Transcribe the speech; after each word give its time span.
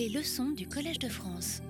Les 0.00 0.08
leçons 0.08 0.48
du 0.52 0.66
Collège 0.66 0.98
de 0.98 1.10
France. 1.10 1.60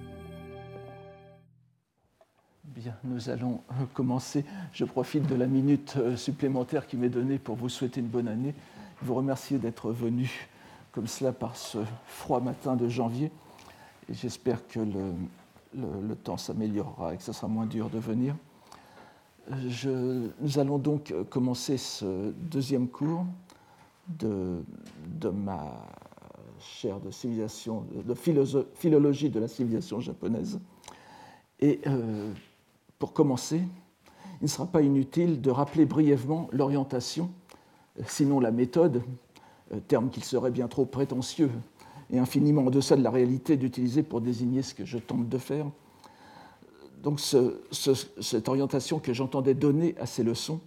Bien, 2.63 2.95
nous 3.03 3.29
allons 3.29 3.61
euh, 3.73 3.87
commencer. 3.93 4.45
Je 4.73 4.85
profite 4.85 5.27
de 5.27 5.35
la 5.35 5.49
minute 5.49 5.95
euh, 5.97 6.17
supplémentaire 6.17 6.87
qui 6.87 6.97
m'est 6.97 7.09
donnée 7.09 7.41
pour 7.41 7.57
vous 7.57 7.69
souhaiter 7.69 7.99
une 7.99 8.07
bonne 8.07 8.29
année, 8.29 8.55
vous 9.03 9.17
remercier 9.17 9.59
d'être 9.59 9.91
venu 9.91 10.49
comme 10.93 11.09
cela 11.09 11.33
par 11.33 11.57
ce 11.57 11.79
froid 12.07 12.41
matin 12.41 12.77
de 12.77 12.89
janvier. 12.89 13.33
J'espère 14.09 14.65
que 14.69 14.79
le, 14.79 16.15
temps 16.15 16.37
s'améliorera 16.37 17.15
et 17.15 17.17
que 17.17 17.25
ce 17.25 17.33
sera 17.33 17.49
moins 17.49 17.67
dur 17.67 17.91
de 17.91 17.99
venir. 17.99 18.37
nous 19.49 20.59
allons 20.61 20.79
donc 20.79 21.13
commencer 21.31 21.79
ce 21.79 22.31
deuxième 22.31 22.87
cours 22.87 23.27
de 24.09 24.63
ma 25.35 25.85
chaire 26.61 27.01
de 27.01 27.11
civilisation, 27.11 27.85
de 27.93 28.15
philologie 28.75 29.31
de 29.31 29.41
la 29.41 29.49
civilisation 29.49 30.01
japonaise. 30.01 30.61
Et 31.61 31.81
euh, 31.87 32.33
pour 32.99 33.13
commencer, 33.13 33.63
il 34.41 34.45
ne 34.45 34.49
sera 34.49 34.67
pas 34.67 34.83
inutile 34.83 35.41
de 35.41 35.51
rappeler 35.51 35.85
brièvement 35.85 36.49
l'orientation, 36.53 37.31
sinon 38.07 38.41
la 38.41 38.51
méthode, 38.51 39.03
euh, 39.73 39.81
terme 39.87 40.11
qu'il 40.11 40.25
serait 40.25 40.51
bien 40.51 40.69
trop 40.69 40.87
prétentieux 40.87 41.51
et 42.11 42.19
infiniment 42.19 42.63
en 42.63 42.71
deçà 42.71 42.97
de 42.97 43.03
la 43.03 43.11
réalité 43.11 43.57
d'utiliser 43.57 44.03
pour 44.03 44.21
désigner 44.21 44.63
ce 44.63 44.75
que 44.75 44.85
je 44.85 44.99
tente 44.99 45.29
de 45.29 45.39
faire. 45.39 45.67
Donc 47.03 47.21
cette 47.21 48.49
orientation 48.49 48.99
que 48.99 49.13
j'entendais 49.13 49.55
donner 49.55 49.95
à 49.99 50.07
ces 50.07 50.23
leçons 50.23 50.61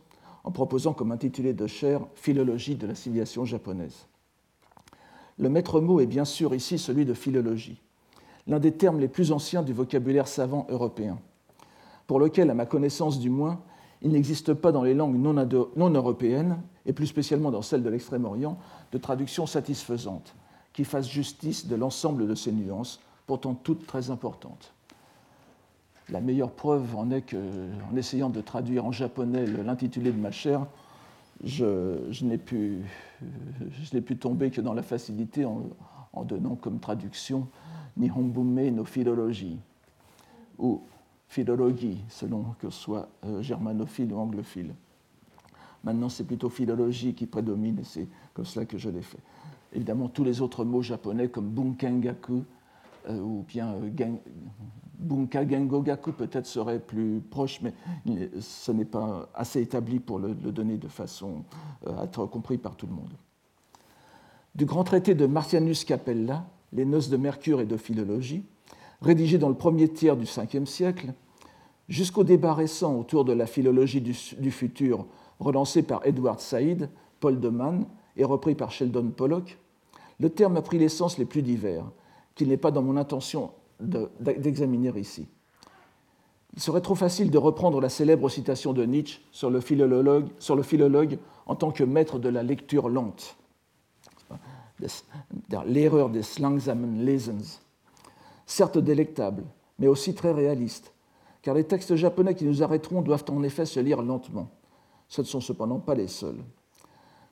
en 0.43 0.51
proposant 0.51 0.93
comme 0.93 1.11
intitulé 1.11 1.53
de 1.53 1.67
chaire 1.67 2.01
Philologie 2.15 2.75
de 2.75 2.87
la 2.87 2.95
civilisation 2.95 3.45
japonaise. 3.45 4.07
Le 5.37 5.49
maître 5.49 5.81
mot 5.81 5.99
est 5.99 6.05
bien 6.05 6.25
sûr 6.25 6.53
ici 6.53 6.77
celui 6.77 7.05
de 7.05 7.13
philologie, 7.13 7.81
l'un 8.47 8.59
des 8.59 8.73
termes 8.73 8.99
les 8.99 9.07
plus 9.07 9.31
anciens 9.31 9.63
du 9.63 9.73
vocabulaire 9.73 10.27
savant 10.27 10.67
européen, 10.69 11.17
pour 12.07 12.19
lequel, 12.19 12.49
à 12.49 12.53
ma 12.53 12.65
connaissance 12.65 13.19
du 13.19 13.29
moins, 13.29 13.61
il 14.01 14.11
n'existe 14.11 14.53
pas 14.53 14.71
dans 14.71 14.83
les 14.83 14.93
langues 14.93 15.15
non, 15.15 15.89
européennes, 15.89 16.59
et 16.85 16.93
plus 16.93 17.07
spécialement 17.07 17.51
dans 17.51 17.61
celles 17.61 17.83
de 17.83 17.89
l'Extrême-Orient, 17.89 18.57
de 18.91 18.97
traduction 18.97 19.45
satisfaisante, 19.45 20.35
qui 20.73 20.83
fasse 20.83 21.09
justice 21.09 21.67
de 21.67 21.75
l'ensemble 21.75 22.27
de 22.27 22.35
ces 22.35 22.51
nuances, 22.51 22.99
pourtant 23.25 23.53
toutes 23.53 23.87
très 23.87 24.09
importantes. 24.11 24.73
La 26.09 26.19
meilleure 26.19 26.51
preuve 26.51 26.95
en 26.97 27.09
est 27.11 27.21
qu'en 27.21 27.95
essayant 27.95 28.29
de 28.29 28.41
traduire 28.41 28.85
en 28.85 28.91
japonais 28.91 29.45
l'intitulé 29.45 30.11
de 30.11 30.19
ma 30.19 30.31
chaire, 30.31 30.67
je, 31.43 32.23
n'ai 32.23 32.37
pu, 32.37 32.81
pu, 34.05 34.17
tomber 34.17 34.49
que 34.49 34.61
dans 34.61 34.73
la 34.73 34.83
facilité 34.83 35.45
en, 35.45 36.23
donnant 36.23 36.55
comme 36.55 36.79
traduction 36.79 37.47
Nihonbume 37.97 38.69
no 38.71 38.85
philologie 38.85 39.59
ou 40.57 40.81
philologie, 41.27 42.03
selon 42.09 42.45
que 42.59 42.69
ce 42.69 42.79
soit 42.79 43.09
euh, 43.25 43.41
germanophile 43.41 44.13
ou 44.13 44.17
anglophile. 44.17 44.73
Maintenant, 45.83 46.09
c'est 46.09 46.23
plutôt 46.23 46.49
philologie 46.49 47.13
qui 47.13 47.25
prédomine 47.25 47.79
et 47.79 47.83
c'est 47.83 48.07
comme 48.33 48.45
cela 48.45 48.65
que 48.65 48.77
je 48.77 48.89
l'ai 48.89 49.01
fait. 49.01 49.19
Évidemment, 49.73 50.07
tous 50.07 50.23
les 50.23 50.41
autres 50.41 50.63
mots 50.63 50.81
japonais 50.81 51.27
comme 51.27 51.49
bunkengaku 51.49 52.43
euh, 53.09 53.19
ou 53.19 53.43
bien 53.47 53.73
euh, 53.73 53.89
Bunka 54.99 55.47
Gengogaku 55.47 56.11
peut-être 56.11 56.45
serait 56.45 56.79
plus 56.79 57.21
proche, 57.29 57.61
mais 57.61 57.73
ce 58.39 58.71
n'est 58.71 58.85
pas 58.85 59.27
assez 59.33 59.61
établi 59.61 59.99
pour 59.99 60.19
le, 60.19 60.33
donner 60.33 60.77
de 60.77 60.87
façon 60.87 61.43
euh, 61.87 61.99
à 61.99 62.03
être 62.05 62.25
compris 62.25 62.57
par 62.57 62.75
tout 62.75 62.87
le 62.87 62.93
monde. 62.93 63.13
Du 64.55 64.65
grand 64.65 64.83
traité 64.83 65.15
de 65.15 65.25
Martianus 65.25 65.83
Capella, 65.83 66.45
Les 66.71 66.85
Noces 66.85 67.09
de 67.09 67.17
Mercure 67.17 67.59
et 67.59 67.65
de 67.65 67.75
Philologie, 67.75 68.43
rédigé 69.01 69.37
dans 69.37 69.49
le 69.49 69.55
premier 69.55 69.89
tiers 69.89 70.15
du 70.15 70.25
Ve 70.25 70.65
siècle, 70.65 71.13
jusqu'au 71.89 72.23
débat 72.23 72.53
récent 72.53 72.95
autour 72.95 73.25
de 73.25 73.33
la 73.33 73.47
philologie 73.47 74.01
du, 74.01 74.51
futur, 74.51 75.05
relancé 75.39 75.81
par 75.81 76.05
Edward 76.05 76.39
Said, 76.39 76.89
Paul 77.19 77.39
de 77.39 77.49
Man 77.49 77.85
et 78.15 78.23
repris 78.23 78.55
par 78.55 78.71
Sheldon 78.71 79.09
Pollock, 79.09 79.57
le 80.19 80.29
terme 80.29 80.57
a 80.57 80.61
pris 80.61 80.77
les 80.77 80.89
sens 80.89 81.17
les 81.17 81.25
plus 81.25 81.41
divers, 81.41 81.85
qu'il 82.35 82.47
n'est 82.47 82.57
pas 82.57 82.71
dans 82.71 82.81
mon 82.81 82.95
intention 82.95 83.51
d'examiner 83.79 84.91
ici. 84.99 85.27
Il 86.55 86.61
serait 86.61 86.81
trop 86.81 86.95
facile 86.95 87.31
de 87.31 87.37
reprendre 87.37 87.81
la 87.81 87.89
célèbre 87.89 88.29
citation 88.29 88.73
de 88.73 88.85
Nietzsche 88.85 89.21
sur 89.31 89.49
le 89.49 89.59
philologue, 89.59 90.27
sur 90.37 90.55
le 90.55 90.63
philologue 90.63 91.17
en 91.47 91.55
tant 91.55 91.71
que 91.71 91.83
maître 91.83 92.19
de 92.19 92.29
la 92.29 92.43
lecture 92.43 92.89
lente. 92.89 93.37
L'erreur 95.65 96.09
des 96.09 96.21
Slangsamen 96.21 97.03
Lesens. 97.05 97.61
Certes 98.45 98.77
délectable, 98.77 99.43
mais 99.79 99.87
aussi 99.87 100.13
très 100.13 100.31
réaliste, 100.31 100.93
car 101.41 101.55
les 101.55 101.63
textes 101.63 101.95
japonais 101.95 102.35
qui 102.35 102.45
nous 102.45 102.61
arrêteront 102.61 103.01
doivent 103.01 103.25
en 103.29 103.41
effet 103.43 103.65
se 103.65 103.79
lire 103.79 104.01
lentement. 104.01 104.49
Ce 105.07 105.21
ne 105.21 105.25
sont 105.25 105.41
cependant 105.41 105.79
pas 105.79 105.95
les 105.95 106.07
seuls. 106.07 106.43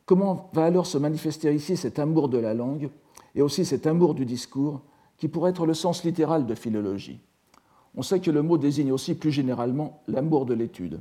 Comment 0.06 0.50
va 0.54 0.66
alors 0.66 0.86
se 0.86 0.98
manifester 0.98 1.54
ici 1.54 1.78
cet 1.78 2.00
amour 2.00 2.28
de 2.28 2.38
la 2.38 2.54
langue 2.54 2.90
et 3.36 3.42
aussi 3.42 3.66
cet 3.66 3.86
amour 3.88 4.14
du 4.16 4.26
discours 4.26 4.82
qui 5.22 5.28
pourrait 5.28 5.52
être 5.52 5.68
le 5.68 5.76
sens 5.76 6.04
littéral 6.04 6.48
de 6.48 6.56
philologie. 6.56 7.20
On 7.94 8.02
sait 8.02 8.20
que 8.20 8.32
le 8.32 8.42
mot 8.42 8.58
désigne 8.58 8.92
aussi 8.92 9.14
plus 9.14 9.30
généralement 9.30 10.02
l'amour 10.08 10.48
de 10.48 10.56
l'étude, 10.56 11.00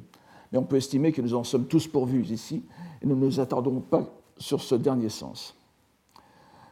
mais 0.53 0.59
on 0.59 0.63
peut 0.63 0.77
estimer 0.77 1.11
que 1.11 1.23
nous 1.23 1.33
en 1.33 1.43
sommes 1.43 1.65
tous 1.65 1.89
pourvus 1.89 2.27
ici, 2.27 2.63
et 3.01 3.07
nous 3.07 3.17
ne 3.17 3.25
nous 3.25 3.41
attardons 3.41 3.81
pas 3.81 4.13
sur 4.37 4.61
ce 4.61 4.75
dernier 4.75 5.09
sens. 5.09 5.57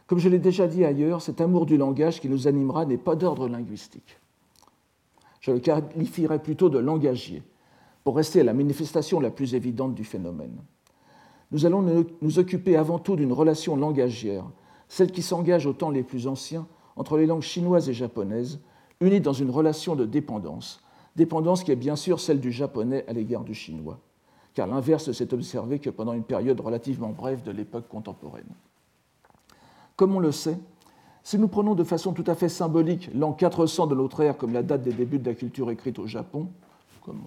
Comme 0.05 0.19
je 0.19 0.29
l'ai 0.29 0.37
déjà 0.37 0.67
dit 0.67 0.85
ailleurs, 0.85 1.23
cet 1.23 1.41
amour 1.41 1.65
du 1.65 1.75
langage 1.75 2.21
qui 2.21 2.29
nous 2.29 2.47
animera 2.47 2.85
n'est 2.85 2.99
pas 2.99 3.15
d'ordre 3.15 3.49
linguistique. 3.49 4.19
Je 5.39 5.49
le 5.49 5.59
qualifierais 5.59 6.43
plutôt 6.43 6.69
de 6.69 6.77
langagier, 6.77 7.41
pour 8.03 8.15
rester 8.15 8.41
à 8.41 8.43
la 8.43 8.53
manifestation 8.53 9.19
la 9.19 9.31
plus 9.31 9.55
évidente 9.55 9.95
du 9.95 10.03
phénomène. 10.03 10.61
Nous 11.51 11.65
allons 11.65 12.05
nous 12.21 12.37
occuper 12.37 12.75
avant 12.75 12.99
tout 12.99 13.15
d'une 13.15 13.33
relation 13.33 13.75
langagière, 13.75 14.45
celle 14.87 15.11
qui 15.11 15.23
s'engage 15.23 15.65
au 15.65 15.73
temps 15.73 15.89
les 15.89 16.03
plus 16.03 16.27
anciens 16.27 16.67
entre 16.95 17.17
les 17.17 17.25
langues 17.25 17.41
chinoises 17.41 17.89
et 17.89 17.93
japonaises, 17.93 18.59
unies 19.01 19.21
dans 19.21 19.33
une 19.33 19.49
relation 19.49 19.95
de 19.95 20.05
dépendance, 20.05 20.81
dépendance 21.15 21.63
qui 21.63 21.71
est 21.71 21.77
bien 21.77 21.95
sûr 21.95 22.19
celle 22.19 22.39
du 22.39 22.51
japonais 22.51 23.05
à 23.07 23.13
l'égard 23.13 23.43
du 23.43 23.53
chinois, 23.53 23.99
car 24.53 24.67
l'inverse 24.67 25.07
ne 25.07 25.13
s'est 25.13 25.33
observé 25.33 25.79
que 25.79 25.89
pendant 25.89 26.13
une 26.13 26.23
période 26.23 26.59
relativement 26.59 27.09
brève 27.09 27.43
de 27.43 27.51
l'époque 27.51 27.87
contemporaine. 27.87 28.49
Comme 29.95 30.15
on 30.15 30.19
le 30.19 30.31
sait, 30.31 30.57
si 31.23 31.37
nous 31.37 31.47
prenons 31.47 31.75
de 31.75 31.83
façon 31.83 32.13
tout 32.13 32.23
à 32.27 32.35
fait 32.35 32.49
symbolique 32.49 33.09
l'an 33.13 33.33
400 33.33 33.87
de 33.87 33.95
notre 33.95 34.21
ère 34.21 34.37
comme 34.37 34.53
la 34.53 34.63
date 34.63 34.81
des 34.81 34.93
débuts 34.93 35.19
de 35.19 35.29
la 35.29 35.35
culture 35.35 35.69
écrite 35.71 35.99
au 35.99 36.07
Japon, 36.07 36.47
comme 37.03 37.21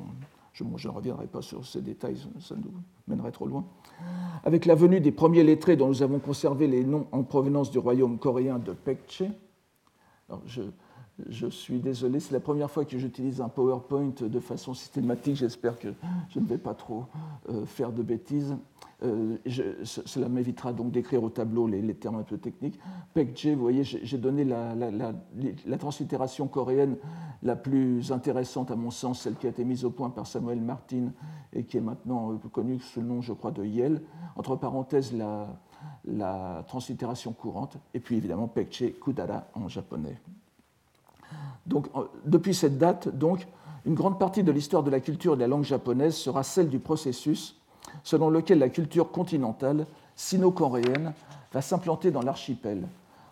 je, 0.53 0.65
je, 0.77 0.89
ne 0.89 0.93
reviendrai 0.93 1.27
pas 1.27 1.43
sur 1.43 1.67
ces 1.67 1.81
détails, 1.81 2.17
ça 2.41 2.55
nous 2.55 2.73
mènerait 3.09 3.33
trop 3.33 3.47
loin, 3.47 3.65
avec 4.44 4.67
la 4.67 4.75
venue 4.75 5.00
des 5.00 5.12
premiers 5.12 5.44
lettrés 5.44 5.77
dont 5.77 5.89
nous 5.89 6.03
avons 6.03 6.19
conservé 6.19 6.67
les 6.67 6.84
noms 6.84 7.06
en 7.12 7.23
provenance 7.23 7.71
du 7.71 7.79
royaume 7.79 8.19
coréen 8.19 8.59
de 8.59 8.73
Pekche, 8.73 9.23
je, 10.47 11.47
suis 11.47 11.81
désolé, 11.81 12.21
c'est 12.21 12.33
la 12.33 12.41
première 12.41 12.71
fois 12.71 12.84
que 12.84 12.99
j'utilise 12.99 13.41
un 13.41 13.49
PowerPoint 13.49 14.15
de 14.21 14.41
façon 14.41 14.75
systématique. 14.75 15.37
J'espère 15.37 15.78
que 15.78 15.88
je 16.31 16.41
ne 16.41 16.47
vais 16.47 16.59
pas 16.59 16.75
trop 16.75 17.06
euh, 17.49 17.66
faire 17.66 17.93
de 17.93 18.03
bêtises. 18.03 18.56
Euh, 19.04 19.36
cela 19.84 20.28
m'évitera 20.28 20.72
donc 20.72 20.92
d'écrire 20.92 21.22
au 21.22 21.30
tableau 21.30 21.66
les, 21.66 21.94
termes 21.94 22.16
un 22.16 22.22
peu 22.22 22.38
techniques. 22.38 22.78
PECJ, 23.14 23.48
vous 23.48 23.60
voyez, 23.60 23.82
j'ai 23.84 24.18
donné 24.18 24.44
la, 24.44 25.76
translittération 25.78 26.46
coréenne 26.46 26.96
la 27.42 27.56
plus 27.56 28.12
intéressante 28.12 28.70
à 28.70 28.76
mon 28.76 28.90
sens, 28.90 29.22
celle 29.22 29.34
qui 29.34 29.46
a 29.46 29.50
été 29.50 29.64
mise 29.64 29.84
au 29.84 29.90
point 29.90 30.10
par 30.10 30.26
Samuel 30.26 30.60
Martin 30.60 31.10
et 31.52 31.64
qui 31.64 31.78
est 31.78 31.82
maintenant 31.82 32.32
euh, 32.32 32.36
connue 32.52 32.78
sous 32.78 33.00
le 33.00 33.06
nom, 33.06 33.20
je 33.20 33.32
crois, 33.32 33.50
de 33.50 33.64
Yale. 33.64 34.02
Entre 34.36 34.56
parenthèses, 34.56 35.12
la, 35.12 36.64
translittération 36.69 37.32
courante, 37.32 37.76
et 37.92 37.98
puis 37.98 38.16
évidemment 38.16 38.46
Pekche 38.46 38.84
Kudara 39.00 39.48
en 39.54 39.66
japonais. 39.66 40.20
Donc, 41.66 41.88
depuis 42.25 42.55
cette 42.55 42.78
date, 42.78 43.08
donc, 43.08 43.46
une 43.84 43.94
grande 43.94 44.19
partie 44.19 44.44
de 44.44 44.52
l'histoire 44.52 44.84
de 44.84 44.90
la 44.90 45.00
culture 45.00 45.34
et 45.34 45.37
de 45.37 45.40
la 45.40 45.48
langue 45.48 45.64
japonaise 45.64 46.14
sera 46.14 46.44
celle 46.44 46.69
du 46.69 46.78
processus 46.78 47.60
selon 48.02 48.31
lequel 48.31 48.58
la 48.58 48.69
culture 48.69 49.11
continentale, 49.11 49.87
sino-coréenne, 50.17 51.12
va 51.52 51.62
s'implanter 51.62 52.11
dans 52.11 52.23
l'archipel, 52.23 52.87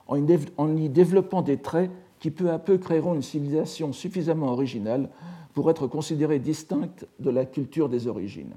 en 0.09 0.77
y 0.77 0.89
développant 0.89 1.43
des 1.43 1.59
traits 1.59 1.91
qui 2.19 2.31
peu 2.31 2.51
à 2.51 2.59
peu 2.59 2.79
créeront 2.79 3.15
une 3.15 3.23
civilisation 3.23 3.93
suffisamment 3.93 4.49
originale 4.49 5.09
pour 5.55 5.71
être 5.71 5.87
considérée 5.87 6.39
distincte 6.39 7.07
de 7.19 7.31
la 7.31 7.45
culture 7.45 7.89
des 7.89 8.07
origines. 8.07 8.55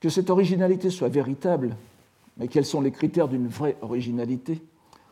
Que 0.00 0.08
cette 0.08 0.30
originalité 0.30 0.90
soit 0.90 1.08
véritable 1.08 1.76
mais 2.36 2.48
quels 2.48 2.66
sont 2.66 2.80
les 2.80 2.90
critères 2.90 3.28
d'une 3.28 3.48
vraie 3.48 3.76
originalité 3.82 4.62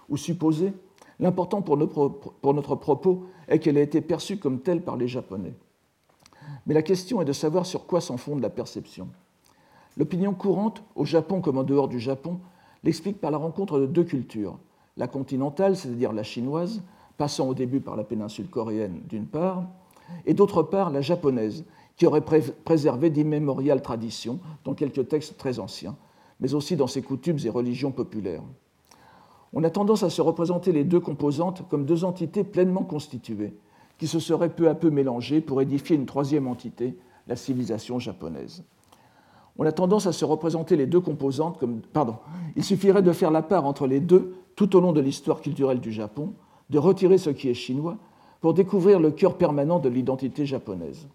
Ou 0.08 0.16
supposée 0.16 0.72
L'important 1.20 1.62
pour, 1.62 1.76
notre 1.76 2.74
propos 2.74 3.26
est 3.46 3.60
qu'elle 3.60 3.76
ait 3.76 3.84
été 3.84 4.00
perçue 4.00 4.38
comme 4.38 4.60
telle 4.60 4.82
par 4.82 4.96
les 4.96 5.06
Japonais. 5.06 5.54
Mais 6.66 6.74
la 6.74 6.82
question 6.82 7.22
est 7.22 7.24
de 7.24 7.32
savoir 7.32 7.66
sur 7.66 7.86
quoi 7.86 8.00
s'en 8.00 8.16
fonde 8.16 8.40
la 8.40 8.50
perception. 8.50 9.08
L'opinion 9.96 10.34
courante, 10.34 10.82
au 10.96 11.04
Japon 11.04 11.40
comme 11.40 11.58
en 11.58 11.62
dehors 11.62 11.88
du 11.88 12.00
Japon, 12.00 12.40
l'explique 12.82 13.20
par 13.20 13.30
la 13.30 13.38
rencontre 13.38 13.78
de 13.78 13.86
deux 13.86 14.04
cultures, 14.04 14.58
la 14.96 15.06
continentale, 15.06 15.76
c'est-à-dire 15.76 16.12
la 16.12 16.22
chinoise, 16.22 16.82
passant 17.16 17.48
au 17.48 17.54
début 17.54 17.80
par 17.80 17.96
la 17.96 18.04
péninsule 18.04 18.48
coréenne 18.48 19.00
d'une 19.08 19.26
part, 19.26 19.64
et 20.26 20.34
d'autre 20.34 20.62
part 20.62 20.90
la 20.90 21.00
japonaise, 21.00 21.64
qui 21.96 22.06
aurait 22.06 22.24
préservé 22.64 23.10
d'immémoriales 23.10 23.82
traditions 23.82 24.40
dans 24.64 24.74
quelques 24.74 25.08
textes 25.08 25.36
très 25.38 25.60
anciens, 25.60 25.96
mais 26.40 26.54
aussi 26.54 26.76
dans 26.76 26.88
ses 26.88 27.02
coutumes 27.02 27.38
et 27.44 27.50
religions 27.50 27.92
populaires. 27.92 28.42
On 29.52 29.62
a 29.62 29.70
tendance 29.70 30.02
à 30.02 30.10
se 30.10 30.20
représenter 30.20 30.72
les 30.72 30.82
deux 30.82 30.98
composantes 30.98 31.68
comme 31.68 31.86
deux 31.86 32.04
entités 32.04 32.42
pleinement 32.42 32.82
constituées, 32.82 33.54
qui 33.98 34.08
se 34.08 34.18
seraient 34.18 34.52
peu 34.52 34.68
à 34.68 34.74
peu 34.74 34.90
mélangées 34.90 35.40
pour 35.40 35.62
édifier 35.62 35.94
une 35.94 36.06
troisième 36.06 36.48
entité, 36.48 36.98
la 37.28 37.36
civilisation 37.36 38.00
japonaise. 38.00 38.64
On 39.56 39.66
a 39.66 39.72
tendance 39.72 40.06
à 40.06 40.12
se 40.12 40.24
représenter 40.24 40.76
les 40.76 40.86
deux 40.86 41.00
composantes 41.00 41.58
comme... 41.58 41.80
Pardon, 41.80 42.16
il 42.56 42.64
suffirait 42.64 43.02
de 43.02 43.12
faire 43.12 43.30
la 43.30 43.42
part 43.42 43.66
entre 43.66 43.86
les 43.86 44.00
deux 44.00 44.34
tout 44.56 44.76
au 44.76 44.80
long 44.80 44.92
de 44.92 45.00
l'histoire 45.00 45.40
culturelle 45.40 45.80
du 45.80 45.92
Japon, 45.92 46.32
de 46.70 46.78
retirer 46.78 47.18
ce 47.18 47.30
qui 47.30 47.48
est 47.48 47.54
chinois, 47.54 47.96
pour 48.40 48.54
découvrir 48.54 49.00
le 49.00 49.10
cœur 49.10 49.36
permanent 49.36 49.78
de 49.78 49.88
l'identité 49.88 50.44
japonaise. 50.44 51.06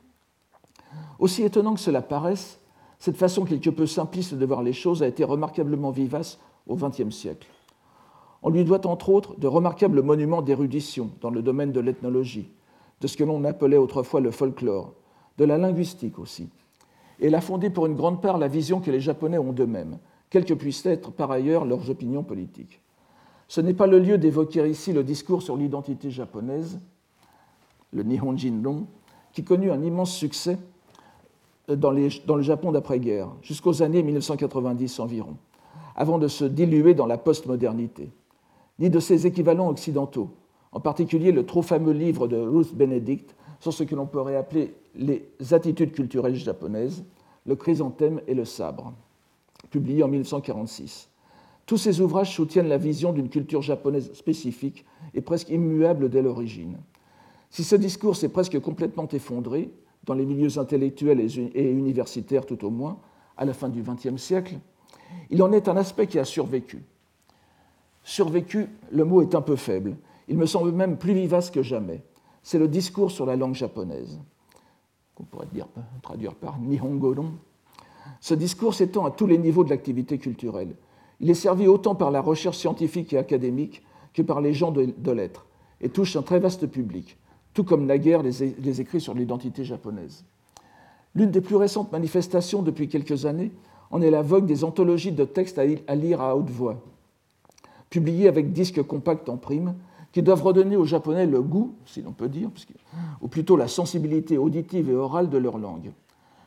Aussi 1.19 1.43
étonnant 1.43 1.73
que 1.73 1.79
cela 1.79 2.01
paraisse, 2.01 2.59
cette 2.97 3.17
façon 3.17 3.45
quelque 3.45 3.69
peu 3.69 3.85
simpliste 3.85 4.33
de 4.33 4.45
voir 4.45 4.63
les 4.63 4.73
choses 4.73 5.03
a 5.03 5.07
été 5.07 5.23
remarquablement 5.23 5.91
vivace 5.91 6.39
au 6.67 6.75
XXe 6.75 7.15
siècle. 7.15 7.47
On 8.41 8.49
lui 8.49 8.63
doit 8.63 8.85
entre 8.87 9.09
autres 9.09 9.37
de 9.37 9.47
remarquables 9.47 10.01
monuments 10.01 10.41
d'érudition 10.41 11.11
dans 11.21 11.29
le 11.29 11.41
domaine 11.41 11.71
de 11.71 11.79
l'ethnologie, 11.79 12.49
de 13.01 13.07
ce 13.07 13.17
que 13.17 13.23
l'on 13.23 13.43
appelait 13.43 13.77
autrefois 13.77 14.21
le 14.21 14.31
folklore, 14.31 14.93
de 15.37 15.45
la 15.45 15.57
linguistique 15.57 16.19
aussi. 16.19 16.49
Et 17.19 17.27
elle 17.27 17.35
a 17.35 17.41
fondé 17.41 17.69
pour 17.69 17.85
une 17.85 17.95
grande 17.95 18.21
part 18.21 18.37
la 18.37 18.47
vision 18.47 18.79
que 18.79 18.91
les 18.91 18.99
Japonais 18.99 19.37
ont 19.37 19.51
d'eux-mêmes, 19.51 19.97
quelles 20.29 20.45
que 20.45 20.53
puissent 20.53 20.85
être 20.85 21.11
par 21.11 21.31
ailleurs 21.31 21.65
leurs 21.65 21.89
opinions 21.89 22.23
politiques. 22.23 22.81
Ce 23.47 23.61
n'est 23.61 23.73
pas 23.73 23.87
le 23.87 23.99
lieu 23.99 24.17
d'évoquer 24.17 24.67
ici 24.69 24.93
le 24.93 25.03
discours 25.03 25.41
sur 25.41 25.57
l'identité 25.57 26.11
japonaise, 26.11 26.79
le 27.91 28.03
Nihonjin 28.03 28.61
Long, 28.61 28.85
qui 29.33 29.43
connut 29.43 29.71
un 29.71 29.81
immense 29.81 30.13
succès 30.13 30.57
dans, 31.67 31.93
dans 32.25 32.35
le 32.35 32.41
Japon 32.41 32.71
d'après-guerre, 32.71 33.29
jusqu'aux 33.41 33.81
années 33.81 34.03
1990 34.03 34.99
environ, 34.99 35.37
avant 35.95 36.19
de 36.19 36.27
se 36.27 36.45
diluer 36.45 36.93
dans 36.93 37.05
la 37.05 37.17
postmodernité 37.17 38.11
ni 38.79 38.89
de 38.89 38.99
ses 38.99 39.27
équivalents 39.27 39.67
occidentaux, 39.67 40.29
en 40.71 40.79
particulier 40.79 41.31
le 41.31 41.45
trop 41.45 41.61
fameux 41.61 41.93
livre 41.93 42.27
de 42.27 42.37
Ruth 42.37 42.75
Benedict 42.75 43.35
sur 43.59 43.73
ce 43.73 43.83
que 43.83 43.95
l'on 43.95 44.05
pourrait 44.05 44.35
appeler 44.35 44.73
les 44.95 45.29
attitudes 45.51 45.91
culturelles 45.91 46.35
japonaises, 46.35 47.03
le 47.45 47.55
chrysanthème 47.55 48.21
et 48.27 48.33
le 48.33 48.45
sabre, 48.45 48.93
publié 49.69 50.03
en 50.03 50.07
1946. 50.07 51.09
Tous 51.65 51.77
ces 51.77 52.01
ouvrages 52.01 52.33
soutiennent 52.33 52.69
la 52.69 52.77
vision 52.77 53.13
d'une 53.13 53.29
culture 53.29 53.61
japonaise 53.61 54.11
spécifique 54.13 54.85
et 55.13 55.21
presque 55.21 55.49
immuable 55.49 56.09
dès 56.09 56.21
l'origine. 56.21 56.77
Si 57.49 57.63
ce 57.63 57.75
discours 57.75 58.15
s'est 58.15 58.29
presque 58.29 58.59
complètement 58.59 59.07
effondré, 59.07 59.69
dans 60.05 60.13
les 60.13 60.25
milieux 60.25 60.57
intellectuels 60.57 61.19
et 61.19 61.71
universitaires 61.71 62.45
tout 62.45 62.65
au 62.65 62.69
moins, 62.69 62.97
à 63.37 63.45
la 63.45 63.53
fin 63.53 63.69
du 63.69 63.83
XXe 63.83 64.21
siècle, 64.21 64.55
il 65.29 65.43
en 65.43 65.51
est 65.51 65.67
un 65.67 65.77
aspect 65.77 66.07
qui 66.07 66.19
a 66.19 66.25
survécu, 66.25 66.83
Survécu, 68.03 68.67
le 68.91 69.05
mot 69.05 69.21
est 69.21 69.35
un 69.35 69.41
peu 69.41 69.55
faible. 69.55 69.95
Il 70.29 70.37
me 70.37 70.45
semble 70.45 70.71
même 70.71 70.97
plus 70.97 71.13
vivace 71.13 71.49
que 71.49 71.63
jamais. 71.63 72.03
C'est 72.43 72.59
le 72.59 72.67
discours 72.67 73.11
sur 73.11 73.25
la 73.25 73.35
langue 73.35 73.55
japonaise, 73.55 74.19
qu'on 75.15 75.23
pourrait 75.23 75.47
dire, 75.51 75.67
traduire 76.01 76.35
par 76.35 76.59
Nihongo 76.59 77.15
Ce 78.21 78.35
discours 78.35 78.75
s'étend 78.75 79.05
à 79.05 79.11
tous 79.11 79.27
les 79.27 79.39
niveaux 79.39 79.63
de 79.63 79.69
l'activité 79.69 80.19
culturelle. 80.19 80.75
Il 81.19 81.29
est 81.29 81.35
servi 81.35 81.67
autant 81.67 81.95
par 81.95 82.11
la 82.11 82.21
recherche 82.21 82.57
scientifique 82.57 83.11
et 83.11 83.17
académique 83.17 83.83
que 84.13 84.21
par 84.21 84.39
les 84.39 84.53
gens 84.53 84.71
de, 84.71 85.11
lettres, 85.11 85.47
et 85.81 85.89
touche 85.89 86.15
un 86.15 86.21
très 86.21 86.39
vaste 86.39 86.67
public, 86.67 87.17
tout 87.53 87.63
comme 87.63 87.85
naguère 87.85 88.23
les, 88.23 88.55
les 88.59 88.81
écrits 88.81 89.01
sur 89.01 89.13
l'identité 89.13 89.65
japonaise. 89.65 90.23
L'une 91.15 91.31
des 91.31 91.41
plus 91.41 91.55
récentes 91.55 91.91
manifestations 91.91 92.61
depuis 92.61 92.87
quelques 92.87 93.25
années 93.25 93.51
en 93.91 94.01
est 94.01 94.11
la 94.11 94.21
vogue 94.21 94.45
des 94.45 94.63
anthologies 94.63 95.11
de 95.11 95.25
textes 95.25 95.57
à 95.59 95.95
lire 95.95 96.21
à 96.21 96.35
haute 96.35 96.49
voix, 96.49 96.81
publiés 97.89 98.27
avec 98.27 98.53
disques 98.53 98.83
compacts 98.83 99.27
en 99.27 99.37
prime, 99.37 99.73
qui 100.11 100.21
doivent 100.21 100.43
redonner 100.43 100.75
aux 100.75 100.85
Japonais 100.85 101.25
le 101.25 101.41
goût, 101.41 101.75
si 101.85 102.01
l'on 102.01 102.11
peut 102.11 102.29
dire, 102.29 102.49
ou 103.21 103.27
plutôt 103.27 103.57
la 103.57 103.67
sensibilité 103.67 104.37
auditive 104.37 104.89
et 104.89 104.95
orale 104.95 105.29
de 105.29 105.37
leur 105.37 105.57
langue. 105.57 105.91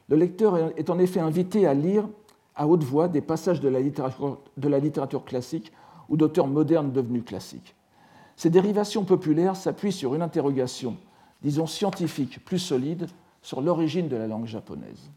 Le 0.09 0.17
lecteur 0.17 0.73
est 0.77 0.91
en 0.91 0.99
effet 0.99 1.21
invité 1.21 1.67
à 1.67 1.75
lire 1.75 2.09
à 2.55 2.67
haute 2.67 2.83
voix 2.83 3.09
des 3.09 3.21
passages 3.21 3.61
de 3.61 3.69
la 3.69 3.81
littérature, 3.81 5.25
classique 5.25 5.73
ou 6.09 6.17
d'auteurs 6.17 6.49
modernes 6.49 6.93
devenus 6.93 7.25
classiques. 7.25 7.75
Ces 8.37 8.51
dérivations 8.51 9.05
populaires 9.05 9.57
s'appuient 9.57 9.93
sur 9.93 10.15
une 10.15 10.23
interrogation, 10.23 10.97
disons 11.43 11.67
scientifique, 11.67 12.45
plus 12.45 12.59
solide, 12.59 13.07
sur 13.43 13.61
l'origine 13.61 14.09
de 14.09 14.17
la 14.17 14.27
langue 14.27 14.47
japonaise. 14.47 15.11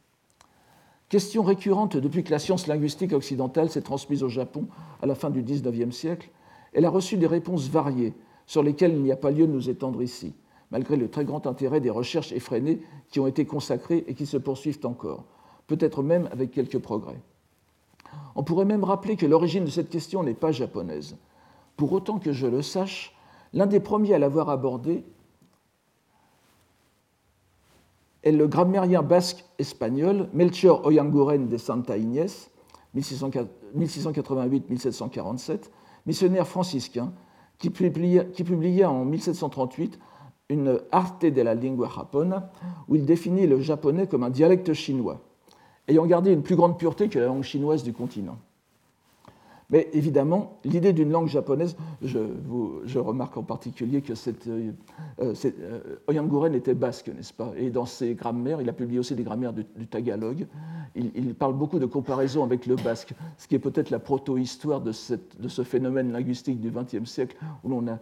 Question 1.10 1.44
récurrente 1.44 1.98
depuis 1.98 2.24
que 2.24 2.32
la 2.32 2.40
science 2.40 2.68
linguistique 2.68 3.14
occidentale 3.14 3.70
s'est 3.70 3.82
transmise 3.82 4.24
au 4.24 4.30
Japon 4.30 4.68
à 5.02 5.06
la 5.06 5.16
fin 5.16 5.30
du 5.30 5.44
XIXe 5.44 5.96
siècle, 5.96 6.30
elle 6.74 6.86
a 6.86 6.90
reçu 6.90 7.18
des 7.18 7.28
réponses 7.28 7.70
variées 7.70 8.14
sur 8.46 8.64
lesquelles 8.64 8.94
il 8.94 9.02
n'y 9.02 9.12
a 9.12 9.18
pas 9.18 9.32
lieu 9.32 9.48
de 9.48 9.52
nous 9.52 9.70
étendre 9.70 10.02
ici, 10.02 10.34
malgré 10.72 10.98
le 10.98 11.10
très 11.10 11.26
grand 11.26 11.48
intérêt 11.48 11.80
des 11.80 11.90
recherches 11.90 12.32
effrénées 12.32 12.82
qui 13.10 13.20
ont 13.20 13.28
été 13.28 13.46
consacrées 13.46 14.04
et 14.08 14.14
qui 14.14 14.26
se 14.26 14.38
poursuivent 14.38 14.80
encore, 14.84 15.26
peut-être 15.68 16.04
même 16.04 16.30
avec 16.32 16.52
quelques 16.52 16.80
progrès. 16.80 17.20
On 18.36 18.44
pourrait 18.44 18.66
même 18.66 18.84
rappeler 18.84 19.16
que 19.16 19.26
l'origine 19.26 19.66
de 19.66 19.70
cette 19.70 19.90
question 19.90 20.24
n'est 20.24 20.34
pas 20.34 20.52
japonaise. 20.52 21.18
Pour 21.78 21.92
autant 21.94 22.20
que 22.20 22.32
je 22.32 22.48
le 22.48 22.62
sache, 22.62 23.16
l'un 23.54 23.66
des 23.66 23.80
premiers 23.80 24.14
à 24.14 24.20
l'avoir 24.20 24.50
abordée 24.50 25.04
est 28.24 28.32
le 28.32 28.48
grammairien 28.48 29.04
basque 29.04 29.46
espagnol 29.60 30.30
Melchior 30.34 30.86
Oyanguren 30.86 31.48
de 31.48 31.58
Santa 31.58 31.98
Inés, 31.98 32.50
1688-1747, 32.96 35.70
missionnaire 36.06 36.48
franciscain, 36.48 37.14
qui 37.58 37.70
publia, 37.70 38.92
en 38.92 39.06
1738 39.06 40.00
une 40.50 40.80
Arte 40.92 41.26
de 41.26 41.42
la 41.42 41.56
lingua 41.56 41.90
japona, 41.90 42.52
où 42.88 42.96
il 42.96 43.06
définit 43.06 43.48
le 43.48 43.60
japonais 43.60 44.08
comme 44.08 44.24
un 44.24 44.30
dialecte 44.30 44.74
chinois, 44.74 45.22
ayant 45.88 46.06
gardé 46.06 46.32
une 46.32 46.44
plus 46.44 46.56
grande 46.56 46.78
pureté 46.78 47.10
que 47.10 47.18
la 47.18 47.26
langue 47.26 47.44
chinoise 47.44 47.84
du 47.84 47.94
continent. 47.94 48.38
Mais 49.70 49.90
évidemment, 49.94 50.60
l'idée 50.64 50.94
d'une 50.94 51.10
langue 51.10 51.28
japonaise, 51.28 51.76
je, 52.02 53.00
remarque 53.00 53.38
en 53.38 53.44
particulier 53.44 54.02
que 54.02 54.14
cette, 54.16 54.48
euh, 54.48 54.72
euh, 55.20 55.98
Oyanguren 56.08 56.54
était 56.54 56.76
basque, 56.76 57.08
n'est-ce 57.08 57.34
pas? 57.34 57.52
Et 57.58 57.70
dans 57.70 57.86
ses 57.86 58.14
grammaires, 58.14 58.62
il 58.62 58.70
a 58.70 58.74
publié 58.74 59.00
aussi 59.00 59.16
des 59.16 59.24
grammaires 59.24 59.54
du, 59.54 59.66
tagalog. 59.88 60.48
Il, 60.96 61.34
parle 61.36 61.54
beaucoup 61.54 61.80
de 61.80 61.86
comparaison 61.86 62.44
avec 62.44 62.66
le 62.68 62.76
basque, 62.76 63.14
ce 63.38 63.48
qui 63.48 63.56
est 63.56 63.60
peut-être 63.60 63.90
la 63.90 64.00
proto-histoire 64.00 64.82
de, 64.82 64.92
ce 64.92 65.64
phénomène 65.64 66.12
linguistique 66.12 66.62
du 66.62 66.72
XXe 66.72 67.10
siècle, 67.10 67.36
où 67.64 67.70
l'on 67.70 67.88
a 67.88 68.00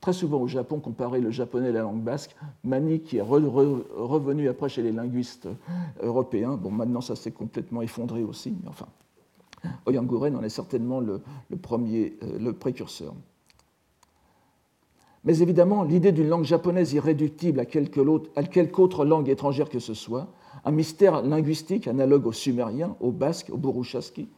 très 0.00 0.12
souvent 0.12 0.40
au 0.40 0.46
Japon 0.46 0.80
comparé 0.80 1.20
le 1.20 1.30
japonais 1.30 1.70
et 1.70 1.72
la 1.72 1.82
langue 1.82 2.02
basque, 2.02 2.36
manie 2.62 3.00
qui 3.00 3.16
est 3.18 3.22
revenu 3.22 4.48
après 4.48 4.68
chez 4.68 4.82
les 4.82 4.92
linguistes 4.92 5.48
européens. 6.02 6.56
Bon, 6.56 6.70
maintenant 6.70 7.00
ça 7.00 7.16
s'est 7.16 7.32
complètement 7.32 7.82
effondré 7.82 8.22
aussi, 8.22 8.56
mais 8.62 8.68
enfin. 8.68 8.86
Oyanguren 9.86 10.36
en 10.36 10.42
est 10.42 10.48
certainement 10.48 11.00
le, 11.00 11.22
premier, 11.60 12.16
euh, 12.22 12.38
le 12.38 12.52
précurseur. 12.52 13.14
Mais 15.24 15.40
évidemment, 15.40 15.82
l'idée 15.82 16.12
d'une 16.12 16.28
langue 16.28 16.44
japonaise 16.44 16.94
irréductible 16.94 17.60
à 17.60 17.66
quelque, 17.66 18.00
autre 18.80 19.04
langue 19.04 19.28
étrangère 19.28 19.68
que 19.68 19.78
ce 19.78 19.92
soit, 19.92 20.28
un 20.64 20.70
mystère 20.70 21.22
linguistique 21.22 21.88
analogue 21.88 22.26
au 22.26 22.32
sumérien, 22.32 22.96
au 23.00 23.12
basque, 23.12 23.50
au 23.52 23.58
burushaski, 23.58 24.28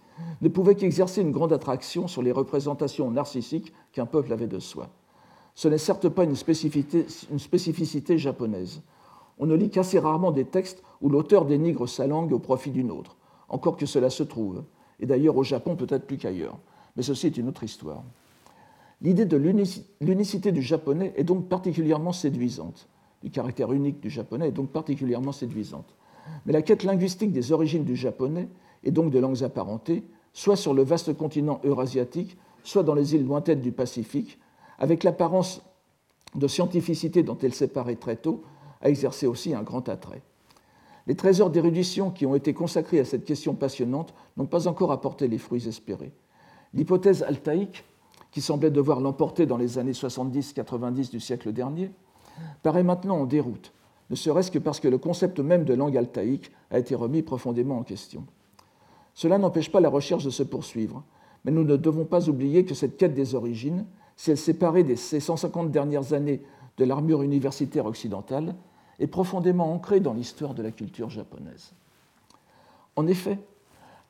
ne 0.41 0.49
pouvait 0.49 0.75
qu'exercer 0.75 1.23
une 1.23 1.31
grande 1.31 1.52
attraction 1.52 2.09
sur 2.09 2.23
les 2.23 2.33
représentations 2.33 3.11
narcissiques 3.11 3.73
qu'un 3.93 4.07
peuple 4.07 4.33
avait 4.33 4.49
de 4.49 4.59
soi. 4.59 4.88
Ce 5.55 5.69
n'est 5.69 5.79
certes 5.79 6.09
pas 6.09 6.25
une 6.25 6.35
spécificité 6.37 8.19
japonaise. 8.19 8.83
On 9.38 9.47
ne 9.47 9.55
lit 9.55 9.71
qu'assez 9.71 9.99
rarement 9.99 10.33
des 10.33 10.45
textes 10.45 10.83
où 11.00 11.09
l'auteur 11.09 11.45
dénigre 11.45 11.88
sa 11.88 12.07
langue 12.07 12.33
au 12.33 12.38
profit 12.38 12.71
d'une 12.71 12.91
autre, 12.91 13.17
encore 13.49 13.76
que 13.76 13.87
cela 13.87 14.11
se 14.11 14.23
trouve 14.23 14.64
et 15.02 15.06
d'ailleurs 15.06 15.37
au 15.37 15.42
Japon 15.42 15.76
peut-être 15.76 16.06
plus 16.06 16.16
qu'ailleurs. 16.16 16.59
Mais 16.97 17.02
ceci 17.02 17.26
est 17.26 17.37
une 17.37 17.49
autre 17.49 17.64
histoire. 17.64 18.04
L'idée 19.02 19.26
de 19.26 19.37
l'unicité 20.00 20.52
du 20.52 20.62
japonais 20.62 21.12
est 21.16 21.25
donc 21.25 21.49
particulièrement 21.49 22.12
séduisante. 22.12 22.88
Du 23.23 23.30
caractère 23.30 23.73
unique 23.73 24.00
du 24.00 24.09
japonais 24.09 24.49
est 24.49 24.52
donc 24.52 24.71
particulièrement 24.71 25.32
séduisante. 25.32 25.92
Mais 26.47 26.52
la 26.52 26.62
quête 26.62 26.85
linguistique 26.85 27.32
des 27.32 27.50
origines 27.50 27.85
du 27.85 27.97
japonais, 27.97 28.49
et 28.85 28.92
donc 28.92 29.11
de 29.11 29.18
langues 29.18 29.42
apparentées, 29.42 30.04
soit 30.32 30.56
sur 30.56 30.73
le 30.73 30.85
vaste 30.85 31.16
continent 31.16 31.61
eurasiatique, 31.64 32.37
soit 32.62 32.85
dans 32.85 32.94
les 32.94 33.16
îles 33.16 33.26
lointaines 33.26 33.61
du 33.61 33.73
Pacifique, 33.73 34.38
avec 34.78 35.02
l'apparence 35.02 35.62
de 36.37 36.47
scientificité 36.47 37.25
dont 37.25 37.38
elle 37.42 37.54
séparait 37.54 37.97
très 37.97 38.16
tôt, 38.16 38.44
a 38.80 38.88
exercé 38.88 39.26
aussi 39.26 39.52
un 39.52 39.62
grand 39.62 39.88
attrait. 39.88 40.23
Les 41.06 41.14
trésors 41.14 41.50
d'érudition 41.50 42.11
qui 42.11 42.26
ont 42.26 42.35
été 42.35 42.54
consacrés 42.54 43.00
à 43.00 43.04
cette 43.04 43.25
question 43.25 43.54
passionnante 43.54 44.14
n'ont 44.37 44.47
pas 44.47 44.68
encore 44.68 44.92
apporté 44.92 45.28
les 45.28 45.38
fruits 45.38 45.68
espérés. 45.68 46.12
L'hypothèse 46.75 47.23
altaïque, 47.23 47.85
qui 48.30 48.40
semblait 48.40 48.71
devoir 48.71 49.00
l'emporter 49.00 49.44
dans 49.44 49.56
les 49.56 49.78
années 49.78 49.92
70-90 49.92 51.11
du 51.11 51.21
siècle 51.21 51.52
dernier, 51.52 51.90
paraît 52.62 52.85
maintenant 52.85 53.18
en 53.18 53.26
déroute, 53.26 53.73
ne 54.11 54.16
serait-ce 54.16 54.50
que 54.50 54.59
parce 54.59 54.80
que 54.80 54.88
le 54.88 54.99
concept 54.99 55.40
même 55.40 55.64
de 55.64 55.75
langue 55.75 55.97
altaïque 55.97 56.52
a 56.71 56.78
été 56.78 56.94
remis 56.94 57.23
profondément 57.23 57.78
en 57.78 57.82
question. 57.82 58.26
Cela 59.14 59.38
n'empêche 59.38 59.71
pas 59.71 59.80
la 59.80 59.88
recherche 59.88 60.25
de 60.25 60.30
se 60.30 60.42
poursuivre, 60.42 61.02
mais 61.44 61.50
nous 61.50 61.64
ne 61.64 61.76
devons 61.76 62.04
pas 62.04 62.28
oublier 62.28 62.64
que 62.64 62.75
cette 62.75 62.97
quête 62.97 63.14
des 63.14 63.35
origines, 63.35 63.87
si 64.16 64.30
elle 64.30 64.38
s'est 64.38 64.54
parée 64.54 64.85
de 64.85 64.94
ces 64.94 65.21
150 65.21 65.71
dernières 65.71 66.12
années 66.12 66.42
de 66.76 66.85
l'armure 66.85 67.23
universitaire 67.23 67.87
occidentale, 67.87 68.54
est 68.99 69.07
profondément 69.07 69.73
ancrée 69.73 70.01
dans 70.01 70.15
l'histoire 70.15 70.55
de 70.55 70.63
la 70.63 70.71
culture 70.71 71.11
japonaise. 71.11 71.73
En 72.97 73.07
effet, 73.07 73.39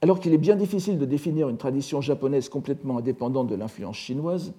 alors 0.03 0.19
qu'il 0.19 0.35
est 0.35 0.39
bien 0.39 0.57
difficile 0.57 0.99
de 0.99 1.05
définir 1.05 1.49
une 1.49 1.57
tradition 1.57 2.01
japonaise 2.01 2.49
complètement 2.49 2.99
indépendante 2.99 3.47
de 3.47 3.55
l'influence 3.55 3.97
chinoise, 3.97 4.53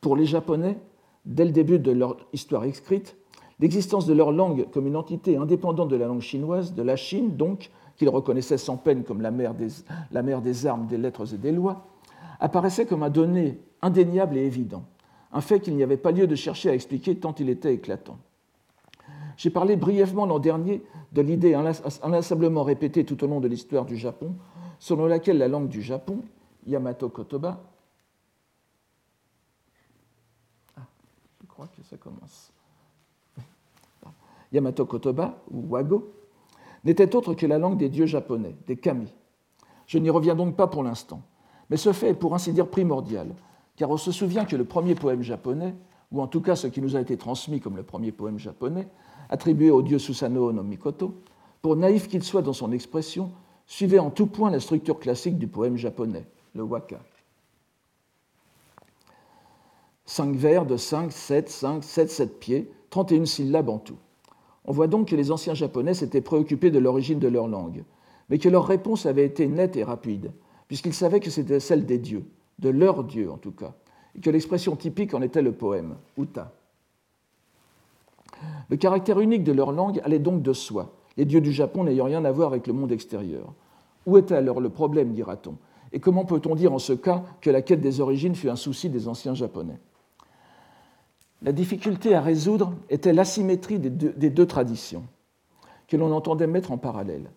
pour 0.00 0.16
les 0.16 0.26
Japonais, 0.26 0.76
dès 1.24 1.44
le 1.44 1.52
début 1.52 1.78
de 1.78 1.92
leur 1.92 2.16
histoire 2.32 2.64
écrite, 2.64 3.16
l'existence 3.60 4.04
de 4.04 4.12
leur 4.12 4.32
langue 4.32 4.68
comme 4.72 4.88
une 4.88 4.96
entité 4.96 5.36
indépendante 5.36 5.88
de 5.88 5.96
la 5.96 6.08
langue 6.08 6.20
chinoise, 6.20 6.74
de 6.74 6.82
la 6.82 6.96
Chine 6.96 7.36
donc, 7.36 7.70
qu'ils 7.96 8.08
reconnaissaient 8.08 8.58
sans 8.58 8.76
peine 8.76 9.04
comme 9.04 9.22
la 9.22 9.30
mère, 9.30 9.54
la 10.10 10.22
mère 10.22 10.42
des 10.42 10.66
armes, 10.66 10.88
des 10.88 10.98
lettres 10.98 11.32
et 11.32 11.38
des 11.38 11.52
lois, 11.52 11.86
apparaissait 12.40 12.86
comme 12.86 13.04
un 13.04 13.10
donné 13.10 13.60
indéniable 13.80 14.36
et 14.36 14.44
évident, 14.44 14.82
un 15.32 15.40
fait 15.40 15.60
qu'il 15.60 15.76
n'y 15.76 15.84
avait 15.84 15.96
pas 15.96 16.10
lieu 16.10 16.26
de 16.26 16.34
chercher 16.34 16.70
à 16.70 16.74
expliquer 16.74 17.14
tant 17.14 17.34
il 17.38 17.48
était 17.48 17.72
éclatant. 17.72 18.18
J'ai 19.36 19.50
parlé 19.50 19.76
brièvement 19.76 20.26
l'an 20.26 20.38
dernier 20.38 20.82
de 21.12 21.22
l'idée 21.22 21.54
inlassablement 21.54 22.62
répétée 22.62 23.04
tout 23.04 23.22
au 23.24 23.26
long 23.26 23.40
de 23.40 23.48
l'histoire 23.48 23.84
du 23.84 23.96
Japon, 23.96 24.34
selon 24.78 25.06
laquelle 25.06 25.38
la 25.38 25.48
langue 25.48 25.68
du 25.68 25.82
Japon, 25.82 26.20
Yamato 26.66 27.08
Kotoba, 27.08 27.60
ah, 30.76 30.82
je 31.40 31.46
crois 31.46 31.68
que 31.68 31.82
ça 31.82 31.96
commence. 31.96 32.52
Yamato 34.52 34.86
Kotoba, 34.86 35.42
ou 35.50 35.68
Wago, 35.68 36.12
n'était 36.84 37.14
autre 37.14 37.34
que 37.34 37.46
la 37.46 37.58
langue 37.58 37.78
des 37.78 37.88
dieux 37.88 38.06
japonais, 38.06 38.56
des 38.66 38.76
kami. 38.76 39.12
Je 39.86 39.98
n'y 39.98 40.10
reviens 40.10 40.34
donc 40.34 40.56
pas 40.56 40.66
pour 40.66 40.82
l'instant, 40.82 41.22
mais 41.70 41.76
ce 41.76 41.92
fait 41.92 42.10
est 42.10 42.14
pour 42.14 42.34
ainsi 42.34 42.52
dire 42.52 42.68
primordial, 42.68 43.34
car 43.76 43.90
on 43.90 43.96
se 43.96 44.12
souvient 44.12 44.44
que 44.44 44.56
le 44.56 44.64
premier 44.64 44.94
poème 44.94 45.22
japonais, 45.22 45.74
ou 46.10 46.20
en 46.20 46.26
tout 46.26 46.40
cas 46.40 46.56
ce 46.56 46.66
qui 46.66 46.80
nous 46.80 46.96
a 46.96 47.00
été 47.00 47.16
transmis 47.16 47.60
comme 47.60 47.76
le 47.76 47.82
premier 47.82 48.12
poème 48.12 48.38
japonais, 48.38 48.88
attribué 49.32 49.70
au 49.70 49.80
dieu 49.80 49.98
Susanoo 49.98 50.52
no 50.52 50.62
Mikoto, 50.62 51.14
pour 51.62 51.74
naïf 51.74 52.06
qu'il 52.06 52.22
soit 52.22 52.42
dans 52.42 52.52
son 52.52 52.70
expression, 52.70 53.32
suivait 53.66 53.98
en 53.98 54.10
tout 54.10 54.26
point 54.26 54.50
la 54.50 54.60
structure 54.60 55.00
classique 55.00 55.38
du 55.38 55.46
poème 55.46 55.78
japonais, 55.78 56.26
le 56.54 56.62
waka. 56.62 57.00
Cinq 60.04 60.36
vers 60.36 60.66
de 60.66 60.76
5, 60.76 61.10
7, 61.10 61.48
5, 61.48 61.82
7, 61.82 62.10
7 62.10 62.40
pieds, 62.40 62.70
31 62.90 63.24
syllabes 63.24 63.70
en 63.70 63.78
tout. 63.78 63.96
On 64.66 64.72
voit 64.72 64.86
donc 64.86 65.08
que 65.08 65.16
les 65.16 65.30
anciens 65.32 65.54
japonais 65.54 65.94
s'étaient 65.94 66.20
préoccupés 66.20 66.70
de 66.70 66.78
l'origine 66.78 67.18
de 67.18 67.28
leur 67.28 67.48
langue, 67.48 67.84
mais 68.28 68.38
que 68.38 68.50
leur 68.50 68.66
réponse 68.66 69.06
avait 69.06 69.24
été 69.24 69.46
nette 69.46 69.76
et 69.76 69.84
rapide, 69.84 70.32
puisqu'ils 70.68 70.92
savaient 70.92 71.20
que 71.20 71.30
c'était 71.30 71.58
celle 71.58 71.86
des 71.86 71.98
dieux, 71.98 72.26
de 72.58 72.68
leur 72.68 73.02
dieu 73.02 73.30
en 73.30 73.38
tout 73.38 73.52
cas, 73.52 73.72
et 74.14 74.20
que 74.20 74.28
l'expression 74.28 74.76
typique 74.76 75.14
en 75.14 75.22
était 75.22 75.40
le 75.40 75.52
poème, 75.52 75.96
uta. 76.18 76.52
Le 78.68 78.76
caractère 78.76 79.20
unique 79.20 79.44
de 79.44 79.52
leur 79.52 79.72
langue 79.72 80.00
allait 80.04 80.18
donc 80.18 80.42
de 80.42 80.52
soi, 80.52 80.92
les 81.16 81.24
dieux 81.24 81.40
du 81.40 81.52
Japon 81.52 81.84
n'ayant 81.84 82.06
rien 82.06 82.24
à 82.24 82.32
voir 82.32 82.48
avec 82.48 82.66
le 82.66 82.72
monde 82.72 82.92
extérieur. 82.92 83.52
Où 84.06 84.16
était 84.16 84.34
alors 84.34 84.60
le 84.60 84.70
problème, 84.70 85.12
dira-t-on? 85.12 85.56
Et 85.92 86.00
comment 86.00 86.24
peut-on 86.24 86.54
dire 86.54 86.72
en 86.72 86.78
ce 86.78 86.94
cas 86.94 87.22
que 87.40 87.50
la 87.50 87.62
quête 87.62 87.80
des 87.80 88.00
origines 88.00 88.34
fut 88.34 88.48
un 88.48 88.56
souci 88.56 88.88
des 88.88 89.08
anciens 89.08 89.34
Japonais? 89.34 89.78
La 91.42 91.52
difficulté 91.52 92.14
à 92.14 92.20
résoudre 92.20 92.72
était 92.88 93.12
l'asymétrie 93.12 93.78
des 93.78 93.90
deux, 93.90 94.12
des 94.12 94.30
deux 94.30 94.46
traditions, 94.46 95.04
que 95.88 95.96
l'on 95.96 96.12
entendait 96.12 96.46
mettre 96.46 96.72
en 96.72 96.78
parallèle, 96.78 97.30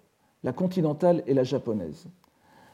la 0.43 0.53
continentale 0.53 1.23
et 1.27 1.33
la 1.33 1.43
japonaise. 1.43 2.07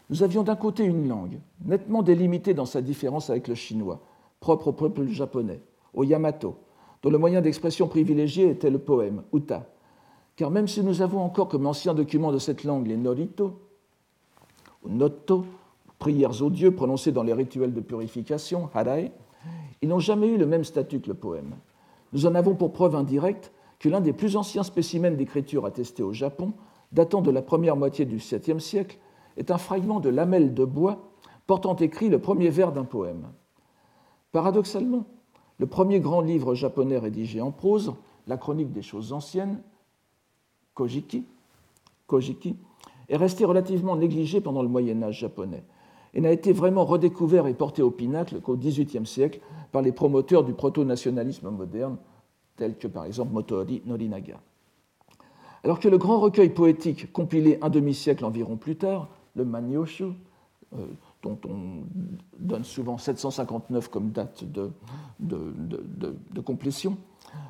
Nous 0.09 0.23
avions 0.23 0.43
d'un 0.43 0.57
côté 0.57 0.83
une 0.83 1.07
langue, 1.07 1.39
nettement 1.65 2.03
délimitée 2.03 2.53
dans 2.53 2.65
sa 2.65 2.81
différence 2.81 3.29
avec 3.29 3.47
le 3.47 3.55
chinois, 3.55 4.01
propre 4.41 4.67
au 4.67 4.73
peuple 4.73 5.07
japonais, 5.07 5.61
au 5.93 6.03
Yamato, 6.03 6.57
dont 7.03 7.09
le 7.09 7.17
moyen 7.17 7.41
d'expression 7.41 7.87
privilégié 7.87 8.49
était 8.49 8.69
le 8.69 8.79
poème, 8.79 9.23
uta. 9.33 9.65
Car 10.35 10.51
même 10.51 10.67
si 10.67 10.83
nous 10.83 11.01
avons 11.01 11.21
encore 11.21 11.47
comme 11.47 11.67
ancien 11.67 11.93
document 11.93 12.31
de 12.31 12.37
cette 12.37 12.63
langue 12.63 12.87
les 12.87 12.97
norito, 12.97 13.59
ou 14.83 14.89
notto, 14.89 15.45
prières 15.99 16.41
aux 16.41 16.49
dieux 16.49 16.71
prononcées 16.71 17.11
dans 17.11 17.23
les 17.23 17.33
rituels 17.33 17.73
de 17.73 17.81
purification, 17.81 18.69
harai, 18.73 19.11
ils 19.81 19.89
n'ont 19.89 19.99
jamais 19.99 20.27
eu 20.27 20.37
le 20.37 20.45
même 20.45 20.63
statut 20.63 20.99
que 20.99 21.09
le 21.09 21.13
poème. 21.15 21.55
Nous 22.13 22.25
en 22.25 22.35
avons 22.35 22.55
pour 22.55 22.73
preuve 22.73 22.95
indirecte 22.95 23.51
que 23.79 23.89
l'un 23.89 24.01
des 24.01 24.13
plus 24.13 24.35
anciens 24.35 24.63
spécimens 24.63 25.11
d'écriture 25.11 25.65
attestés 25.65 26.03
au 26.03 26.13
Japon, 26.13 26.53
datant 26.91 27.21
de 27.21 27.31
la 27.31 27.41
première 27.41 27.75
moitié 27.75 28.05
du 28.05 28.17
7e 28.17 28.59
siècle, 28.59 28.97
est 29.37 29.49
un 29.49 29.57
fragment 29.57 29.99
de 29.99 30.09
lamelle 30.09 30.53
de 30.53 30.65
bois 30.65 31.11
portant 31.47 31.75
écrit 31.75 32.09
le 32.09 32.19
premier 32.19 32.49
vers 32.49 32.71
d'un 32.71 32.83
poème. 32.83 33.27
Paradoxalement, 34.31 35.05
le 35.61 35.67
premier 35.67 35.99
grand 35.99 36.21
livre 36.21 36.55
japonais 36.55 36.97
rédigé 36.97 37.39
en 37.39 37.51
prose, 37.51 37.93
la 38.25 38.35
chronique 38.35 38.71
des 38.71 38.81
choses 38.81 39.13
anciennes, 39.13 39.61
Kojiki, 40.73 41.23
Kojiki 42.07 42.55
est 43.09 43.15
resté 43.15 43.45
relativement 43.45 43.95
négligé 43.95 44.41
pendant 44.41 44.63
le 44.63 44.67
Moyen 44.67 45.03
Âge 45.03 45.19
japonais 45.19 45.63
et 46.15 46.21
n'a 46.21 46.31
été 46.31 46.51
vraiment 46.51 46.83
redécouvert 46.83 47.45
et 47.45 47.53
porté 47.53 47.83
au 47.83 47.91
pinacle 47.91 48.41
qu'au 48.41 48.57
XVIIIe 48.57 49.05
siècle 49.05 49.39
par 49.71 49.83
les 49.83 49.91
promoteurs 49.91 50.43
du 50.43 50.53
proto-nationalisme 50.53 51.51
moderne, 51.51 51.97
tels 52.55 52.75
que 52.75 52.87
par 52.87 53.05
exemple 53.05 53.31
Motoori 53.31 53.83
Norinaga. 53.85 54.39
Alors 55.63 55.79
que 55.79 55.89
le 55.89 55.99
grand 55.99 56.19
recueil 56.19 56.49
poétique 56.49 57.13
compilé 57.13 57.59
un 57.61 57.69
demi-siècle 57.69 58.25
environ 58.25 58.57
plus 58.57 58.77
tard, 58.77 59.09
le 59.35 59.45
Manyoshu, 59.45 60.05
euh, 60.73 60.87
dont 61.21 61.37
on 61.47 61.83
donne 62.39 62.63
souvent 62.63 62.97
759 62.97 63.89
comme 63.89 64.11
date 64.11 64.43
de, 64.43 64.71
de, 65.19 66.41
complétion, 66.41 66.97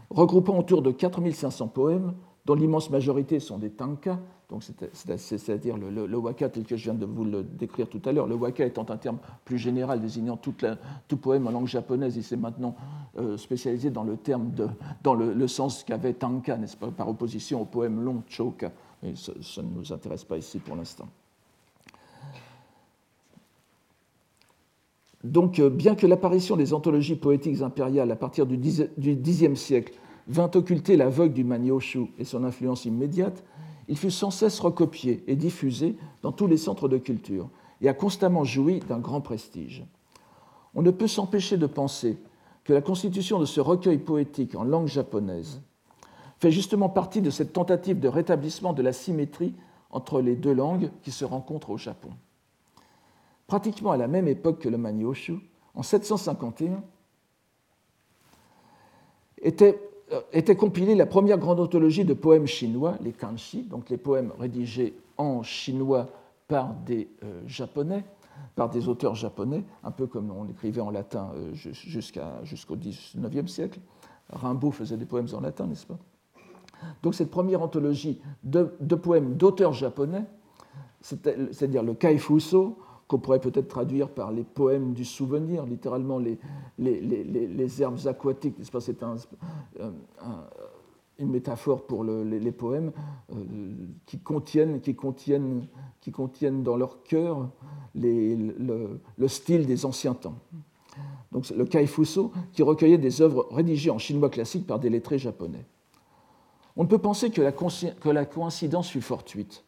regroupant 0.09 0.57
autour 0.57 0.81
de 0.81 0.91
4500 0.91 1.67
poèmes, 1.69 2.13
dont 2.45 2.55
l'immense 2.55 2.89
majorité 2.89 3.39
sont 3.39 3.57
des 3.57 3.69
tankas, 3.69 4.19
c'est-à-dire 4.59 5.77
le, 5.77 6.17
waka 6.17 6.49
tel 6.49 6.65
que 6.65 6.75
je 6.75 6.83
viens 6.83 6.93
de 6.93 7.05
vous 7.05 7.23
le 7.23 7.43
décrire 7.43 7.87
tout 7.87 8.01
à 8.03 8.11
l'heure. 8.11 8.27
Le 8.27 8.35
waka 8.35 8.65
étant 8.65 8.85
un 8.89 8.97
terme 8.97 9.19
plus 9.45 9.57
général 9.57 10.01
désignant 10.01 10.37
tout 10.37 11.17
poème 11.17 11.47
en 11.47 11.51
langue 11.51 11.67
japonaise, 11.67 12.17
il 12.17 12.23
s'est 12.23 12.35
maintenant 12.35 12.75
euh, 13.17 13.37
spécialisé 13.37 13.89
dans 13.89 14.03
le 14.03 14.17
terme 14.17 14.51
dans 15.03 15.13
le, 15.13 15.47
sens 15.47 15.83
qu'avait 15.83 16.13
tanka, 16.13 16.57
n'est-ce 16.57 16.75
pas, 16.75 16.91
par 16.91 17.07
opposition 17.07 17.61
au 17.61 17.65
poème 17.65 18.01
long 18.01 18.23
choka. 18.27 18.71
Mais 19.03 19.13
ça 19.15 19.61
ne 19.61 19.69
nous 19.69 19.93
intéresse 19.93 20.25
pas 20.25 20.37
ici 20.37 20.59
pour 20.59 20.75
l'instant. 20.75 21.07
Donc, 25.23 25.59
euh, 25.59 25.69
bien 25.69 25.95
que 25.95 26.07
l'apparition 26.07 26.55
des 26.55 26.73
anthologies 26.73 27.15
poétiques 27.15 27.61
impériales 27.61 28.11
à 28.11 28.15
partir 28.15 28.45
du 28.45 28.57
Xe 28.57 29.53
siècle 29.55 29.93
vint 30.27 30.49
occulter 30.55 30.97
la 30.97 31.09
vogue 31.09 31.33
du 31.33 31.43
Manyoshu 31.43 32.07
et 32.17 32.25
son 32.25 32.43
influence 32.43 32.85
immédiate, 32.85 33.43
il 33.87 33.97
fut 33.97 34.11
sans 34.11 34.31
cesse 34.31 34.59
recopié 34.59 35.23
et 35.27 35.35
diffusé 35.35 35.95
dans 36.21 36.31
tous 36.31 36.47
les 36.47 36.57
centres 36.57 36.87
de 36.87 36.97
culture 36.97 37.49
et 37.81 37.89
a 37.89 37.93
constamment 37.93 38.43
joui 38.43 38.79
d'un 38.79 38.99
grand 38.99 39.21
prestige. 39.21 39.83
On 40.73 40.81
ne 40.81 40.91
peut 40.91 41.07
s'empêcher 41.07 41.57
de 41.57 41.65
penser 41.65 42.17
que 42.63 42.73
la 42.73 42.81
constitution 42.81 43.39
de 43.39 43.45
ce 43.45 43.59
recueil 43.59 43.97
poétique 43.97 44.55
en 44.55 44.63
langue 44.63 44.87
japonaise 44.87 45.61
fait 46.39 46.51
justement 46.51 46.89
partie 46.89 47.21
de 47.21 47.29
cette 47.29 47.53
tentative 47.53 47.99
de 47.99 48.07
rétablissement 48.07 48.73
de 48.73 48.81
la 48.81 48.93
symétrie 48.93 49.53
entre 49.89 50.21
les 50.21 50.35
deux 50.35 50.53
langues 50.53 50.89
qui 51.03 51.11
se 51.11 51.25
rencontrent 51.25 51.71
au 51.71 51.77
Japon 51.77 52.09
pratiquement 53.51 53.91
à 53.91 53.97
la 53.97 54.07
même 54.07 54.29
époque 54.29 54.59
que 54.59 54.69
le 54.69 54.77
Manyoshu, 54.77 55.37
en 55.75 55.83
751, 55.83 56.81
était, 59.41 59.77
euh, 60.13 60.21
était 60.31 60.55
compilée 60.55 60.95
la 60.95 61.05
première 61.05 61.37
grande 61.37 61.59
anthologie 61.59 62.05
de 62.05 62.13
poèmes 62.13 62.47
chinois, 62.47 62.95
les 63.01 63.11
kanshi, 63.11 63.63
donc 63.63 63.89
les 63.89 63.97
poèmes 63.97 64.31
rédigés 64.39 64.93
en 65.17 65.43
chinois 65.43 66.07
par 66.47 66.73
des 66.73 67.09
euh, 67.25 67.41
japonais, 67.45 68.05
par 68.55 68.69
des 68.69 68.87
auteurs 68.87 69.15
japonais, 69.15 69.65
un 69.83 69.91
peu 69.91 70.07
comme 70.07 70.31
on 70.31 70.47
écrivait 70.47 70.79
en 70.79 70.89
latin 70.89 71.33
euh, 71.35 71.53
jusqu'au 71.53 72.77
XIXe 72.77 73.51
siècle. 73.51 73.81
Rimbaud 74.29 74.71
faisait 74.71 74.95
des 74.95 75.05
poèmes 75.05 75.27
en 75.33 75.41
latin, 75.41 75.67
n'est-ce 75.67 75.87
pas? 75.87 75.99
Donc 77.03 77.15
cette 77.15 77.29
première 77.29 77.61
anthologie 77.61 78.21
de, 78.45 78.73
de 78.79 78.95
poèmes 78.95 79.35
d'auteurs 79.35 79.73
japonais, 79.73 80.23
c'est-à-dire 81.01 81.83
le 81.83 81.95
Kaifuso, 81.95 82.77
qu'on 83.11 83.19
pourrait 83.19 83.41
peut-être 83.41 83.67
traduire 83.67 84.07
par 84.07 84.31
les 84.31 84.45
poèmes 84.45 84.93
du 84.93 85.03
souvenir, 85.03 85.65
littéralement 85.65 86.17
les, 86.17 86.39
les, 86.79 87.01
les, 87.01 87.25
les 87.25 87.81
herbes 87.81 87.99
aquatiques, 88.07 88.55
c'est 88.79 89.03
un, 89.03 89.17
une 91.19 91.29
métaphore 91.29 91.85
pour 91.85 92.05
les, 92.05 92.51
poèmes, 92.53 92.93
euh, 93.33 93.35
qui, 94.05 94.19
contiennent, 94.19 94.79
qui, 94.79 94.95
contiennent, 94.95 95.67
qui 95.99 96.13
contiennent 96.13 96.63
dans 96.63 96.77
leur 96.77 97.03
cœur 97.03 97.49
le, 97.95 99.27
style 99.27 99.65
des 99.65 99.85
anciens 99.85 100.13
temps. 100.13 100.39
Donc 101.33 101.49
le 101.49 101.65
Kaifuso, 101.65 102.31
qui 102.53 102.63
recueillait 102.63 102.97
des 102.97 103.21
œuvres 103.21 103.45
rédigées 103.51 103.91
en 103.91 103.97
chinois 103.97 104.29
classique 104.29 104.65
par 104.65 104.79
des 104.79 104.89
lettrés 104.89 105.19
japonais. 105.19 105.65
On 106.77 106.83
ne 106.83 106.87
peut 106.87 106.97
penser 106.97 107.29
que 107.29 107.41
la, 107.41 107.51
que 107.51 108.09
la 108.09 108.23
coïncidence 108.23 108.87
fut 108.87 109.01
fortuite, 109.01 109.65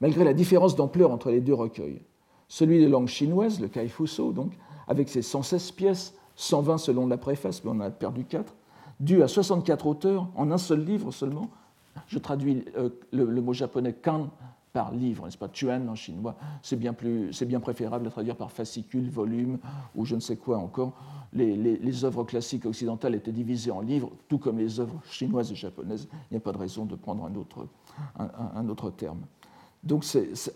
malgré 0.00 0.24
la 0.24 0.34
différence 0.34 0.74
d'ampleur 0.74 1.12
entre 1.12 1.30
les 1.30 1.40
deux 1.40 1.54
recueils. 1.54 2.02
Celui 2.52 2.82
de 2.82 2.86
langue 2.86 3.08
chinoise, 3.08 3.60
le 3.60 3.68
Kaifuso, 3.68 4.30
donc, 4.30 4.52
avec 4.86 5.08
ses 5.08 5.22
116 5.22 5.70
pièces, 5.70 6.14
120 6.36 6.76
selon 6.76 7.06
la 7.06 7.16
préface, 7.16 7.64
mais 7.64 7.70
on 7.72 7.80
a 7.80 7.88
perdu 7.88 8.26
4, 8.26 8.54
dû 9.00 9.22
à 9.22 9.28
64 9.28 9.86
auteurs 9.86 10.28
en 10.36 10.50
un 10.50 10.58
seul 10.58 10.84
livre 10.84 11.12
seulement. 11.12 11.48
Je 12.08 12.18
traduis 12.18 12.66
euh, 12.76 12.90
le, 13.10 13.40
mot 13.40 13.54
japonais 13.54 13.94
kan 13.94 14.28
par 14.74 14.92
livre, 14.92 15.24
n'est-ce 15.24 15.38
pas? 15.38 15.48
Tuan 15.48 15.88
en 15.88 15.94
chinois, 15.94 16.36
c'est 16.60 16.76
bien, 16.76 16.94
bien 17.46 17.60
préférable 17.60 18.08
à 18.08 18.10
traduire 18.10 18.36
par 18.36 18.52
fascicule, 18.52 19.08
volume 19.08 19.56
ou 19.94 20.04
je 20.04 20.14
ne 20.14 20.20
sais 20.20 20.36
quoi 20.36 20.58
encore. 20.58 20.92
Les, 21.32 22.04
œuvres 22.04 22.24
classiques 22.24 22.66
occidentales 22.66 23.14
étaient 23.14 23.32
divisées 23.32 23.70
en 23.70 23.80
livres, 23.80 24.10
tout 24.28 24.36
comme 24.36 24.58
les 24.58 24.78
œuvres 24.78 25.00
chinoises 25.10 25.50
et 25.52 25.54
japonaises. 25.54 26.06
Il 26.30 26.34
n'y 26.34 26.36
a 26.36 26.40
pas 26.40 26.52
de 26.52 26.58
raison 26.58 26.84
de 26.84 26.96
prendre 26.96 27.24
un 27.24 27.34
autre, 27.34 27.66
un, 28.18 28.68
autre 28.68 28.90
terme. 28.90 29.20
Donc, 29.82 30.04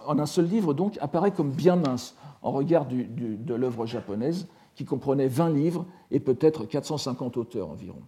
en 0.07 0.19
un 0.19 0.27
seul 0.27 0.47
livre, 0.47 0.75
donc, 0.75 0.99
apparaît 1.01 1.33
comme 1.33 1.51
bien 1.51 1.77
mince 1.77 2.15
en 2.43 2.53
regard 2.53 2.87
de 2.87 3.55
l'œuvre 3.55 3.87
japonaise, 3.87 4.47
qui 4.75 4.85
comprenait 4.85 5.27
20 5.27 5.51
livres 5.51 5.87
et 6.11 6.21
peut-être 6.21 6.67
450 6.67 7.37
auteurs 7.39 7.71
environ. 7.71 8.03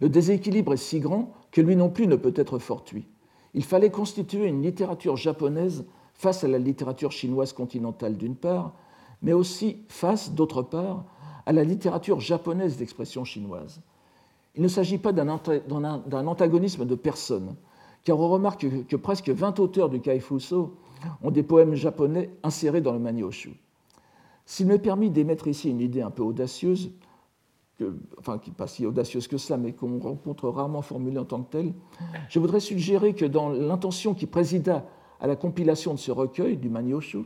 Le 0.00 0.08
déséquilibre 0.08 0.74
est 0.74 0.76
si 0.76 1.00
grand 1.00 1.32
que 1.50 1.60
lui 1.60 1.76
non 1.76 1.88
plus 1.88 2.06
ne 2.06 2.16
peut 2.16 2.34
être 2.36 2.58
fortuit. 2.58 3.06
Il 3.54 3.64
fallait 3.64 3.90
constituer 3.90 4.46
une 4.46 4.62
littérature 4.62 5.16
japonaise 5.16 5.84
face 6.14 6.44
à 6.44 6.48
la 6.48 6.58
littérature 6.58 7.12
chinoise 7.12 7.52
continentale 7.52 8.16
d'une 8.16 8.34
part, 8.34 8.74
mais 9.22 9.32
aussi 9.32 9.84
face, 9.88 10.32
d'autre 10.32 10.62
part, 10.62 11.04
à 11.46 11.52
la 11.52 11.64
littérature 11.64 12.20
japonaise 12.20 12.76
d'expression 12.76 13.24
chinoise. 13.24 13.80
Il 14.56 14.62
ne 14.62 14.68
s'agit 14.68 14.98
pas 14.98 15.12
d'un 15.12 15.28
antagonisme 15.28 16.84
de 16.84 16.94
personne, 16.94 17.54
car 18.04 18.18
on 18.18 18.28
remarque 18.28 18.66
que, 18.86 18.96
presque 18.96 19.30
20 19.30 19.60
auteurs 19.60 19.88
du 19.88 20.00
Kaifuso 20.00 20.76
ont 21.22 21.30
des 21.30 21.42
poèmes 21.42 21.74
japonais 21.74 22.30
insérés 22.42 22.80
dans 22.80 22.92
le 22.92 22.98
Manyoshu. 22.98 23.54
S'il 24.44 24.66
m'est 24.66 24.78
permis 24.78 25.10
d'émettre 25.10 25.48
ici 25.48 25.70
une 25.70 25.80
idée 25.80 26.02
un 26.02 26.10
peu 26.10 26.22
audacieuse, 26.22 26.92
enfin 28.18 28.38
qui 28.38 28.50
n'est 28.50 28.56
pas 28.56 28.66
si 28.66 28.86
audacieuse 28.86 29.26
que 29.28 29.38
ça, 29.38 29.56
mais 29.56 29.72
qu'on 29.72 29.98
rencontre 29.98 30.48
rarement 30.48 30.82
formulée 30.82 31.18
en 31.18 31.24
tant 31.24 31.42
que 31.42 31.50
telle, 31.50 31.72
je 32.28 32.38
voudrais 32.38 32.60
suggérer 32.60 33.14
que 33.14 33.24
dans 33.24 33.48
l'intention 33.48 34.14
qui 34.14 34.26
présida 34.26 34.84
à 35.20 35.26
la 35.26 35.36
compilation 35.36 35.94
de 35.94 35.98
ce 35.98 36.10
recueil 36.10 36.56
du 36.56 36.68
Manyoshu, 36.68 37.24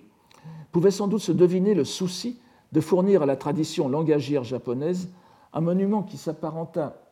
pouvait 0.72 0.90
sans 0.90 1.08
doute 1.08 1.22
se 1.22 1.32
deviner 1.32 1.74
le 1.74 1.84
souci 1.84 2.38
de 2.72 2.80
fournir 2.80 3.22
à 3.22 3.26
la 3.26 3.36
tradition 3.36 3.88
langagière 3.88 4.44
japonaise 4.44 5.08
un 5.52 5.60
monument 5.60 6.02
qui 6.02 6.18
s'apparenta 6.18 7.05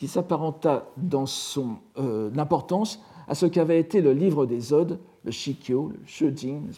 qui 0.00 0.08
s'apparenta 0.08 0.86
dans 0.96 1.26
son 1.26 1.76
euh, 1.98 2.30
importance 2.38 3.02
à 3.28 3.34
ce 3.34 3.44
qu'avait 3.44 3.78
été 3.78 4.00
le 4.00 4.14
livre 4.14 4.46
des 4.46 4.72
Odes, 4.72 4.98
le 5.24 5.30
Shikyo, 5.30 5.92
le 5.92 6.00
Shujing, 6.06 6.70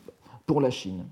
pour 0.45 0.61
la 0.61 0.71
Chine. 0.71 1.05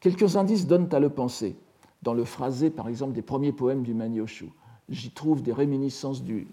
Quelques 0.00 0.36
indices 0.36 0.66
donnent 0.66 0.88
à 0.90 0.98
le 0.98 1.08
penser 1.08 1.54
dans 2.02 2.14
le 2.14 2.24
phrasé, 2.24 2.68
par 2.68 2.88
exemple, 2.88 3.12
des 3.12 3.22
premiers 3.22 3.52
poèmes 3.52 3.84
du 3.84 3.94
Manyoshu. 3.94 4.50
J'y 4.88 5.10
trouve 5.10 5.40
des 5.40 5.52
réminiscences 5.52 6.24
du, 6.24 6.48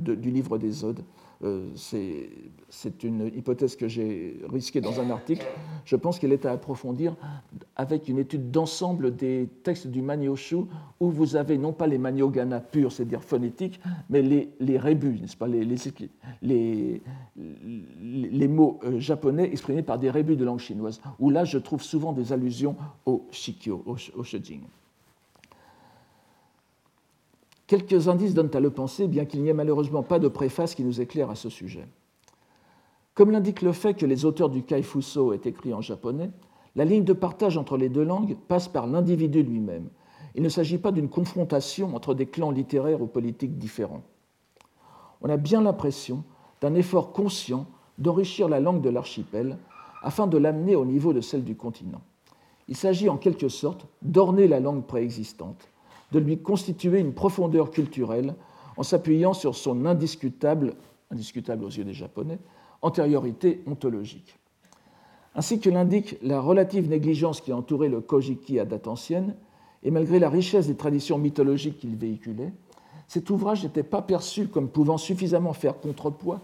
livre 0.00 0.56
des 0.56 0.82
Odes. 0.82 1.04
Euh, 1.44 1.70
c'est 1.74 3.04
une 3.04 3.30
hypothèse 3.34 3.74
que 3.74 3.88
j'ai 3.88 4.40
risquée 4.52 4.80
dans 4.80 5.00
un 5.00 5.10
article. 5.10 5.44
Je 5.84 5.96
pense 5.96 6.18
qu'elle 6.18 6.32
est 6.32 6.46
à 6.46 6.52
approfondir 6.52 7.16
avec 7.74 8.08
une 8.08 8.18
étude 8.18 8.50
d'ensemble 8.50 9.16
des 9.16 9.48
textes 9.62 9.88
du 9.88 10.02
Manyoshu, 10.02 10.64
où 11.00 11.10
vous 11.10 11.36
avez 11.36 11.58
non 11.58 11.72
pas 11.72 11.86
les 11.86 11.98
Manyogana 11.98 12.60
purs, 12.60 12.92
c'est-à-dire 12.92 13.22
phonétiques, 13.22 13.80
mais 14.08 14.22
les, 14.22 14.78
rébus, 14.78 15.18
n'est-ce 15.20 15.36
pas, 15.36 15.48
les, 15.48 15.66
les, 16.42 18.48
mots 18.48 18.78
euh, 18.84 19.00
japonais 19.00 19.44
exprimés 19.44 19.82
par 19.82 19.98
des 19.98 20.10
rébus 20.10 20.36
de 20.36 20.44
langue 20.44 20.60
chinoise, 20.60 21.00
où 21.18 21.30
là 21.30 21.44
je 21.44 21.58
trouve 21.58 21.82
souvent 21.82 22.12
des 22.12 22.32
allusions 22.32 22.76
au 23.04 23.26
shikyo, 23.30 23.82
au, 23.86 23.96
au 24.14 24.22
shujing. 24.22 24.62
Quelques 27.72 28.08
indices 28.08 28.34
donnent 28.34 28.50
à 28.52 28.60
le 28.60 28.68
penser, 28.68 29.08
bien 29.08 29.24
qu'il 29.24 29.42
n'y 29.42 29.48
ait 29.48 29.54
malheureusement 29.54 30.02
pas 30.02 30.18
de 30.18 30.28
préface 30.28 30.74
qui 30.74 30.84
nous 30.84 31.00
éclaire 31.00 31.30
à 31.30 31.34
ce 31.34 31.48
sujet. 31.48 31.88
Comme 33.14 33.30
l'indique 33.30 33.62
le 33.62 33.72
fait 33.72 33.94
que 33.94 34.04
les 34.04 34.26
auteurs 34.26 34.50
du 34.50 34.62
Kaifuso 34.62 35.32
aient 35.32 35.40
écrit 35.46 35.72
en 35.72 35.80
japonais, 35.80 36.28
la 36.76 36.84
ligne 36.84 37.04
de 37.04 37.14
partage 37.14 37.56
entre 37.56 37.78
les 37.78 37.88
deux 37.88 38.04
langues 38.04 38.36
passe 38.46 38.68
par 38.68 38.86
l'individu 38.86 39.42
lui-même. 39.42 39.88
Il 40.34 40.42
ne 40.42 40.50
s'agit 40.50 40.76
pas 40.76 40.92
d'une 40.92 41.08
confrontation 41.08 41.96
entre 41.96 42.12
des 42.12 42.26
clans 42.26 42.50
littéraires 42.50 43.00
ou 43.00 43.06
politiques 43.06 43.56
différents. 43.56 44.02
On 45.22 45.30
a 45.30 45.38
bien 45.38 45.62
l'impression 45.62 46.24
d'un 46.60 46.74
effort 46.74 47.14
conscient 47.14 47.64
d'enrichir 47.96 48.50
la 48.50 48.60
langue 48.60 48.82
de 48.82 48.90
l'archipel 48.90 49.56
afin 50.02 50.26
de 50.26 50.36
l'amener 50.36 50.76
au 50.76 50.84
niveau 50.84 51.14
de 51.14 51.22
celle 51.22 51.42
du 51.42 51.56
continent. 51.56 52.02
Il 52.68 52.76
s'agit 52.76 53.08
en 53.08 53.16
quelque 53.16 53.48
sorte 53.48 53.86
d'orner 54.02 54.46
la 54.46 54.60
langue 54.60 54.84
préexistante, 54.84 55.71
de 56.12 56.18
lui 56.18 56.38
constituer 56.38 57.00
une 57.00 57.14
profondeur 57.14 57.70
culturelle 57.70 58.34
en 58.76 58.82
s'appuyant 58.82 59.32
sur 59.32 59.56
son 59.56 59.86
indiscutable, 59.86 60.74
indiscutable 61.10 61.64
aux 61.64 61.70
yeux 61.70 61.84
des 61.84 61.94
Japonais, 61.94 62.38
antériorité 62.82 63.62
ontologique. 63.66 64.38
Ainsi 65.34 65.58
que 65.58 65.70
l'indique 65.70 66.16
la 66.22 66.40
relative 66.40 66.88
négligence 66.88 67.40
qui 67.40 67.52
entourait 67.52 67.88
le 67.88 68.00
Kojiki 68.00 68.60
à 68.60 68.66
date 68.66 68.86
ancienne, 68.86 69.34
et 69.82 69.90
malgré 69.90 70.18
la 70.18 70.28
richesse 70.28 70.66
des 70.66 70.76
traditions 70.76 71.18
mythologiques 71.18 71.78
qu'il 71.78 71.96
véhiculait, 71.96 72.52
cet 73.08 73.30
ouvrage 73.30 73.64
n'était 73.64 73.82
pas 73.82 74.02
perçu 74.02 74.46
comme 74.46 74.68
pouvant 74.68 74.98
suffisamment 74.98 75.52
faire 75.54 75.80
contrepoids 75.80 76.40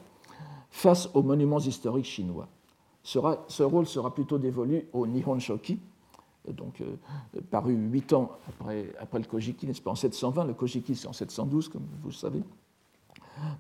face 0.71 1.09
aux 1.15 1.23
monuments 1.23 1.61
historiques 1.61 2.07
chinois. 2.07 2.49
Ce 3.03 3.63
rôle 3.63 3.87
sera 3.87 4.15
plutôt 4.15 4.39
dévolu 4.39 4.87
au 4.93 5.07
Nihon 5.07 5.39
Shoki, 5.39 5.79
donc 6.53 6.81
euh, 6.81 7.41
paru 7.51 7.75
huit 7.75 8.13
ans 8.13 8.33
après, 8.49 9.19
le 9.19 9.25
Kojiki, 9.25 9.67
n'est-ce 9.67 9.83
pas, 9.83 9.91
en 9.91 9.95
720, 9.95 10.45
le 10.45 10.55
Kojiki 10.55 10.95
c'est 10.95 11.09
en 11.09 11.13
712, 11.13 11.69
comme 11.69 11.87
vous 12.03 12.09
le 12.09 12.15
savez, 12.15 12.43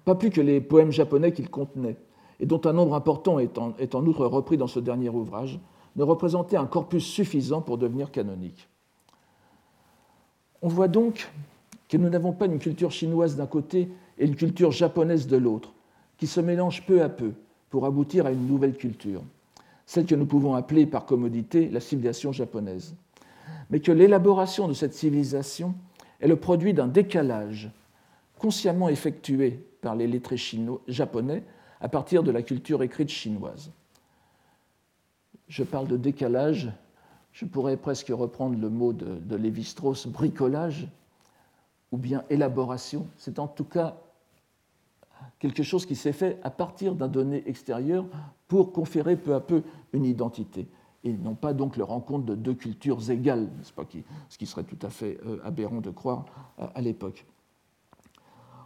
pas 0.04 0.14
plus 0.14 0.30
que 0.30 0.40
les 0.40 0.60
poèmes 0.60 0.90
japonais 0.90 1.32
qu'il 1.32 1.50
contenait, 1.50 1.96
et 2.40 2.46
dont 2.46 2.60
un 2.64 2.72
nombre 2.72 2.94
important 2.94 3.38
est 3.38 3.58
en, 3.58 3.74
est 3.78 3.94
en 3.94 4.04
outre 4.06 4.26
repris 4.26 4.56
dans 4.56 4.66
ce 4.66 4.80
dernier 4.80 5.08
ouvrage, 5.08 5.58
ne 5.96 6.02
représentaient 6.02 6.56
un 6.56 6.66
corpus 6.66 7.04
suffisant 7.04 7.60
pour 7.60 7.78
devenir 7.78 8.10
canonique. 8.10 8.68
On 10.62 10.68
voit 10.68 10.88
donc 10.88 11.30
que 11.88 11.96
nous 11.96 12.08
n'avons 12.08 12.32
pas 12.32 12.46
une 12.46 12.58
culture 12.58 12.90
chinoise 12.90 13.36
d'un 13.36 13.46
côté 13.46 13.88
et 14.18 14.26
une 14.26 14.36
culture 14.36 14.70
japonaise 14.70 15.26
de 15.26 15.36
l'autre, 15.36 15.72
qui 16.18 16.26
se 16.26 16.40
mélangent 16.40 16.84
peu 16.84 17.02
à 17.02 17.08
peu 17.08 17.32
pour 17.70 17.86
aboutir 17.86 18.26
à 18.26 18.32
une 18.32 18.46
nouvelle 18.46 18.76
culture 18.76 19.22
celle 19.88 20.04
que 20.04 20.14
nous 20.14 20.26
pouvons 20.26 20.54
appeler 20.54 20.84
par 20.84 21.06
commodité 21.06 21.70
la 21.70 21.80
civilisation 21.80 22.30
japonaise, 22.30 22.94
mais 23.70 23.80
que 23.80 23.90
l'élaboration 23.90 24.68
de 24.68 24.74
cette 24.74 24.92
civilisation 24.92 25.74
est 26.20 26.28
le 26.28 26.36
produit 26.36 26.74
d'un 26.74 26.88
décalage 26.88 27.70
consciemment 28.38 28.90
effectué 28.90 29.64
par 29.80 29.96
les 29.96 30.06
lettrés 30.06 30.36
japonais 30.88 31.42
à 31.80 31.88
partir 31.88 32.22
de 32.22 32.30
la 32.30 32.42
culture 32.42 32.82
écrite 32.82 33.08
chinoise. 33.08 33.70
Je 35.48 35.62
parle 35.62 35.88
de 35.88 35.96
décalage, 35.96 36.70
je 37.32 37.46
pourrais 37.46 37.78
presque 37.78 38.08
reprendre 38.08 38.58
le 38.58 38.68
mot 38.68 38.92
de, 38.92 39.16
de 39.16 39.36
Lévi-Strauss, 39.36 40.06
bricolage, 40.06 40.86
ou 41.92 41.96
bien 41.96 42.24
élaboration. 42.28 43.06
C'est 43.16 43.38
en 43.38 43.48
tout 43.48 43.64
cas 43.64 43.96
quelque 45.38 45.62
chose 45.62 45.86
qui 45.86 45.96
s'est 45.96 46.12
fait 46.12 46.38
à 46.42 46.50
partir 46.50 46.94
d'un 46.94 47.08
donné 47.08 47.42
extérieur 47.48 48.04
pour 48.48 48.72
conférer 48.72 49.16
peu 49.16 49.34
à 49.34 49.40
peu 49.40 49.62
une 49.92 50.04
identité. 50.04 50.66
Et 51.04 51.12
non 51.12 51.34
pas 51.34 51.52
donc 51.52 51.76
le 51.76 51.84
rencontre 51.84 52.24
de 52.24 52.34
deux 52.34 52.54
cultures 52.54 53.10
égales, 53.10 53.48
ce 53.62 54.38
qui 54.38 54.46
serait 54.46 54.64
tout 54.64 54.78
à 54.82 54.90
fait 54.90 55.18
euh, 55.26 55.38
aberrant 55.44 55.80
de 55.80 55.90
croire 55.90 56.24
à 56.58 56.80
l'époque. 56.80 57.24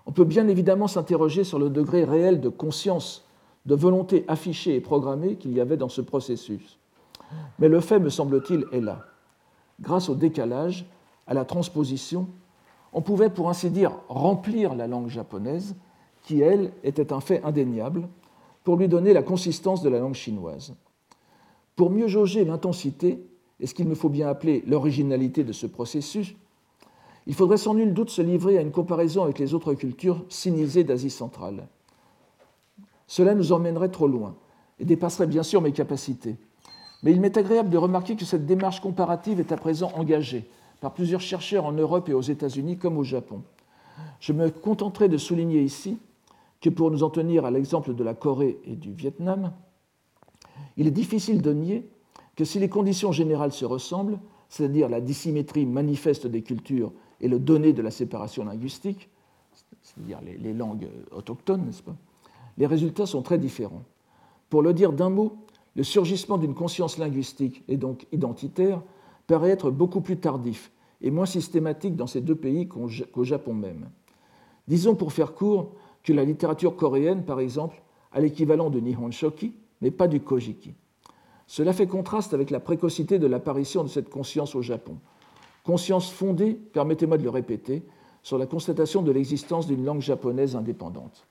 On 0.07 0.13
peut 0.13 0.25
bien 0.25 0.49
évidemment 0.49 0.89
s'interroger 0.89 1.45
sur 1.45 1.59
le 1.59 1.71
degré 1.71 2.05
réel 2.05 2.41
de 2.41 2.49
conscience, 2.49 3.25
de 3.67 3.75
volonté 3.75 4.25
affichée 4.29 4.75
et 4.75 4.81
programmée 4.81 5.37
qu'il 5.37 5.53
y 5.53 5.61
avait 5.61 5.77
dans 5.77 5.89
ce 5.89 6.01
processus. 6.01 6.79
Mais 7.59 7.69
le 7.69 7.81
fait, 7.81 7.99
me 7.99 8.09
semble-t-il, 8.09 8.67
est 8.73 8.81
là. 8.81 9.01
Grâce 9.81 10.09
au 10.09 10.15
décalage, 10.15 10.87
à 11.27 11.35
la 11.35 11.45
transposition, 11.45 12.29
on 12.93 13.01
pouvait, 13.01 13.31
pour 13.31 13.49
ainsi 13.49 13.71
dire, 13.71 13.93
remplir 14.09 14.75
la 14.75 14.87
langue 14.87 15.09
japonaise 15.09 15.77
qui, 16.23 16.41
elle, 16.41 16.73
était 16.85 17.13
un 17.13 17.21
fait 17.21 17.43
indéniable, 17.45 18.09
pour 18.65 18.77
lui 18.77 18.89
donner 18.89 19.13
la 19.13 19.23
consistance 19.23 19.83
de 19.83 19.89
la 19.89 19.99
langue 19.99 20.15
chinoise. 20.15 20.75
Pour 21.77 21.91
mieux 21.91 22.07
jauger 22.07 22.45
l'intensité, 22.45 23.25
et 23.61 23.67
ce 23.67 23.75
qu'il 23.75 23.89
me 23.89 23.95
faut 23.95 24.09
bien 24.09 24.29
appeler 24.29 24.63
l'originalité 24.67 25.45
de 25.45 25.53
ce 25.53 25.67
processus, 25.67 26.35
il 27.27 27.35
faudrait 27.35 27.57
sans 27.57 27.75
nul 27.75 27.95
doute 27.95 28.11
se 28.11 28.23
livrer 28.23 28.59
à 28.59 28.63
une 28.63 28.73
comparaison 28.73 29.23
avec 29.23 29.39
les 29.39 29.55
autres 29.55 29.75
cultures 29.75 30.25
sinisées 30.29 30.85
d'Asie 30.85 31.11
centrale. 31.11 31.69
Cela 33.07 33.35
nous 33.35 33.53
emmènerait 33.53 33.91
trop 33.91 34.09
loin 34.09 34.35
et 34.81 34.85
dépasserait 34.85 35.27
bien 35.27 35.43
sûr 35.43 35.61
mes 35.61 35.73
capacités. 35.73 36.37
Mais 37.03 37.13
il 37.13 37.21
m'est 37.21 37.37
agréable 37.37 37.71
de 37.71 37.79
remarquer 37.79 38.17
que 38.17 38.25
cette 38.25 38.47
démarche 38.47 38.81
comparative 38.81 39.41
est 39.41 39.53
à 39.53 39.57
présent 39.57 39.93
engagée 39.95 40.49
par 40.81 40.95
plusieurs 40.95 41.21
chercheurs 41.21 41.65
en 41.65 41.73
Europe 41.73 42.09
et 42.09 42.15
aux 42.15 42.21
États-Unis 42.23 42.79
comme 42.79 42.99
au 42.99 43.05
Japon. 43.05 43.43
Je 44.19 44.33
me 44.33 44.51
contenterai 44.51 45.09
de 45.09 45.19
souligner 45.19 45.63
ici 45.63 45.99
que 46.63 46.71
pour 46.71 46.91
nous 46.91 47.03
en 47.03 47.11
tenir 47.11 47.45
à 47.45 47.51
l'exemple 47.51 47.93
de 47.93 48.05
la 48.05 48.15
Corée 48.15 48.59
et 48.65 48.77
du 48.77 48.93
Vietnam, 48.93 49.53
il 50.77 50.87
est 50.87 50.93
difficile 50.93 51.43
de 51.43 51.53
nier 51.53 51.91
que 52.37 52.45
si 52.45 52.59
les 52.59 52.69
conditions 52.69 53.13
générales 53.13 53.53
se 53.53 53.65
ressemblent, 53.65 54.19
c'est-à-dire 54.49 54.89
la 54.89 55.01
dissymétrie 55.01 55.67
manifeste 55.67 56.27
des 56.27 56.43
cultures 56.43 56.93
et 57.21 57.29
le 57.29 57.39
donné 57.39 57.73
de 57.73 57.83
la 57.83 57.91
séparation 57.91 58.45
linguistique, 58.45 59.11
c'est-à-dire 59.83 60.21
les, 60.23 60.55
langues 60.55 60.89
autochtones, 61.11 61.67
n'est-ce 61.67 61.83
pas, 61.83 61.97
les 62.57 62.67
résultats 62.67 63.07
sont 63.07 63.23
très 63.23 63.39
différents. 63.39 63.83
Pour 64.49 64.63
le 64.63 64.73
dire 64.73 64.93
d'un 64.93 65.11
mot, 65.11 65.37
le 65.75 65.83
surgissement 65.83 66.39
d'une 66.39 66.55
conscience 66.55 66.97
linguistique 66.97 67.65
et 67.67 67.77
donc 67.77 68.07
identitaire 68.13 68.83
paraît 69.27 69.51
être 69.51 69.71
beaucoup 69.71 70.01
plus 70.01 70.19
tardif 70.19 70.71
et 71.01 71.11
moins 71.11 71.27
systématique 71.27 71.97
dans 71.97 72.07
ces 72.07 72.21
deux 72.21 72.37
pays 72.37 72.69
qu'au 72.69 73.25
Japon 73.25 73.55
même. 73.55 73.91
Disons 74.69 74.95
pour 74.95 75.13
faire 75.13 75.35
court 75.35 75.73
que 76.03 76.13
la 76.13 76.25
littérature 76.25 76.77
coréenne, 76.77 77.25
par 77.25 77.41
exemple, 77.41 77.81
a 78.13 78.21
l'équivalent 78.21 78.71
de 78.71 78.81
Nihon 78.81 79.11
Shoki, 79.11 79.53
mais 79.81 79.91
pas 79.91 80.09
du 80.09 80.21
Kojiki. 80.21 80.75
Cela 81.47 81.73
fait 81.73 81.87
contraste 81.87 82.35
avec 82.35 82.51
la 82.51 82.61
précocité 82.61 83.19
de 83.19 83.27
l'apparition 83.27 83.83
de 83.83 83.89
cette 83.89 84.09
conscience 84.09 84.55
au 84.55 84.63
Japon. 84.63 84.97
Conscience 85.65 86.11
fondée, 86.11 86.55
permettez-moi 86.55 87.19
de 87.19 87.23
le 87.23 87.31
répéter, 87.31 87.83
sur 88.23 88.39
la 88.39 88.47
constatation 88.47 89.03
de 89.03 89.13
l'existence 89.13 89.67
d'une 89.67 89.85
langue 89.85 90.01
japonaise 90.01 90.57
indépendante. 90.57 91.27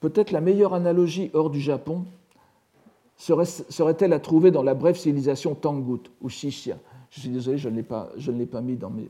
Peut-être 0.00 0.30
la 0.30 0.40
meilleure 0.40 0.74
analogie 0.74 1.30
hors 1.34 1.50
du 1.50 1.60
Japon 1.60 2.04
serait-elle 3.16 4.12
à 4.12 4.20
trouver 4.20 4.50
dans 4.50 4.62
la 4.62 4.74
brève 4.74 4.96
civilisation 4.96 5.54
Tangut 5.54 6.10
ou 6.20 6.28
Shishya. 6.28 6.78
Je 7.10 7.20
suis 7.20 7.28
désolé, 7.30 7.58
je 7.58 7.68
ne 7.68 7.76
l'ai 7.76 7.82
pas, 7.82 8.10
pas, 8.50 8.60
mis 8.60 8.76
dans, 8.76 8.90
mes, 8.90 9.08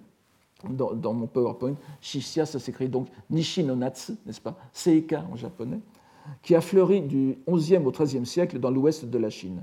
dans, 0.65 1.13
mon 1.15 1.27
PowerPoint. 1.27 1.75
Shishya, 2.01 2.47
ça 2.47 2.59
s'écrit 2.59 2.89
donc 2.89 3.09
Nishinonatsu, 3.31 4.13
n'est-ce 4.27 4.41
pas? 4.41 4.57
Seika 4.73 5.25
en 5.31 5.37
japonais, 5.37 5.81
qui 6.43 6.55
a 6.55 6.61
fleuri 6.61 7.03
du 7.03 7.39
XIe 7.49 7.79
au 7.79 7.91
XIIIe 7.91 8.27
siècle 8.27 8.59
dans 8.59 8.71
l'ouest 8.71 9.05
de 9.05 9.19
la 9.19 9.31
Chine. 9.31 9.63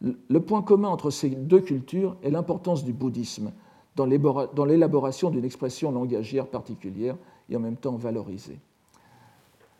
Le 0.00 0.40
point 0.40 0.62
commun 0.62 0.88
entre 0.88 1.10
ces 1.10 1.30
deux 1.30 1.60
cultures 1.60 2.16
est 2.22 2.30
l'importance 2.30 2.84
du 2.84 2.92
bouddhisme 2.92 3.52
dans 3.96 4.64
l'élaboration 4.64 5.30
d'une 5.30 5.44
expression 5.44 5.90
langagière 5.90 6.46
particulière 6.46 7.16
et 7.48 7.56
en 7.56 7.60
même 7.60 7.76
temps 7.76 7.96
valorisée. 7.96 8.60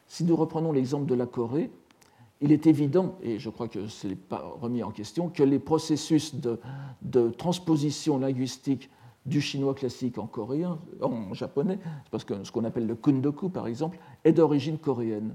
Si 0.08 0.24
nous 0.24 0.34
reprenons 0.34 0.72
l'exemple 0.72 1.06
de 1.06 1.14
la 1.14 1.26
Corée, 1.26 1.70
il 2.40 2.52
est 2.52 2.66
évident, 2.66 3.16
et 3.22 3.38
je 3.38 3.50
crois 3.50 3.68
que 3.68 3.88
ce 3.88 4.06
n'est 4.06 4.14
pas 4.14 4.54
remis 4.60 4.82
en 4.82 4.90
question, 4.90 5.28
que 5.28 5.42
les 5.42 5.58
processus 5.58 6.34
de, 6.34 7.30
transposition 7.30 8.18
linguistique 8.18 8.90
du 9.28 9.40
chinois 9.40 9.74
classique 9.74 10.18
en 10.18 10.26
coréen, 10.26 10.78
en 11.00 11.34
japonais, 11.34 11.78
parce 12.10 12.24
que 12.24 12.44
ce 12.44 12.50
qu'on 12.50 12.64
appelle 12.64 12.86
le 12.86 12.94
kundoku 12.94 13.48
par 13.48 13.66
exemple, 13.66 13.98
est 14.24 14.32
d'origine 14.32 14.78
coréenne. 14.78 15.34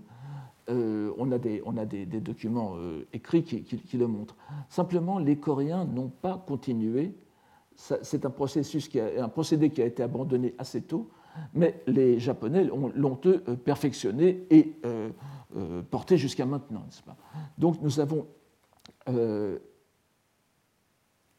Euh, 0.70 1.12
on 1.18 1.32
a 1.32 1.38
des, 1.38 2.06
documents 2.22 2.76
euh, 2.78 3.06
écrits 3.12 3.44
qui, 3.44 3.98
le 3.98 4.08
montrent. 4.08 4.38
Simplement, 4.70 5.20
les 5.20 5.36
Coréens 5.36 5.84
n'ont 5.84 6.08
pas 6.08 6.42
continué. 6.48 7.14
C'est 7.76 8.26
un 8.26 8.30
procédé 8.30 9.70
qui 9.70 9.82
a 9.82 9.86
été 9.86 10.04
abandonné 10.04 10.54
assez 10.58 10.82
tôt, 10.84 11.10
mais 11.54 11.82
les 11.88 12.20
Japonais 12.20 12.64
l'ont 12.64 13.20
eux 13.26 13.40
perfectionné 13.66 14.46
et 14.52 14.76
euh, 14.86 15.10
porté 15.90 16.18
jusqu'à 16.18 16.46
maintenant. 16.46 16.86
Donc 17.58 17.82
nous 17.82 18.00
avons 18.00 18.26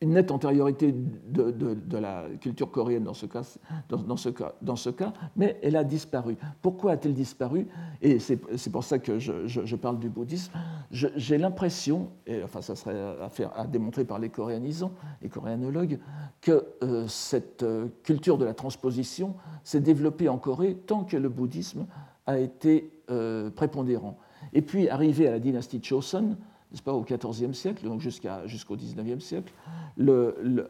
une 0.04 0.12
nette 0.12 0.30
antériorité 0.30 0.94
de, 0.94 1.96
la 1.96 2.24
culture 2.40 2.70
coréenne 2.70 3.04
dans 3.04 3.14
ce, 3.14 3.24
cas, 3.24 3.42
dans, 3.88 4.16
ce 4.16 4.28
cas, 4.28 4.54
dans 4.60 4.76
ce 4.76 4.90
cas, 4.90 5.14
mais 5.34 5.58
elle 5.62 5.76
a 5.76 5.84
disparu. 5.84 6.36
Pourquoi 6.60 6.92
a-t-elle 6.92 7.14
disparu? 7.14 7.66
Et 8.02 8.18
c'est 8.18 8.36
pour 8.70 8.84
ça 8.84 8.98
que 8.98 9.18
je, 9.18 9.76
parle 9.76 9.98
du 9.98 10.10
bouddhisme. 10.10 10.52
J'ai 10.90 11.38
l'impression, 11.38 12.10
et 12.26 12.42
enfin 12.42 12.60
ça 12.60 12.76
serait 12.76 13.00
à, 13.22 13.30
faire, 13.30 13.50
à 13.58 13.66
démontrer 13.66 14.04
par 14.04 14.18
les 14.18 14.28
coréanisants, 14.28 14.92
les 15.22 15.30
coréanologues, 15.30 15.98
que 16.42 16.66
euh, 16.82 17.06
cette 17.08 17.62
euh, 17.62 17.88
culture 18.02 18.36
de 18.36 18.44
la 18.44 18.52
transposition 18.52 19.34
s'est 19.62 19.80
développée 19.80 20.28
en 20.28 20.36
Corée 20.36 20.74
tant 20.74 21.04
que 21.04 21.16
le 21.16 21.30
bouddhisme 21.30 21.86
a 22.26 22.38
été 22.38 22.92
euh, 23.10 23.48
prépondérant. 23.50 24.18
Et 24.52 24.60
puis, 24.60 24.90
arrivé 24.90 25.26
à 25.26 25.30
la 25.30 25.38
dynastie 25.38 25.80
Choson, 25.82 26.36
pas, 26.82 26.92
au 26.92 27.02
XIVe 27.02 27.52
siècle, 27.52 27.84
donc 27.84 28.00
jusqu'au 28.00 28.76
XIXe 28.76 29.22
siècle, 29.22 29.52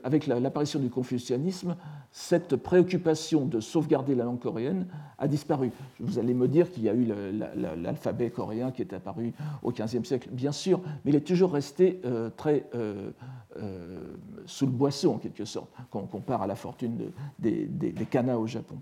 avec 0.03 0.27
l'apparition 0.27 0.79
du 0.81 0.91
confucianisme, 0.91 1.77
cette 2.11 2.57
préoccupation 2.57 3.45
de 3.45 3.61
sauvegarder 3.61 4.15
la 4.15 4.25
langue 4.25 4.41
coréenne 4.41 4.87
a 5.19 5.27
disparu. 5.29 5.71
Vous 6.01 6.19
allez 6.19 6.35
me 6.35 6.49
dire 6.49 6.71
qu'il 6.71 6.85
y 6.85 6.89
a 6.89 6.95
eu 6.95 7.07
l'alphabet 7.77 8.31
coréen 8.31 8.71
qui 8.71 8.83
est 8.83 8.93
apparu 8.93 9.33
au 9.63 9.73
XVe 9.73 10.05
siècle, 10.05 10.29
bien 10.31 10.53
sûr, 10.53 10.81
mais 11.05 11.11
il 11.11 11.17
est 11.17 11.27
toujours 11.27 11.53
resté 11.53 12.01
euh, 12.05 12.31
très 12.37 12.67
euh, 12.75 13.11
euh, 13.57 13.99
sous 14.47 14.67
le 14.67 14.73
boisseau, 14.73 15.13
en 15.13 15.19
quelque 15.19 15.45
sorte, 15.45 15.71
quand 15.91 16.01
on 16.01 16.07
compare 16.07 16.43
à 16.43 16.47
la 16.47 16.57
fortune 16.57 17.11
des, 17.39 17.67
des, 17.67 17.93
des 17.93 18.07
kanas 18.07 18.37
au 18.37 18.47
Japon. 18.47 18.77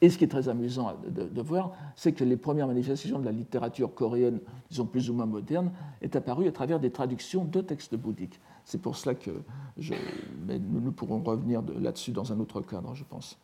Et 0.00 0.10
ce 0.10 0.18
qui 0.18 0.24
est 0.24 0.28
très 0.28 0.48
amusant 0.48 0.94
de, 1.06 1.42
voir, 1.42 1.72
c'est 1.96 2.12
que 2.12 2.24
les 2.24 2.36
premières 2.36 2.66
manifestations 2.66 3.18
de 3.18 3.24
la 3.24 3.32
littérature 3.32 3.94
coréenne, 3.94 4.40
disons 4.70 4.86
plus 4.86 5.10
ou 5.10 5.14
moins 5.14 5.26
moderne, 5.26 5.72
est 6.00 6.16
apparue 6.16 6.48
à 6.48 6.52
travers 6.52 6.80
des 6.80 6.90
traductions 6.90 7.44
de 7.44 7.60
textes 7.60 7.96
bouddhiques. 7.96 8.40
C'est 8.64 8.80
pour 8.80 8.96
cela 8.96 9.14
que 9.14 9.30
nous, 9.78 10.92
pourrons 10.92 11.22
revenir 11.22 11.62
là-dessus 11.78 12.12
dans 12.12 12.32
un 12.32 12.40
autre 12.40 12.60
cadre, 12.60 12.94
je 12.94 13.04
pense. 13.04 13.38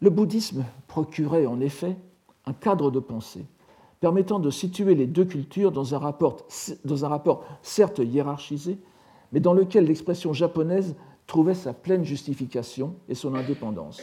Le 0.00 0.10
bouddhisme 0.10 0.64
procurait 0.88 1.46
en 1.46 1.60
effet 1.60 1.96
un 2.44 2.52
cadre 2.52 2.90
de 2.90 3.00
pensée 3.00 3.46
permettant 4.00 4.38
de 4.38 4.50
situer 4.50 4.94
les 4.94 5.06
deux 5.06 5.24
cultures 5.24 5.72
dans 5.72 5.94
un 5.94 5.98
rapport 5.98 7.44
certes 7.62 7.98
hiérarchisé, 7.98 8.78
mais 9.32 9.40
dans 9.40 9.54
lequel 9.54 9.86
l'expression 9.86 10.32
japonaise 10.32 10.94
trouvait 11.26 11.54
sa 11.54 11.72
pleine 11.72 12.04
justification 12.04 12.94
et 13.08 13.14
son 13.14 13.34
indépendance. 13.34 14.00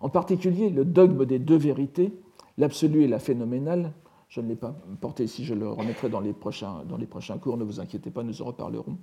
En 0.00 0.08
particulier, 0.08 0.70
le 0.70 0.84
dogme 0.84 1.26
des 1.26 1.38
deux 1.38 1.58
vérités, 1.58 2.12
l'absolu 2.58 3.02
et 3.02 3.08
la 3.08 3.18
phénoménale, 3.18 3.92
je 4.28 4.40
ne 4.40 4.48
l'ai 4.48 4.56
pas 4.56 4.74
porté 5.00 5.24
ici, 5.24 5.44
je 5.44 5.54
le 5.54 5.68
remettrai 5.68 6.08
dans 6.08 6.20
les 6.20 6.32
prochains, 6.32 7.38
cours, 7.40 7.56
ne 7.56 7.64
vous 7.64 7.80
inquiétez 7.80 8.10
pas, 8.10 8.22
nous 8.22 8.40
en 8.42 8.46
reparlerons. 8.46 8.96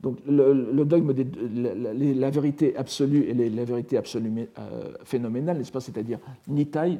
Donc 0.00 0.18
le, 0.26 0.84
dogme 0.84 1.14
de 1.14 1.24
la, 2.20 2.30
vérité 2.30 2.76
absolue 2.76 3.24
et 3.24 3.34
la 3.34 3.64
vérité 3.64 3.96
absolue 3.96 4.48
euh, 4.58 4.92
phénoménale, 5.04 5.56
n'est-ce 5.58 5.72
pas, 5.72 5.80
c'est-à-dire 5.80 6.18
Nitai, 6.48 6.98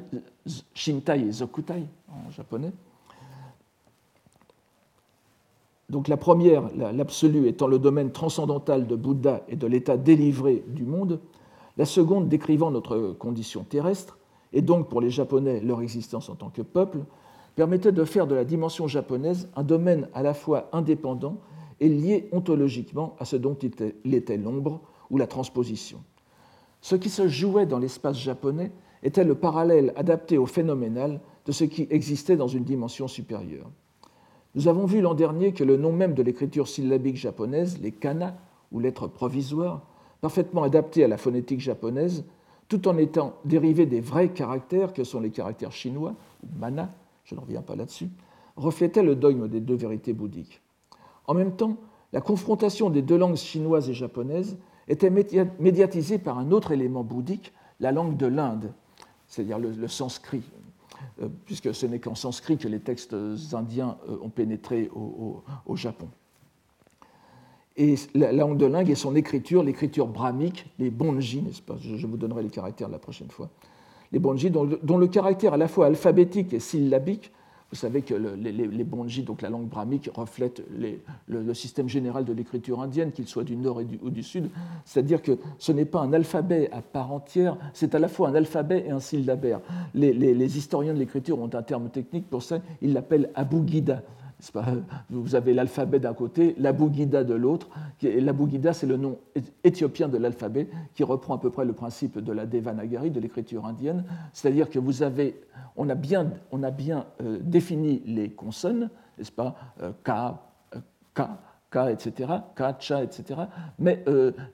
Shintai 0.73 1.27
et 1.27 1.31
Zokutai 1.31 1.83
en 2.09 2.31
japonais. 2.31 2.71
Donc 5.89 6.07
la 6.09 6.17
première, 6.17 6.63
l'absolu, 6.75 7.47
étant 7.47 7.67
le 7.67 7.79
domaine 7.79 8.11
transcendantal 8.11 8.87
de 8.87 8.95
Bouddha 8.95 9.43
et 9.47 9.55
de 9.55 9.67
l'état 9.67 9.95
délivré 9.95 10.63
du 10.67 10.83
monde, 10.83 11.19
la 11.77 11.85
seconde 11.85 12.27
décrivant 12.27 12.71
notre 12.71 13.13
condition 13.19 13.63
terrestre, 13.63 14.17
et 14.53 14.61
donc 14.61 14.89
pour 14.89 15.01
les 15.01 15.09
Japonais 15.09 15.59
leur 15.61 15.81
existence 15.81 16.29
en 16.29 16.35
tant 16.35 16.49
que 16.49 16.61
peuple, 16.61 16.99
permettait 17.55 17.91
de 17.91 18.03
faire 18.05 18.27
de 18.27 18.35
la 18.35 18.45
dimension 18.45 18.87
japonaise 18.87 19.49
un 19.55 19.63
domaine 19.63 20.07
à 20.13 20.21
la 20.21 20.33
fois 20.33 20.69
indépendant 20.73 21.37
et 21.79 21.89
lié 21.89 22.29
ontologiquement 22.31 23.15
à 23.19 23.25
ce 23.25 23.35
dont 23.35 23.55
il 24.03 24.13
était 24.13 24.37
l'ombre 24.37 24.79
ou 25.09 25.17
la 25.17 25.27
transposition. 25.27 25.99
Ce 26.81 26.95
qui 26.95 27.09
se 27.09 27.27
jouait 27.27 27.65
dans 27.65 27.79
l'espace 27.79 28.17
japonais 28.17 28.71
était 29.03 29.23
le 29.23 29.35
parallèle 29.35 29.91
adapté 29.95 30.37
au 30.37 30.45
phénoménal 30.45 31.19
de 31.45 31.51
ce 31.51 31.63
qui 31.63 31.87
existait 31.89 32.35
dans 32.35 32.47
une 32.47 32.63
dimension 32.63 33.07
supérieure. 33.07 33.69
Nous 34.55 34.67
avons 34.67 34.85
vu 34.85 35.01
l'an 35.01 35.13
dernier 35.13 35.53
que 35.53 35.63
le 35.63 35.77
nom 35.77 35.91
même 35.91 36.13
de 36.13 36.23
l'écriture 36.23 36.67
syllabique 36.67 37.15
japonaise, 37.15 37.79
les 37.81 37.91
kana, 37.91 38.37
ou 38.71 38.79
lettres 38.79 39.07
provisoires, 39.07 39.81
parfaitement 40.21 40.63
adapté 40.63 41.03
à 41.03 41.07
la 41.07 41.17
phonétique 41.17 41.59
japonaise, 41.59 42.25
tout 42.67 42.87
en 42.87 42.97
étant 42.97 43.37
dérivé 43.45 43.85
des 43.85 44.01
vrais 44.01 44.29
caractères 44.29 44.93
que 44.93 45.03
sont 45.03 45.19
les 45.19 45.29
caractères 45.29 45.71
chinois, 45.71 46.15
mana, 46.57 46.93
je 47.23 47.35
ne 47.35 47.39
reviens 47.39 47.61
pas 47.61 47.75
là-dessus, 47.75 48.09
reflétait 48.55 49.03
le 49.03 49.15
dogme 49.15 49.47
des 49.47 49.61
deux 49.61 49.75
vérités 49.75 50.13
bouddhiques. 50.13 50.61
En 51.27 51.33
même 51.33 51.55
temps, 51.55 51.77
la 52.13 52.21
confrontation 52.21 52.89
des 52.89 53.01
deux 53.01 53.17
langues 53.17 53.35
chinoises 53.35 53.89
et 53.89 53.93
japonaises 53.93 54.57
était 54.87 55.09
médiatisée 55.59 56.17
par 56.17 56.39
un 56.39 56.51
autre 56.51 56.71
élément 56.71 57.03
bouddhique, 57.03 57.53
la 57.79 57.91
langue 57.91 58.17
de 58.17 58.25
l'Inde, 58.25 58.73
c'est-à-dire 59.27 59.59
le, 59.59 59.87
sanskrit, 59.87 60.43
euh, 61.21 61.27
puisque 61.45 61.75
ce 61.75 61.85
n'est 61.85 61.99
qu'en 61.99 62.15
sanskrit 62.15 62.57
que 62.57 62.67
les 62.67 62.79
textes 62.79 63.15
indiens 63.53 63.97
euh, 64.09 64.17
ont 64.21 64.29
pénétré 64.29 64.89
au 64.93 65.75
Japon 65.75 66.07
et 67.77 67.95
la 68.15 68.31
langue 68.31 68.57
de 68.57 68.65
lingue 68.65 68.89
et 68.89 68.95
son 68.95 69.15
écriture, 69.15 69.63
l'écriture 69.63 70.07
brahmique, 70.07 70.65
les 70.79 70.89
bonji, 70.89 71.43
n'est-ce 71.43 71.61
pas 71.61 71.77
Je 71.79 72.07
vous 72.07 72.17
donnerai 72.17 72.41
les 72.41 72.49
caractères 72.49 72.89
la 72.89 72.97
prochaine 72.97 73.29
fois. 73.29 73.49
Les 74.11 74.19
bonji, 74.19 74.49
dont 74.49 74.65
le, 74.65 75.07
caractère 75.07 75.53
à 75.53 75.57
la 75.57 75.67
fois 75.67 75.85
alphabétique 75.85 76.53
et 76.53 76.59
syllabique 76.59 77.31
Vous 77.69 77.77
savez 77.77 78.01
que 78.01 78.15
les, 78.15 78.51
les, 78.51 78.83
bonji, 78.83 79.21
donc 79.21 79.43
la 79.43 79.49
langue 79.49 79.67
brahmique, 79.67 80.09
reflète 80.15 80.63
le, 81.27 81.53
système 81.53 81.87
général 81.87 82.25
de 82.25 82.33
l'écriture 82.33 82.81
indienne, 82.81 83.11
qu'il 83.11 83.27
soit 83.27 83.43
du 83.43 83.55
nord 83.55 83.81
ou 84.01 84.09
du 84.09 84.23
sud. 84.23 84.49
C'est-à-dire 84.85 85.21
que 85.21 85.37
ce 85.59 85.71
n'est 85.71 85.85
pas 85.85 85.99
un 85.99 86.13
alphabet 86.13 86.69
à 86.71 86.81
part 86.81 87.11
entière, 87.11 87.57
c'est 87.73 87.93
à 87.93 87.99
la 87.99 88.07
fois 88.07 88.29
un 88.29 88.35
alphabet 88.35 88.85
et 88.87 88.91
un 88.91 88.99
syllabaire. 88.99 89.59
Les, 89.93 90.57
historiens 90.57 90.95
de 90.95 90.99
l'écriture 90.99 91.39
ont 91.39 91.53
un 91.53 91.61
terme 91.61 91.89
technique 91.89 92.27
pour 92.27 92.41
ça, 92.41 92.59
ils 92.81 92.93
l'appellent 92.93 93.29
abugida. 93.35 94.01
Vous 95.09 95.35
avez 95.35 95.53
l'alphabet 95.53 95.99
d'un 95.99 96.13
côté, 96.13 96.55
l'abugida 96.59 97.23
de 97.23 97.33
l'autre. 97.33 97.69
L'abugida, 98.01 98.73
c'est 98.73 98.85
le 98.85 98.97
nom 98.97 99.17
éthiopien 99.63 100.07
de 100.07 100.17
l'alphabet 100.17 100.69
qui 100.93 101.03
reprend 101.03 101.35
à 101.35 101.39
peu 101.39 101.49
près 101.49 101.65
le 101.65 101.73
principe 101.73 102.19
de 102.19 102.31
la 102.31 102.45
Devanagari, 102.45 103.09
de 103.09 103.19
l'écriture 103.19 103.65
indienne. 103.65 104.03
C'est-à-dire 104.33 104.69
que 104.69 104.79
vous 104.79 105.01
avez 105.01 105.41
on 105.77 105.89
a 105.89 105.95
bien, 105.95 106.31
on 106.51 106.63
a 106.63 106.71
bien 106.71 107.05
euh, 107.21 107.37
défini 107.41 108.01
les 108.05 108.31
consonnes, 108.31 108.89
n'est-ce 109.17 109.31
pas 109.31 109.55
K, 110.03 110.09
euh, 110.09 110.79
K, 111.13 111.21
K, 111.77 111.91
etc., 111.91 112.31
K, 112.55 112.63
Cha, 112.79 113.03
etc. 113.03 113.41
Mais 113.79 114.03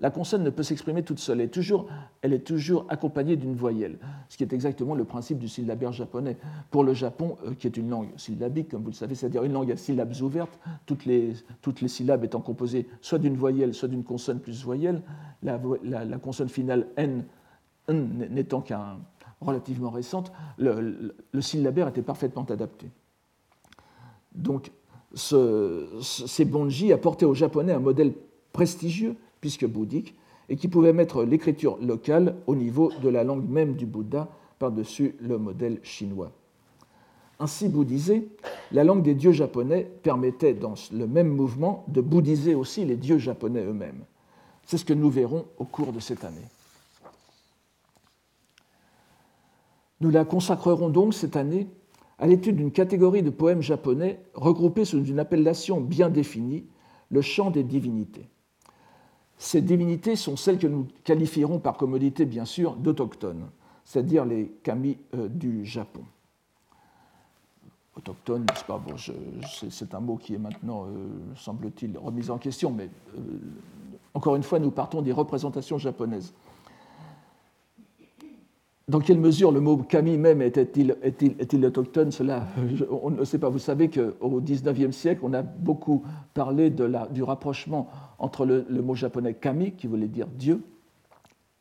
la 0.01 0.09
consonne 0.09 0.43
ne 0.43 0.49
peut 0.49 0.63
s'exprimer 0.63 1.03
toute 1.03 1.19
seule. 1.19 1.39
Elle 1.39 1.45
est 1.47 1.49
toujours, 1.49 1.88
elle 2.21 2.33
est 2.33 2.45
toujours 2.45 2.86
accompagnée 2.89 3.36
d'une 3.36 3.55
voyelle, 3.55 3.97
ce 4.29 4.38
qui 4.38 4.43
est 4.43 4.53
exactement 4.53 4.95
le 4.95 5.05
principe 5.05 5.39
du 5.39 5.47
syllabaire 5.47 5.91
japonais. 5.91 6.38
Pour 6.71 6.83
le 6.83 6.93
Japon, 6.93 7.38
qui 7.59 7.67
est 7.67 7.77
une 7.77 7.89
langue 7.89 8.09
syllabique, 8.17 8.69
comme 8.69 8.83
vous 8.83 8.89
le 8.89 8.95
savez, 8.95 9.15
c'est-à-dire 9.15 9.43
une 9.43 9.53
langue 9.53 9.71
à 9.71 9.77
syllabes 9.77 10.13
ouvertes, 10.21 10.59
toutes 10.86 11.05
les, 11.05 11.33
toutes 11.62 11.81
les 11.81 11.88
syllabes 11.88 12.23
étant 12.23 12.41
composées 12.41 12.88
soit 13.01 13.19
d'une 13.19 13.36
voyelle, 13.36 13.73
soit 13.73 13.88
d'une 13.88 14.03
consonne 14.03 14.39
plus 14.39 14.63
voyelle, 14.63 15.01
la, 15.41 15.59
la 15.83 16.17
consonne 16.17 16.49
finale 16.49 16.88
N, 16.97 17.23
N 17.88 18.27
n'étant 18.29 18.62
qu'un 18.62 18.97
relativement 19.43 19.89
récente, 19.89 20.31
le, 20.57 21.13
syllabaire 21.41 21.89
était 21.89 22.01
parfaitement 22.01 22.43
adapté. 22.43 22.89
Donc, 24.33 24.71
ces 25.13 26.45
bonji 26.45 26.91
apportaient 26.91 27.26
aux 27.26 27.34
Japonais 27.34 27.73
un 27.73 27.80
modèle 27.80 28.13
prestigieux, 28.52 29.15
puisque 29.41 29.67
bouddhique, 29.67 30.15
et 30.49 30.56
qui 30.56 30.67
pouvait 30.67 30.93
mettre 30.93 31.23
l'écriture 31.23 31.78
locale 31.82 32.36
au 32.47 32.56
niveau 32.56 32.91
de 33.02 33.10
la 33.10 33.23
langue 33.23 33.47
même 33.47 33.76
du 33.76 33.86
Bouddha 33.86 34.28
par-dessus 34.60 35.15
le 35.19 35.38
modèle 35.38 35.80
chinois. 35.84 36.32
Ainsi 37.39 37.67
bouddhisée, 37.67 38.28
la 38.71 38.84
langue 38.84 39.04
des 39.04 39.15
dieux 39.15 39.32
japonais 39.32 39.89
permettait 40.04 40.54
dans 40.54 40.76
le 40.91 41.08
même 41.08 41.30
mouvement 41.30 41.86
de 41.88 42.02
bouddhiser 42.02 42.56
aussi 42.56 42.86
les 42.86 42.95
dieux 42.95 43.17
japonais 43.17 43.63
eux-mêmes. 43.63 44.04
C'est 44.65 44.78
ce 44.78 44.86
que 44.86 44.93
nous 44.93 45.10
verrons 45.10 45.45
au 45.58 45.65
cours 45.65 45.91
de 45.91 45.99
cette 45.99 46.23
année. 46.23 46.47
Nous 49.99 50.10
la 50.10 50.26
consacrerons 50.26 50.89
donc 50.89 51.13
cette 51.13 51.36
année 51.36 51.67
à 52.23 52.25
l'étude 52.25 52.55
d'une 52.55 52.71
catégorie 52.71 53.21
de 53.21 53.29
poèmes 53.29 53.62
japonais 53.62 54.17
regroupés 54.33 54.86
sous 54.86 55.03
une 55.03 55.19
appellation 55.19 55.81
bien 55.81 56.09
définie, 56.09 56.63
le 57.12 57.21
chant 57.21 57.51
des 57.51 57.63
divinités. 57.63 58.29
Ces 59.38 59.62
divinités 59.62 60.15
sont 60.15 60.38
celles 60.38 60.57
que 60.57 60.67
nous 60.67 60.88
qualifierons 61.03 61.59
par 61.59 61.75
commodité, 61.75 62.23
bien 62.23 62.45
sûr, 62.45 62.77
d'autochtones, 62.77 63.49
c'est-à-dire 63.83 64.23
les 64.23 64.47
kami 64.63 64.99
euh, 65.15 65.27
du 65.27 65.65
Japon. 65.65 66.05
Autochtones, 67.97 68.45
c'est 68.55 68.67
pas? 68.67 68.81
C'est 69.69 69.93
un 69.93 69.99
mot 69.99 70.15
qui 70.15 70.36
est 70.36 70.39
maintenant, 70.39 70.86
euh, 70.86 71.09
semble-t-il, 71.36 71.97
remis 71.97 72.29
en 72.29 72.38
question, 72.38 72.71
mais 72.71 72.89
euh, 73.17 73.19
encore 74.13 74.38
une 74.38 74.43
fois, 74.43 74.59
nous 74.59 74.71
partons 74.71 75.01
des 75.01 75.12
représentations 75.12 75.77
japonaises. 75.77 76.33
Dans 78.89 79.00
quelle 79.00 79.19
mesure 79.19 79.54
le 79.54 79.62
mot 79.62 79.78
kami 79.78 80.17
même 80.17 80.41
était-il 80.41 80.98
est 81.02 81.65
autochtone? 81.65 82.12
Cela, 82.12 82.48
on 82.89 83.12
ne 83.12 83.24
sait 83.24 83.39
pas. 83.39 83.48
Vous 83.48 83.60
savez 83.60 83.89
qu'au 83.89 84.41
XIXe 84.41 84.93
siècle, 84.93 85.22
on 85.24 85.34
a 85.34 85.41
beaucoup 85.41 86.04
parlé 86.34 86.69
du 86.69 87.24
rapprochement 87.24 87.89
entre 88.19 88.46
le, 88.46 88.82
mot 88.82 88.93
japonais 88.93 89.36
kami, 89.36 89.72
qui 89.72 89.88
voulait 89.88 90.10
dire 90.10 90.28
Dieu, 90.28 90.62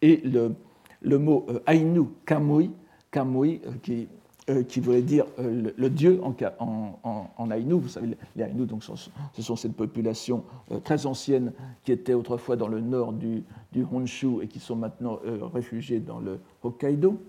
et 0.01 0.17
le, 0.25 0.55
le 1.01 1.19
mot 1.19 1.47
euh, 1.49 1.61
ainu, 1.69 2.03
kamui, 2.27 2.73
kamui 3.13 3.61
euh, 3.67 3.71
qui 3.83 4.09
euh, 4.50 4.64
qui 4.64 4.81
voulait 4.81 5.02
dire 5.02 5.24
euh, 5.38 5.70
le, 5.76 5.88
dieu 5.88 6.20
en, 6.24 6.35
en, 6.59 7.31
en, 7.37 7.50
Aïnou. 7.52 7.78
Vous 7.78 7.88
savez, 7.88 8.16
les 8.35 8.42
Aïnous, 8.42 8.66
donc, 8.66 8.83
ce 8.83 9.40
sont 9.40 9.55
cette 9.55 9.76
population 9.76 10.42
euh, 10.72 10.81
très 10.81 11.07
ancienne 11.07 11.52
qui 11.85 11.92
était 11.92 12.14
autrefois 12.14 12.57
dans 12.57 12.66
le 12.66 12.81
nord 12.81 13.12
du, 13.12 13.44
Honshu 13.92 14.42
et 14.42 14.48
qui 14.48 14.59
sont 14.59 14.74
maintenant 14.74 15.20
réfugiés 15.55 16.00
dans 16.00 16.18
le 16.18 16.40
Hokkaido. 16.64 17.22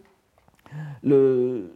Le, 1.04 1.70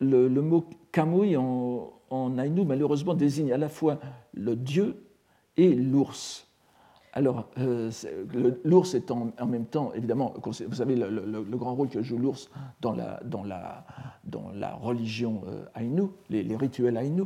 mot 0.00 0.66
Kamui 0.92 1.38
en, 1.38 1.94
en 2.10 2.28
malheureusement, 2.28 3.14
désigne 3.14 3.52
à 3.52 3.56
la 3.58 3.70
fois 3.70 3.98
le 4.34 4.54
dieu 4.54 5.02
et 5.56 5.74
l'ours. 5.74 6.45
Alors, 7.16 7.48
euh, 7.56 7.90
l'ours 8.62 8.94
est 8.94 9.10
en, 9.10 9.32
même 9.46 9.64
temps, 9.64 9.90
évidemment, 9.94 10.34
vous 10.44 10.52
savez 10.52 10.96
le, 10.96 11.56
grand 11.56 11.74
rôle 11.74 11.88
que 11.88 12.02
joue 12.02 12.18
l'ours 12.18 12.50
dans 12.82 12.92
la, 12.92 13.18
dans, 13.24 13.42
la, 13.42 13.86
dans 14.24 14.50
la, 14.54 14.74
religion 14.74 15.40
euh, 15.48 15.64
Ainu, 15.80 16.08
les, 16.28 16.54
rituels 16.54 16.98
Ainu. 16.98 17.22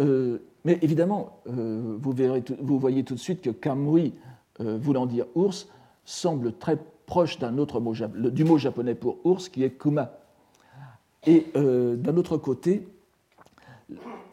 Euh, 0.00 0.38
mais 0.64 0.80
évidemment, 0.82 1.38
vous, 1.46 2.10
verrez, 2.10 2.42
vous, 2.60 2.80
voyez 2.80 3.04
tout 3.04 3.14
de 3.14 3.20
suite 3.20 3.40
que 3.40 3.50
Kamui, 3.50 4.14
voulant 4.58 5.06
dire 5.06 5.26
ours, 5.36 5.68
semble 6.04 6.52
très 6.52 6.76
proche 7.06 7.38
d'un 7.38 7.58
autre 7.58 7.78
mot, 7.78 7.94
du 7.94 8.44
mot 8.44 8.58
japonais 8.58 8.96
pour 8.96 9.18
ours, 9.24 9.48
qui 9.48 9.62
est 9.62 9.78
kuma. 9.78 10.10
Et 11.24 11.46
d'un 11.54 12.16
autre 12.16 12.36
côté, 12.36 12.88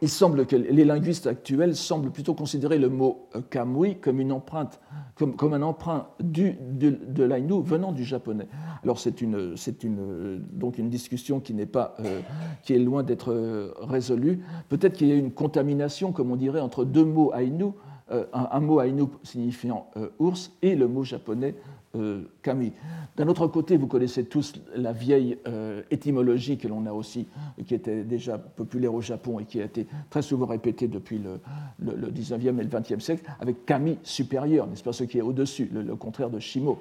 il 0.02 0.10
semble 0.10 0.46
que 0.48 0.56
les 0.56 0.84
linguistes 0.84 1.28
actuels 1.28 1.76
semblent 1.76 2.12
plutôt 2.12 2.34
considérer 2.34 2.80
le 2.80 2.90
mot 2.90 3.28
euh, 3.36 3.42
kamui 3.42 3.98
comme 4.00 4.20
une 4.20 4.32
empreinte, 4.32 4.80
comme, 5.16 5.54
un 5.54 5.62
emprunt 5.62 6.08
du, 6.20 6.58
de, 6.60 6.90
de 6.90 7.24
venant 7.62 7.92
du 7.92 8.04
japonais. 8.04 8.48
Alors 8.84 9.00
c'est 9.00 9.22
une, 9.22 9.56
une, 9.84 10.44
donc 10.54 10.80
une 10.80 10.90
discussion 10.90 11.40
qui 11.40 11.54
pas, 11.68 11.96
euh, 12.00 12.22
qui 12.64 12.74
est 12.74 12.80
loin 12.80 13.04
d'être 13.04 13.32
euh, 13.32 13.74
résolue. 13.80 14.44
Peut-être 14.70 14.98
qu'il 14.98 15.08
y 15.08 15.12
a 15.12 15.16
une 15.16 15.32
contamination, 15.32 16.12
comme 16.12 16.32
on 16.32 16.36
dirait, 16.36 16.62
entre 16.62 16.84
deux 16.84 17.06
mots 17.06 17.32
ainu, 17.34 17.74
un, 18.12 18.48
un, 18.52 18.60
mot 18.60 18.82
ainu 18.82 19.04
signifiant 19.24 19.90
ours 20.20 20.52
et 20.62 20.76
le 20.76 20.88
mot 20.88 21.04
japonais 21.04 21.56
euh, 21.96 22.22
Camille. 22.42 22.72
D'un 23.18 23.28
autre 23.28 23.48
côté, 23.48 23.76
vous 23.76 23.88
connaissez 23.88 24.24
tous 24.24 24.54
la 24.74 24.94
vieille 24.94 25.38
euh, 25.46 25.82
étymologie 25.92 26.58
que 26.58 26.70
l'on 26.70 26.86
a 26.86 26.94
aussi, 26.94 27.28
qui 27.68 27.76
était 27.76 28.04
déjà 28.04 28.38
populaire 28.38 28.94
au 28.94 29.02
Japon 29.02 29.40
et 29.40 29.46
qui 29.46 29.60
a 29.60 29.66
été 29.66 29.88
très 30.10 30.22
souvent 30.22 30.46
répétée 30.46 30.88
depuis 30.88 31.20
le, 31.20 31.42
le, 31.80 32.10
19e 32.10 32.60
et 32.60 32.64
le 32.64 32.70
20e 32.70 33.02
siècle, 33.02 33.30
avec 33.42 33.66
Kami 33.66 33.98
supérieur, 34.04 34.68
n'est-ce 34.68 34.84
pas, 34.84 34.94
ce 34.94 35.04
qui 35.04 35.18
est 35.18 35.22
au-dessus, 35.22 35.70
le, 35.74 35.96
contraire 35.98 36.30
de 36.30 36.40
Shimo. 36.40 36.80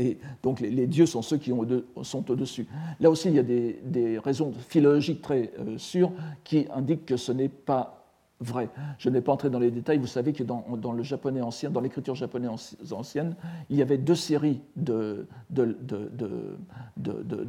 Et 0.00 0.18
donc 0.42 0.58
les, 0.60 0.88
dieux 0.88 1.06
sont 1.06 1.22
ceux 1.22 1.38
qui 1.38 1.52
ont, 1.52 1.64
sont 2.02 2.28
au-dessus. 2.28 2.66
Là 2.98 3.10
aussi, 3.10 3.28
il 3.28 3.34
y 3.34 3.38
a 3.38 3.44
des, 3.44 4.18
raisons 4.18 4.52
philologiques 4.68 5.22
très 5.22 5.52
euh, 5.60 5.78
sûres 5.78 6.10
qui 6.42 6.66
indiquent 6.74 7.06
que 7.06 7.16
ce 7.16 7.30
n'est 7.30 7.48
pas 7.48 7.97
vrai. 8.40 8.68
Je 8.98 9.08
ne 9.08 9.14
vais 9.14 9.20
pas 9.20 9.32
entrer 9.32 9.50
dans 9.50 9.58
les 9.58 9.70
détails. 9.70 9.98
Vous 9.98 10.06
savez 10.06 10.32
que 10.32 10.42
dans, 10.42 10.92
le 10.92 11.02
japonais 11.02 11.40
ancien, 11.40 11.70
dans 11.70 11.80
l'écriture 11.80 12.14
japonaise 12.14 12.76
ancienne, 12.92 13.34
il 13.70 13.76
y 13.76 13.82
avait 13.82 13.98
deux 13.98 14.14
séries 14.14 14.60
de, 14.76 15.26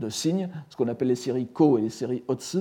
signes, 0.10 0.50
ce 0.70 0.76
qu'on 0.76 0.88
appelle 0.88 1.10
les 1.10 1.16
séries 1.16 1.48
ko 1.48 1.78
et 1.78 1.82
les 1.82 1.90
séries 1.90 2.24
otsu, 2.28 2.60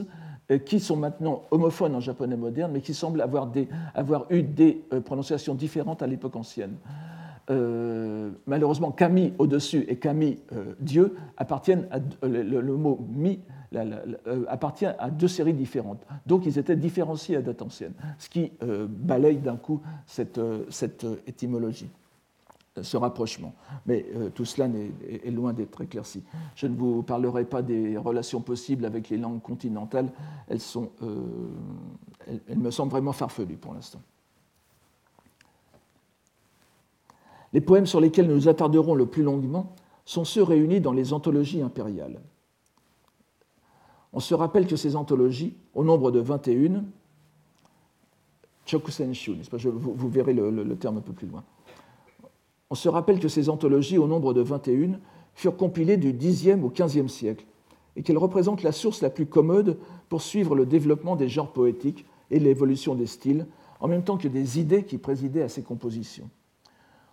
euh, 0.50 0.58
qui 0.58 0.80
sont 0.80 0.96
maintenant 0.96 1.42
homophones 1.50 1.94
en 1.94 2.00
japonais 2.00 2.36
moderne, 2.36 2.72
mais 2.72 2.80
qui 2.80 2.94
semblent 2.94 3.20
avoir, 3.20 3.50
avoir 3.94 4.26
eu 4.30 4.42
des 4.42 4.82
euh, 4.92 5.00
prononciations 5.00 5.54
différentes 5.54 6.02
à 6.02 6.06
l'époque 6.06 6.36
ancienne. 6.36 6.76
Euh, 7.50 8.30
malheureusement, 8.46 8.90
kami 8.90 9.32
au-dessus 9.38 9.84
et 9.88 9.96
kami 9.96 10.38
Dieu 10.80 11.14
appartiennent 11.36 11.86
à 11.90 11.98
le 12.26 12.76
mot 12.76 13.06
mi 13.10 13.40
euh, 13.76 14.44
appartient 14.48 14.86
à 14.86 15.10
deux 15.10 15.28
séries 15.28 15.52
différentes. 15.52 16.00
Donc 16.26 16.46
ils 16.46 16.58
étaient 16.58 16.76
différenciés 16.76 17.36
à 17.36 17.42
date 17.42 17.60
ancienne, 17.60 17.92
ce 18.18 18.30
qui 18.30 18.50
euh, 18.62 18.86
balaye 18.88 19.36
d'un 19.36 19.56
coup 19.56 19.82
cette, 20.06 20.38
euh, 20.38 20.64
cette, 20.70 21.06
étymologie, 21.26 21.90
ce 22.80 22.96
rapprochement. 22.96 23.52
Mais 23.84 24.06
tout 24.34 24.46
cela 24.46 24.70
est, 25.22 25.30
loin 25.30 25.52
d'être 25.52 25.82
éclairci. 25.82 26.24
Je 26.54 26.66
ne 26.66 26.74
vous 26.76 27.02
parlerai 27.02 27.44
pas 27.44 27.60
des 27.60 27.98
relations 27.98 28.40
possibles 28.40 28.86
avec 28.86 29.10
les 29.10 29.18
langues 29.18 29.42
continentales, 29.42 30.08
elles, 30.48 30.60
elles 32.48 32.58
me 32.58 32.70
semblent 32.70 32.92
vraiment 32.92 33.12
farfelues 33.12 33.56
pour 33.56 33.74
l'instant. 33.74 34.00
Les 37.52 37.60
poèmes 37.60 37.86
sur 37.86 38.00
lesquels 38.00 38.26
nous 38.26 38.34
nous 38.34 38.48
attarderons 38.48 38.94
le 38.94 39.06
plus 39.06 39.22
longuement 39.22 39.74
sont 40.04 40.24
ceux 40.24 40.42
réunis 40.42 40.80
dans 40.80 40.92
les 40.92 41.12
anthologies 41.12 41.62
impériales. 41.62 42.20
On 44.12 44.20
se 44.20 44.34
rappelle 44.34 44.66
que 44.66 44.76
ces 44.76 44.96
anthologies, 44.96 45.54
au 45.74 45.84
nombre 45.84 46.10
de 46.10 46.20
21, 46.20 46.84
Chokusenshu, 48.66 49.36
vous, 49.64 49.94
vous, 49.94 50.08
verrez 50.08 50.34
le, 50.34 50.76
terme 50.76 50.98
un 50.98 51.02
peu 51.02 51.12
plus 51.12 51.26
loin. 51.26 51.42
On 52.70 52.74
se 52.74 52.88
rappelle 52.88 53.18
que 53.18 53.28
ces 53.28 53.48
anthologies, 53.48 53.98
au 53.98 54.06
nombre 54.06 54.34
de 54.34 54.42
21, 54.42 54.98
furent 55.34 55.56
compilées 55.56 55.96
du 55.96 56.12
Xe 56.12 56.58
au 56.62 56.68
XVe 56.68 57.08
siècle 57.08 57.46
et 57.96 58.02
qu'elle 58.02 58.18
représente 58.18 58.62
la 58.62 58.72
source 58.72 59.00
la 59.00 59.10
plus 59.10 59.26
commode 59.26 59.78
pour 60.08 60.20
suivre 60.22 60.54
le 60.54 60.66
développement 60.66 61.16
des 61.16 61.28
genres 61.28 61.52
poétiques 61.52 62.04
et 62.30 62.38
l'évolution 62.38 62.94
des 62.94 63.06
styles, 63.06 63.46
en 63.80 63.88
même 63.88 64.04
temps 64.04 64.18
que 64.18 64.28
des 64.28 64.58
idées 64.60 64.84
qui 64.84 64.98
présidaient 64.98 65.42
à 65.42 65.48
ces 65.48 65.62
compositions. 65.62 66.28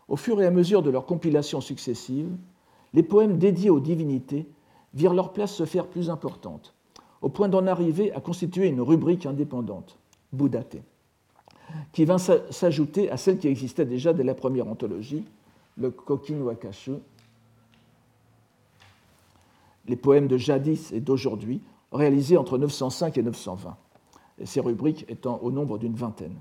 Au 0.07 0.15
fur 0.15 0.41
et 0.41 0.45
à 0.45 0.51
mesure 0.51 0.83
de 0.83 0.89
leurs 0.89 1.05
compilations 1.05 1.61
successives, 1.61 2.29
les 2.93 3.03
poèmes 3.03 3.37
dédiés 3.37 3.69
aux 3.69 3.79
divinités 3.79 4.47
virent 4.93 5.13
leur 5.13 5.33
place 5.33 5.53
se 5.53 5.65
faire 5.65 5.87
plus 5.87 6.09
importante, 6.09 6.73
au 7.21 7.29
point 7.29 7.49
d'en 7.49 7.67
arriver 7.67 8.13
à 8.13 8.21
constituer 8.21 8.67
une 8.67 8.81
rubrique 8.81 9.25
indépendante, 9.25 9.97
Bouddhaté, 10.31 10.83
qui 11.91 12.05
vint 12.05 12.17
s'ajouter 12.17 13.09
à 13.09 13.17
celle 13.17 13.37
qui 13.37 13.47
existait 13.47 13.85
déjà 13.85 14.13
dès 14.13 14.23
la 14.23 14.35
première 14.35 14.67
anthologie, 14.67 15.25
le 15.77 15.91
Kokin 15.91 16.39
Wakashu, 16.41 16.93
les 19.87 19.95
poèmes 19.95 20.27
de 20.27 20.37
jadis 20.37 20.91
et 20.91 21.01
d'aujourd'hui, 21.01 21.61
réalisés 21.91 22.37
entre 22.37 22.57
905 22.57 23.17
et 23.17 23.23
920, 23.23 23.75
et 24.39 24.45
ces 24.45 24.59
rubriques 24.59 25.05
étant 25.09 25.39
au 25.41 25.51
nombre 25.51 25.77
d'une 25.77 25.95
vingtaine. 25.95 26.35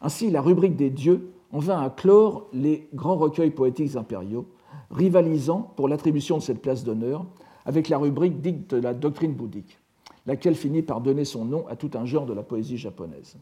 Ainsi, 0.00 0.30
la 0.30 0.42
rubrique 0.42 0.76
des 0.76 0.90
dieux 0.90 1.32
en 1.52 1.58
vint 1.58 1.80
à 1.80 1.90
clore 1.90 2.48
les 2.52 2.88
grands 2.94 3.16
recueils 3.16 3.50
poétiques 3.50 3.96
impériaux, 3.96 4.46
rivalisant 4.90 5.72
pour 5.76 5.88
l'attribution 5.88 6.38
de 6.38 6.42
cette 6.42 6.62
place 6.62 6.84
d'honneur 6.84 7.24
avec 7.64 7.88
la 7.88 7.98
rubrique 7.98 8.40
dite 8.40 8.74
de 8.74 8.80
la 8.80 8.94
doctrine 8.94 9.34
bouddhique, 9.34 9.78
laquelle 10.26 10.54
finit 10.54 10.82
par 10.82 11.00
donner 11.00 11.24
son 11.24 11.44
nom 11.44 11.66
à 11.68 11.76
tout 11.76 11.90
un 11.94 12.04
genre 12.04 12.26
de 12.26 12.32
la 12.32 12.42
poésie 12.42 12.76
japonaise. 12.76 13.36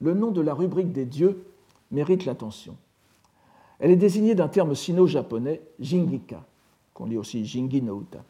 Le 0.00 0.14
nom 0.14 0.30
de 0.30 0.40
la 0.40 0.54
rubrique 0.54 0.92
des 0.92 1.04
dieux 1.04 1.44
mérite 1.90 2.24
l'attention. 2.24 2.76
Elle 3.78 3.90
est 3.90 3.96
désignée 3.96 4.34
d'un 4.34 4.48
terme 4.48 4.74
sino-japonais, 4.74 5.60
jingika, 5.78 6.44
qu'on 6.94 7.06
lit 7.06 7.18
aussi 7.18 7.44
jingi 7.44 7.82
no 7.82 8.00
uta. 8.00 8.24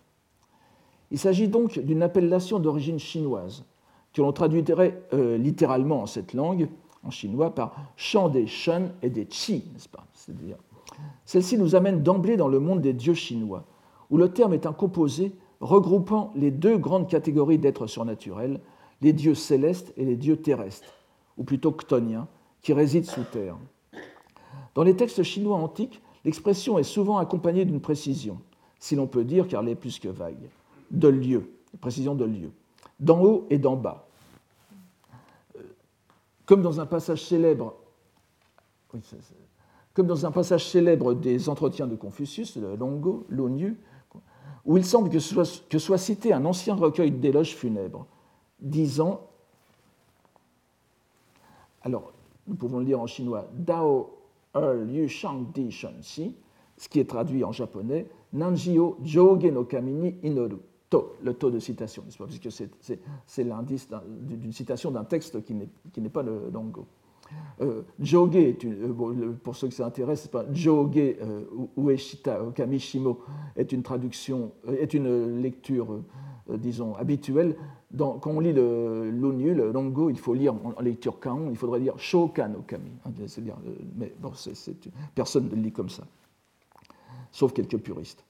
Il 1.11 1.19
s'agit 1.19 1.49
donc 1.49 1.79
d'une 1.79 2.03
appellation 2.03 2.59
d'origine 2.59 2.99
chinoise, 2.99 3.65
que 4.13 4.23
l'on 4.23 4.33
traduirait 4.33 5.03
euh, 5.13 5.37
littéralement 5.37 6.03
en 6.03 6.07
cette 6.07 6.35
langue, 6.35 6.69
en 7.03 7.11
chinois, 7.11 7.55
par 7.55 7.75
chant 7.97 8.29
des 8.29 8.47
shen 8.47 8.93
et 9.03 9.11
des 9.11 9.27
chi, 9.29 9.65
n'est-ce 9.73 9.89
pas? 9.89 10.07
Celle-ci 11.25 11.57
nous 11.59 11.75
amène 11.75 12.03
d'emblée 12.03 12.37
dans 12.37 12.49
le 12.49 12.61
monde 12.61 12.81
des 12.81 12.93
dieux 12.93 13.15
chinois, 13.15 13.65
où 14.11 14.17
le 14.17 14.29
terme 14.33 14.53
est 14.53 14.67
un 14.67 14.73
composé 14.73 15.33
regroupant 15.61 16.33
les 16.35 16.51
deux 16.51 16.79
grandes 16.79 17.09
catégories 17.09 17.59
d'êtres 17.59 17.87
surnaturels, 17.87 18.61
les 19.01 19.13
dieux 19.13 19.35
célestes 19.35 19.93
et 19.97 20.05
les 20.05 20.17
dieux 20.17 20.37
terrestres, 20.37 20.93
ou 21.39 21.45
plutôt 21.45 21.73
chtoniens, 21.73 22.27
qui 22.63 22.73
résident 22.73 23.07
sous 23.07 23.25
terre. 23.25 23.57
Dans 24.75 24.83
les 24.83 24.97
textes 24.97 25.23
chinois 25.23 25.57
antiques, 25.57 26.03
l'expression 26.25 26.79
est 26.79 26.83
souvent 26.85 27.19
accompagnée 27.19 27.65
d'une 27.65 27.81
précision, 27.81 28.39
si 28.79 28.97
l'on 28.97 29.07
peut 29.07 29.25
dire, 29.25 29.49
car 29.49 29.63
elle 29.63 29.71
est 29.71 29.75
plus 29.75 29.99
que 29.99 30.09
vague, 30.09 30.51
de 30.91 31.09
lieu, 31.09 31.51
précision 31.81 32.15
de 32.15 32.25
lieu, 32.25 32.51
d'en 32.99 33.23
haut 33.23 33.47
et 33.51 33.59
d'en 33.59 33.77
bas. 33.77 34.07
Comme 36.51 36.63
dans 36.63 36.81
un 36.81 36.87
passage 36.87 37.23
célèbre, 37.29 37.75
des 41.15 41.49
entretiens 41.49 41.87
de 41.87 41.95
Confucius, 41.95 42.57
le 42.57 42.75
Longo, 42.75 43.25
l'Onyu, 43.29 43.79
où 44.65 44.77
il 44.77 44.85
semble 44.85 45.11
que 45.11 45.21
soit, 45.21 45.99
cité 45.99 46.33
un 46.33 46.45
ancien 46.45 46.75
recueil 46.75 47.13
d'éloges 47.13 47.55
funèbres, 47.55 48.05
disant, 48.59 49.21
alors 51.83 52.13
nous 52.49 52.57
pouvons 52.57 52.81
le 52.81 52.85
lire 52.85 53.01
en 53.01 53.07
chinois, 53.07 53.47
Dao 53.53 54.19
Er 54.53 54.85
Yu 54.89 55.07
Shang 55.09 55.53
Di 55.53 55.71
Shen 55.71 56.01
Xi, 56.01 56.35
ce 56.77 56.89
qui 56.89 56.99
est 56.99 57.09
traduit 57.09 57.45
en 57.45 57.53
japonais, 57.53 58.09
Nanjio 58.33 58.99
Joge 59.05 59.45
no 59.45 59.63
Kamini 59.63 60.17
Inoru. 60.25 60.59
Le 61.23 61.35
taux 61.35 61.51
de 61.51 61.59
citation, 61.61 62.03
n'est-ce 62.05 62.19
pas 62.19 62.27
Puisque 62.27 62.49
c'est 63.27 63.45
l'indice 63.45 63.89
d'une 64.23 64.53
citation 64.53 64.91
d'un 64.91 65.05
texte 65.05 65.43
qui 65.45 65.55
n'est 66.01 66.09
pas 66.09 66.23
le 66.23 66.51
Longo. 66.53 66.87
Euh, 67.61 67.83
Joge, 68.01 68.35
une, 68.63 68.91
euh, 68.91 69.33
pour 69.43 69.55
ceux 69.55 69.69
qui 69.69 69.77
s'intéressent, 69.77 70.29
pas 70.29 70.45
Joge 70.53 70.97
euh, 70.97 71.45
Ueshita 71.77 72.41
Kamishimo 72.55 73.21
est 73.55 73.73
une 73.73 73.83
traduction, 73.83 74.53
est 74.67 74.95
une 74.95 75.41
lecture, 75.41 76.01
disons, 76.49 76.95
habituelle. 76.97 77.57
Quand 77.97 78.21
on 78.27 78.41
lit 78.41 78.53
le 78.53 79.11
l'onu, 79.11 79.55
le 79.55 79.73
longo, 79.73 80.11
il 80.11 80.19
faut 80.19 80.35
lire 80.35 80.55
en, 80.55 80.81
lecture 80.81 81.19
kaon, 81.21 81.51
il 81.51 81.57
faudrait 81.57 81.81
dire 81.81 81.99
shokan 81.99 82.55
okami. 82.59 82.91
Hein, 83.05 83.11
dire, 83.11 83.57
mais 83.97 84.15
bon, 84.19 84.33
personne 85.15 85.45
ne 85.45 85.55
le 85.55 85.63
lit 85.63 85.73
comme 85.73 85.89
ça, 85.91 86.05
sauf 87.31 87.53
quelques 87.53 87.79
puristes. 87.79 88.25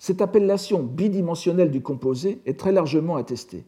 Cette 0.00 0.22
appellation 0.22 0.82
bidimensionnelle 0.82 1.70
du 1.70 1.82
composé 1.82 2.40
est 2.46 2.58
très 2.58 2.72
largement 2.72 3.16
attestée. 3.16 3.66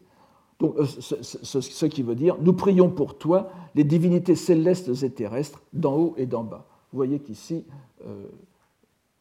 Euh, 0.63 0.83
ce, 0.83 1.85
qui 1.85 2.01
veut 2.01 2.15
dire, 2.15 2.37
nous 2.41 2.53
prions 2.53 2.89
pour 2.89 3.19
toi, 3.19 3.51
les 3.75 3.83
divinités 3.83 4.35
célestes 4.35 5.03
et 5.03 5.11
terrestres, 5.11 5.61
d'en 5.73 5.95
haut 5.95 6.13
et 6.17 6.25
d'en 6.25 6.43
bas. 6.43 6.65
Vous 6.91 6.97
voyez 6.97 7.19
qu'ici, 7.19 7.65
euh, 8.07 8.25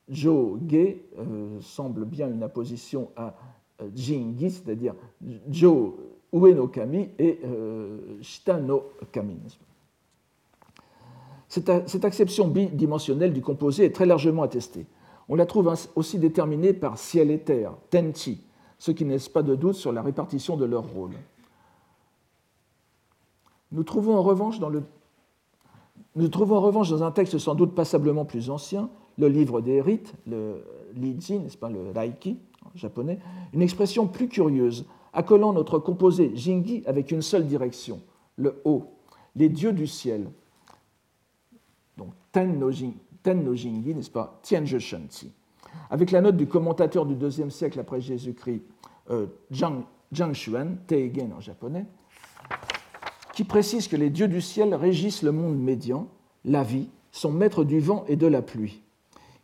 Jo 0.08 0.58
Ge 0.66 0.74
euh, 1.18 1.60
semble 1.60 2.06
bien 2.06 2.30
une 2.30 2.42
apposition 2.42 3.10
à 3.14 3.34
euh, 3.82 3.88
Jingi, 3.94 4.50
c'est-à-dire 4.50 4.94
Jo 5.50 5.98
Ue 6.32 6.54
no 6.54 6.66
Kami 6.66 7.10
et 7.18 7.40
Shita 8.22 8.58
no 8.58 8.84
Kami. 9.12 9.36
Cette, 11.46 11.86
cette 11.90 12.06
acception 12.06 12.48
bidimensionnelle 12.48 13.34
du 13.34 13.42
composé 13.42 13.84
est 13.84 13.94
très 13.94 14.06
largement 14.06 14.42
attestée. 14.42 14.86
On 15.32 15.34
la 15.34 15.46
trouve 15.46 15.72
aussi 15.96 16.18
déterminée 16.18 16.74
par 16.74 16.98
ciel 16.98 17.30
et 17.30 17.38
terre, 17.38 17.72
tenchi, 17.88 18.42
ce 18.78 18.90
qui 18.90 19.06
ne 19.06 19.16
pas 19.32 19.42
de 19.42 19.54
doute 19.54 19.76
sur 19.76 19.90
la 19.90 20.02
répartition 20.02 20.58
de 20.58 20.66
leur 20.66 20.86
rôle. 20.86 21.12
Nous 23.70 23.82
trouvons 23.82 24.14
en 24.14 24.20
revanche 24.20 24.58
dans 24.60 24.70
un 27.02 27.10
texte 27.12 27.38
sans 27.38 27.54
doute 27.54 27.74
passablement 27.74 28.26
plus 28.26 28.50
ancien, 28.50 28.90
le 29.16 29.28
livre 29.28 29.62
des 29.62 29.80
rites, 29.80 30.12
le 30.26 30.66
Liji, 30.96 31.38
n'est-ce 31.38 31.56
pas, 31.56 31.70
le 31.70 31.92
Raiki 31.92 32.36
en 32.66 32.76
japonais, 32.76 33.18
une 33.54 33.62
expression 33.62 34.06
plus 34.06 34.28
curieuse, 34.28 34.84
accolant 35.14 35.54
notre 35.54 35.78
composé 35.78 36.32
Jingi 36.34 36.82
avec 36.84 37.10
une 37.10 37.22
seule 37.22 37.46
direction, 37.46 38.02
le 38.36 38.60
haut, 38.66 38.84
les 39.34 39.48
dieux 39.48 39.72
du 39.72 39.86
ciel. 39.86 40.28
Donc 41.96 42.10
Ten 42.32 42.58
no, 42.58 42.70
n'est-ce 43.26 44.10
pas, 44.10 44.38
Tianzhe 44.42 44.78
Shenzi. 44.78 45.32
Avec 45.90 46.10
la 46.10 46.20
note 46.20 46.36
du 46.36 46.46
commentateur 46.46 47.06
du 47.06 47.14
IIe 47.14 47.50
siècle 47.50 47.80
après 47.80 48.00
Jésus-Christ, 48.00 48.62
euh, 49.10 49.26
Zhang, 49.52 49.84
Zhang 50.14 50.32
Xuan, 50.32 50.76
Teigen 50.86 51.32
en 51.36 51.40
japonais, 51.40 51.86
qui 53.34 53.44
précise 53.44 53.88
que 53.88 53.96
les 53.96 54.10
dieux 54.10 54.28
du 54.28 54.40
ciel 54.40 54.74
régissent 54.74 55.22
le 55.22 55.32
monde 55.32 55.58
médian, 55.58 56.08
la 56.44 56.62
vie, 56.62 56.88
sont 57.10 57.32
maîtres 57.32 57.64
du 57.64 57.80
vent 57.80 58.04
et 58.08 58.16
de 58.16 58.26
la 58.26 58.42
pluie. 58.42 58.82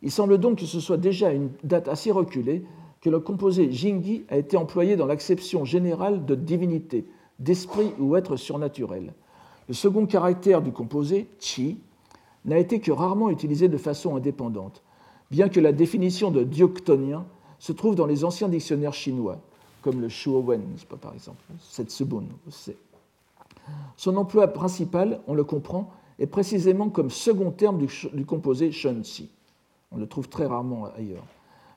Il 0.01 0.11
semble 0.11 0.37
donc 0.37 0.59
que 0.59 0.65
ce 0.65 0.79
soit 0.79 0.97
déjà 0.97 1.29
à 1.29 1.33
une 1.33 1.49
date 1.63 1.87
assez 1.87 2.11
reculée 2.11 2.63
que 3.01 3.09
le 3.09 3.19
composé 3.19 3.71
Jingi 3.71 4.25
a 4.29 4.37
été 4.37 4.57
employé 4.57 4.95
dans 4.95 5.05
l'acception 5.05 5.65
générale 5.65 6.25
de 6.25 6.35
divinité, 6.35 7.05
d'esprit 7.39 7.93
ou 7.99 8.15
être 8.15 8.35
surnaturel. 8.35 9.13
Le 9.67 9.73
second 9.73 10.05
caractère 10.05 10.61
du 10.61 10.71
composé, 10.71 11.27
Chi, 11.39 11.79
n'a 12.45 12.57
été 12.57 12.79
que 12.79 12.91
rarement 12.91 13.29
utilisé 13.29 13.67
de 13.67 13.77
façon 13.77 14.15
indépendante, 14.15 14.81
bien 15.31 15.49
que 15.49 15.59
la 15.59 15.71
définition 15.71 16.31
de 16.31 16.43
dioctonien 16.43 17.25
se 17.59 17.71
trouve 17.71 17.95
dans 17.95 18.05
les 18.05 18.23
anciens 18.23 18.47
dictionnaires 18.47 18.93
chinois, 18.93 19.39
comme 19.81 20.01
le 20.01 20.09
Shuowen, 20.09 20.61
par 21.01 21.13
exemple, 21.13 21.41
Setsubun, 21.59 22.23
son 23.97 24.17
emploi 24.17 24.47
principal, 24.47 25.19
on 25.27 25.33
le 25.33 25.43
comprend, 25.43 25.91
est 26.19 26.27
précisément 26.27 26.89
comme 26.89 27.09
second 27.09 27.51
terme 27.51 27.77
du, 27.77 28.25
composé 28.25 28.71
shunsi. 28.71 29.29
On 29.91 29.97
le 29.97 30.07
trouve 30.07 30.27
très 30.27 30.45
rarement 30.45 30.85
ailleurs. 30.97 31.25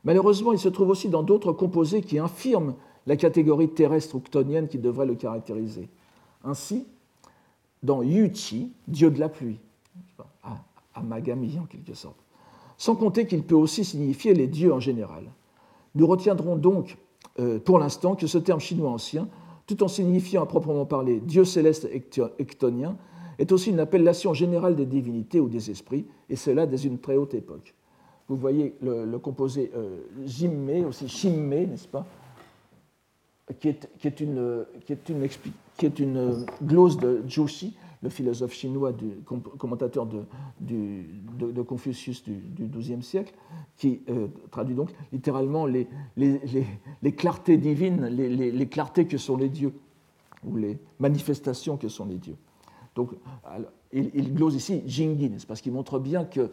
Malheureusement, 0.04 0.52
il 0.52 0.58
se 0.58 0.68
trouve 0.68 0.88
aussi 0.88 1.08
dans 1.08 1.22
d'autres 1.22 1.52
composés 1.52 2.02
qui 2.02 2.18
infirment 2.18 2.74
la 3.06 3.16
catégorie 3.16 3.68
terrestre 3.68 4.16
ou 4.16 4.20
ctonienne 4.20 4.68
qui 4.68 4.78
devrait 4.78 5.06
le 5.06 5.14
caractériser. 5.14 5.88
Ainsi, 6.44 6.86
dans 7.82 8.02
Yuchi, 8.02 8.72
dieu 8.88 9.10
de 9.10 9.20
la 9.20 9.28
pluie, 9.28 9.58
Amagami 10.94 11.58
en 11.58 11.66
quelque 11.66 11.94
sorte, 11.94 12.18
sans 12.76 12.96
compter 12.96 13.26
qu'il 13.26 13.42
peut 13.42 13.54
aussi 13.54 13.84
signifier 13.84 14.34
les 14.34 14.46
dieux 14.46 14.72
en 14.72 14.80
général. 14.80 15.24
Nous 15.94 16.06
retiendrons 16.06 16.56
donc 16.56 16.96
euh, 17.38 17.58
pour 17.58 17.78
l'instant 17.78 18.14
que 18.14 18.26
ce 18.26 18.38
terme 18.38 18.60
chinois 18.60 18.90
ancien 18.90 19.28
tout 19.66 19.82
en 19.82 19.88
signifiant 19.88 20.42
à 20.42 20.46
proprement 20.46 20.84
parler 20.84 21.20
Dieu 21.20 21.44
céleste 21.44 21.88
ectonien, 22.38 22.96
est 23.38 23.52
aussi 23.52 23.70
une 23.70 23.80
appellation 23.80 24.34
générale 24.34 24.76
des 24.76 24.86
divinités 24.86 25.40
ou 25.40 25.48
des 25.48 25.70
esprits, 25.70 26.04
et 26.28 26.36
cela 26.36 26.66
dès 26.66 26.84
une 26.84 26.98
très 26.98 27.16
haute 27.16 27.34
époque. 27.34 27.74
Vous 28.28 28.36
voyez 28.36 28.74
le, 28.82 29.16
composé 29.18 29.70
euh, 29.74 29.98
Jimme, 30.24 30.86
aussi 30.86 31.08
Shimme, 31.08 31.48
n'est-ce 31.48 31.88
pas 31.88 32.06
qui 33.60 33.68
est, 33.68 34.20
une, 34.20 34.64
qui, 34.86 34.92
est 34.92 35.08
une, 35.08 35.28
qui 35.76 35.86
est, 35.86 35.98
une, 35.98 36.46
glose 36.62 36.96
de 36.96 37.22
Joshi, 37.26 37.74
le 38.02 38.08
philosophe 38.08 38.52
chinois, 38.52 38.92
commentateur 39.58 40.06
de, 40.06 41.62
Confucius 41.62 42.24
du, 42.24 42.66
XIIe 42.66 43.02
siècle, 43.02 43.32
qui 43.76 44.02
euh, 44.08 44.26
traduit 44.50 44.74
donc 44.74 44.90
littéralement 45.12 45.66
les, 45.66 45.86
clartés 47.16 47.56
divines, 47.56 48.06
les, 48.06 48.68
clartés 48.68 49.06
que 49.06 49.18
sont 49.18 49.36
les 49.36 49.48
dieux, 49.48 49.72
ou 50.44 50.56
les 50.56 50.78
manifestations 50.98 51.76
que 51.76 51.88
sont 51.88 52.06
les 52.06 52.18
dieux. 52.18 52.36
Donc, 52.96 53.12
il, 53.92 54.34
glose 54.34 54.56
ici 54.56 54.82
Jingyi, 54.86 55.30
parce 55.46 55.60
qu'il 55.60 55.72
montre 55.72 55.98
bien 56.00 56.24
que 56.24 56.50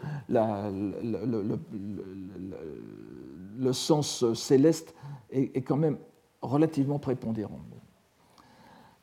le, 3.57 3.73
sens 3.73 4.33
céleste 4.33 4.95
est, 5.31 5.55
est 5.57 5.61
quand 5.61 5.77
même 5.77 5.97
relativement 6.41 6.99
prépondérant. 6.99 7.59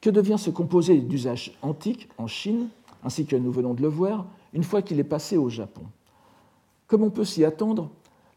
Que 0.06 0.10
devient 0.12 0.36
ce 0.38 0.50
composé 0.50 1.00
d'usage 1.00 1.58
antique 1.62 2.08
en 2.16 2.28
Chine, 2.28 2.68
ainsi 3.02 3.26
que 3.26 3.34
nous 3.34 3.50
venons 3.50 3.74
de 3.74 3.82
le 3.82 3.88
voir, 3.88 4.24
une 4.52 4.62
fois 4.62 4.80
qu'il 4.80 5.00
est 5.00 5.02
passé 5.02 5.36
au 5.36 5.48
Japon? 5.48 5.82
Comme 6.86 7.02
on 7.02 7.10
peut 7.10 7.24
s'y 7.24 7.44
attendre, 7.44 7.90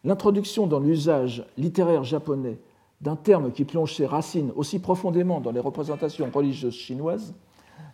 l'introduction 0.04 0.66
dans 0.66 0.80
l'usage 0.80 1.46
littéraire 1.58 2.04
japonais 2.04 2.58
d'un 3.02 3.16
terme 3.16 3.52
qui 3.52 3.66
plonge 3.66 3.94
ses 3.94 4.08
racines 4.08 4.52
aussi 4.56 4.80
profondément 4.80 5.42
dans 5.42 5.52
les 5.52 5.60
représentations 5.60 6.28
religieuses 6.34 6.74
chinoises 6.74 7.36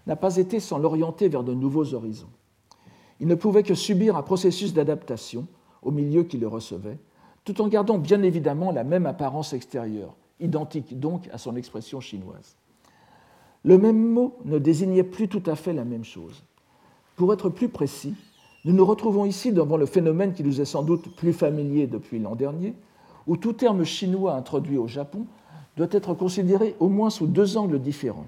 n'a 0.07 0.15
pas 0.15 0.37
été 0.37 0.61
sans 0.61 0.77
l'orienter 0.77 1.27
vers 1.27 1.43
de 1.43 1.53
nouveaux 1.53 1.93
horizons. 1.93 2.31
Il 3.19 3.27
ne 3.27 3.35
pouvait 3.35 3.63
que 3.63 3.75
subir 3.75 4.15
un 4.15 4.23
processus 4.23 4.73
d'adaptation 4.73 5.47
au 5.81 5.91
milieu 5.91 6.23
qui 6.23 6.37
le 6.37 6.47
recevait, 6.47 6.97
tout 7.43 7.59
en 7.59 7.67
gardant 7.67 7.97
bien 7.97 8.23
évidemment 8.23 8.71
la 8.71 8.85
même 8.85 9.05
apparence 9.05 9.51
extérieure, 9.51 10.15
identique 10.39 10.97
donc 10.97 11.27
à 11.33 11.37
son 11.37 11.57
expression 11.57 11.99
chinoise. 11.99 12.55
Le 13.65 13.79
même 13.79 13.97
mot 13.97 14.35
ne 14.45 14.59
désignait 14.59 15.03
plus 15.03 15.27
tout 15.27 15.41
à 15.47 15.55
fait 15.55 15.73
la 15.73 15.85
même 15.85 16.05
chose. 16.05 16.43
Pour 17.15 17.33
être 17.33 17.49
plus 17.49 17.67
précis, 17.67 18.13
nous 18.63 18.73
nous 18.73 18.85
retrouvons 18.85 19.25
ici 19.25 19.51
devant 19.51 19.75
le 19.75 19.87
phénomène 19.87 20.33
qui 20.33 20.43
nous 20.43 20.61
est 20.61 20.65
sans 20.65 20.83
doute 20.83 21.15
plus 21.15 21.33
familier 21.33 21.87
depuis 21.87 22.19
l'an 22.19 22.35
dernier, 22.35 22.75
où 23.25 23.37
tout 23.37 23.53
terme 23.53 23.83
chinois 23.83 24.35
introduit 24.35 24.77
au 24.77 24.87
Japon 24.87 25.25
doit 25.77 25.87
être 25.89 26.13
considéré 26.13 26.75
au 26.79 26.89
moins 26.89 27.09
sous 27.09 27.25
deux 27.25 27.57
angles 27.57 27.79
différents. 27.79 28.27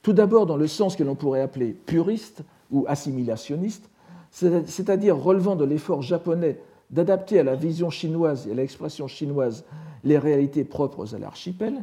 Tout 0.00 0.12
d'abord 0.12 0.46
dans 0.46 0.56
le 0.56 0.68
sens 0.68 0.94
que 0.94 1.02
l'on 1.02 1.16
pourrait 1.16 1.40
appeler 1.40 1.72
puriste 1.72 2.44
ou 2.70 2.84
assimilationniste, 2.86 3.90
c'est-à-dire 4.30 5.16
relevant 5.16 5.56
de 5.56 5.64
l'effort 5.64 6.02
japonais 6.02 6.60
d'adapter 6.90 7.40
à 7.40 7.44
la 7.44 7.56
vision 7.56 7.90
chinoise 7.90 8.46
et 8.46 8.52
à 8.52 8.54
l'expression 8.54 9.08
chinoise 9.08 9.64
les 10.04 10.18
réalités 10.18 10.62
propres 10.62 11.16
à 11.16 11.18
l'archipel, 11.18 11.82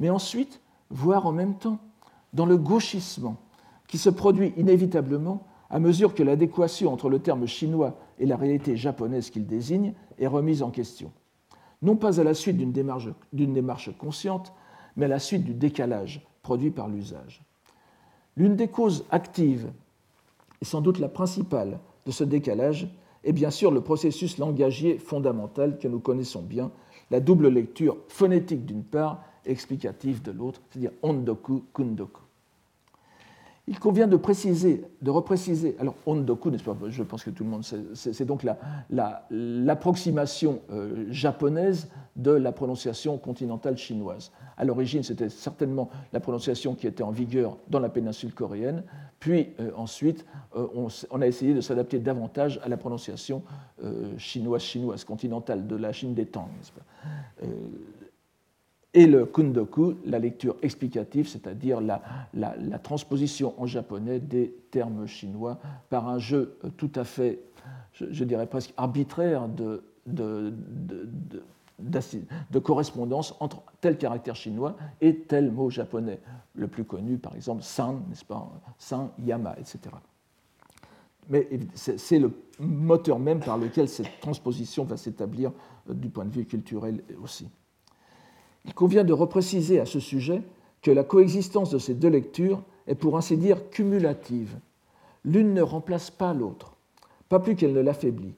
mais 0.00 0.10
ensuite, 0.10 0.60
voire 0.90 1.26
en 1.26 1.32
même 1.32 1.54
temps, 1.54 1.78
dans 2.32 2.46
le 2.46 2.56
gauchissement 2.56 3.36
qui 3.88 3.98
se 3.98 4.10
produit 4.10 4.52
inévitablement 4.56 5.46
à 5.68 5.78
mesure 5.78 6.14
que 6.14 6.22
l'adéquation 6.22 6.92
entre 6.92 7.08
le 7.08 7.20
terme 7.20 7.46
chinois 7.46 7.96
et 8.18 8.26
la 8.26 8.36
réalité 8.36 8.76
japonaise 8.76 9.30
qu'il 9.30 9.46
désigne 9.46 9.94
est 10.18 10.26
remise 10.26 10.62
en 10.62 10.70
question. 10.70 11.12
Non 11.82 11.96
pas 11.96 12.20
à 12.20 12.24
la 12.24 12.34
suite 12.34 12.56
d'une 12.56 12.72
démarche, 12.72 13.96
consciente, 13.96 14.52
mais 14.96 15.06
à 15.06 15.08
la 15.08 15.18
suite 15.18 15.44
du 15.44 15.54
décalage 15.54 16.26
produit 16.42 16.70
par 16.70 16.88
l'usage. 16.88 17.42
L'une 18.36 18.56
des 18.56 18.68
causes 18.68 19.04
actives, 19.10 19.70
et 20.60 20.64
sans 20.64 20.80
doute 20.80 20.98
la 20.98 21.08
principale, 21.08 21.78
de 22.06 22.10
ce 22.10 22.24
décalage 22.24 22.88
est 23.24 23.32
bien 23.32 23.50
sûr 23.50 23.70
le 23.70 23.80
processus 23.80 24.38
langagier 24.38 24.98
fondamental 24.98 25.78
que 25.78 25.88
nous 25.88 26.00
connaissons 26.00 26.42
bien, 26.42 26.70
la 27.10 27.20
double 27.20 27.48
lecture 27.48 27.96
phonétique 28.08 28.64
d'une 28.64 28.84
part 28.84 29.22
et 29.44 29.50
explicative 29.50 30.22
de 30.22 30.32
l'autre, 30.32 30.60
c'est-à-dire 30.70 30.92
ondoku, 31.02 31.64
kundoku. 31.72 32.22
Il 33.70 33.78
convient 33.78 34.08
de 34.08 34.16
préciser, 34.16 34.84
de 35.00 35.10
repréciser. 35.10 35.76
Alors, 35.78 35.94
ondoku, 36.04 36.50
n'est-ce 36.50 36.64
pas 36.64 36.76
Je 36.88 37.04
pense 37.04 37.22
que 37.22 37.30
tout 37.30 37.44
le 37.44 37.50
monde 37.50 37.62
sait. 37.62 37.78
C'est 37.94 38.24
donc 38.24 38.44
l'approximation 38.90 40.60
la, 40.68 40.74
euh, 40.74 41.06
japonaise 41.10 41.88
de 42.16 42.32
la 42.32 42.50
prononciation 42.50 43.16
continentale 43.16 43.76
chinoise. 43.76 44.32
À 44.56 44.64
l'origine, 44.64 45.04
c'était 45.04 45.28
certainement 45.28 45.88
la 46.12 46.18
prononciation 46.18 46.74
qui 46.74 46.88
était 46.88 47.04
en 47.04 47.12
vigueur 47.12 47.58
dans 47.68 47.78
la 47.78 47.90
péninsule 47.90 48.34
coréenne. 48.34 48.82
Puis 49.20 49.50
euh, 49.60 49.70
ensuite, 49.76 50.26
euh, 50.56 50.66
on, 51.10 51.22
a 51.22 51.26
essayé 51.28 51.54
de 51.54 51.60
s'adapter 51.60 52.00
davantage 52.00 52.58
à 52.64 52.68
la 52.68 52.76
prononciation 52.76 53.44
chinoise-chinoise, 54.18 55.04
continentale 55.04 55.66
de 55.66 55.76
la 55.76 55.92
Chine 55.92 56.12
des 56.12 56.26
Tang 56.26 56.48
et 58.92 59.06
le 59.06 59.24
kundoku, 59.24 59.94
la 60.04 60.18
lecture 60.18 60.56
explicative, 60.62 61.28
c'est-à-dire 61.28 61.80
la, 61.80 62.02
transposition 62.82 63.54
en 63.60 63.66
japonais 63.66 64.18
des 64.18 64.52
termes 64.70 65.06
chinois 65.06 65.60
par 65.90 66.08
un 66.08 66.18
jeu 66.18 66.58
tout 66.76 66.90
à 66.96 67.04
fait, 67.04 67.40
je, 67.92 68.24
dirais 68.24 68.46
presque 68.46 68.74
arbitraire 68.76 69.48
de, 69.48 69.84
de, 70.06 70.52
correspondance 72.58 73.36
entre 73.38 73.62
tel 73.80 73.96
caractère 73.96 74.34
chinois 74.34 74.76
et 75.00 75.20
tel 75.20 75.52
mot 75.52 75.70
japonais. 75.70 76.20
Le 76.54 76.66
plus 76.66 76.84
connu, 76.84 77.16
par 77.16 77.36
exemple, 77.36 77.62
san, 77.62 78.02
n'est-ce 78.08 78.24
pas 78.24 78.50
San, 78.76 79.10
yama, 79.24 79.54
etc. 79.58 79.78
Mais 81.28 81.48
c'est 81.74 82.18
le 82.18 82.32
moteur 82.58 83.20
même 83.20 83.38
par 83.38 83.56
lequel 83.56 83.88
cette 83.88 84.20
transposition 84.20 84.84
va 84.84 84.96
s'établir 84.96 85.52
euh, 85.88 85.94
du 85.94 86.08
point 86.08 86.24
de 86.24 86.32
vue 86.32 86.44
culturel 86.44 87.04
aussi. 87.22 87.48
Il 88.64 88.74
convient 88.74 89.04
de 89.04 89.12
repréciser 89.12 89.80
à 89.80 89.86
ce 89.86 90.00
sujet 90.00 90.42
que 90.82 90.90
la 90.90 91.04
coexistence 91.04 91.70
de 91.70 91.78
ces 91.78 91.94
deux 91.94 92.08
lectures 92.08 92.62
est 92.86 92.94
pour 92.94 93.16
ainsi 93.16 93.36
dire 93.36 93.70
cumulative. 93.70 94.58
L'une 95.24 95.54
ne 95.54 95.62
remplace 95.62 96.10
pas 96.10 96.32
l'autre, 96.32 96.74
pas 97.28 97.40
plus 97.40 97.56
qu'elle 97.56 97.72
ne 97.72 97.80
l'affaiblit. 97.80 98.34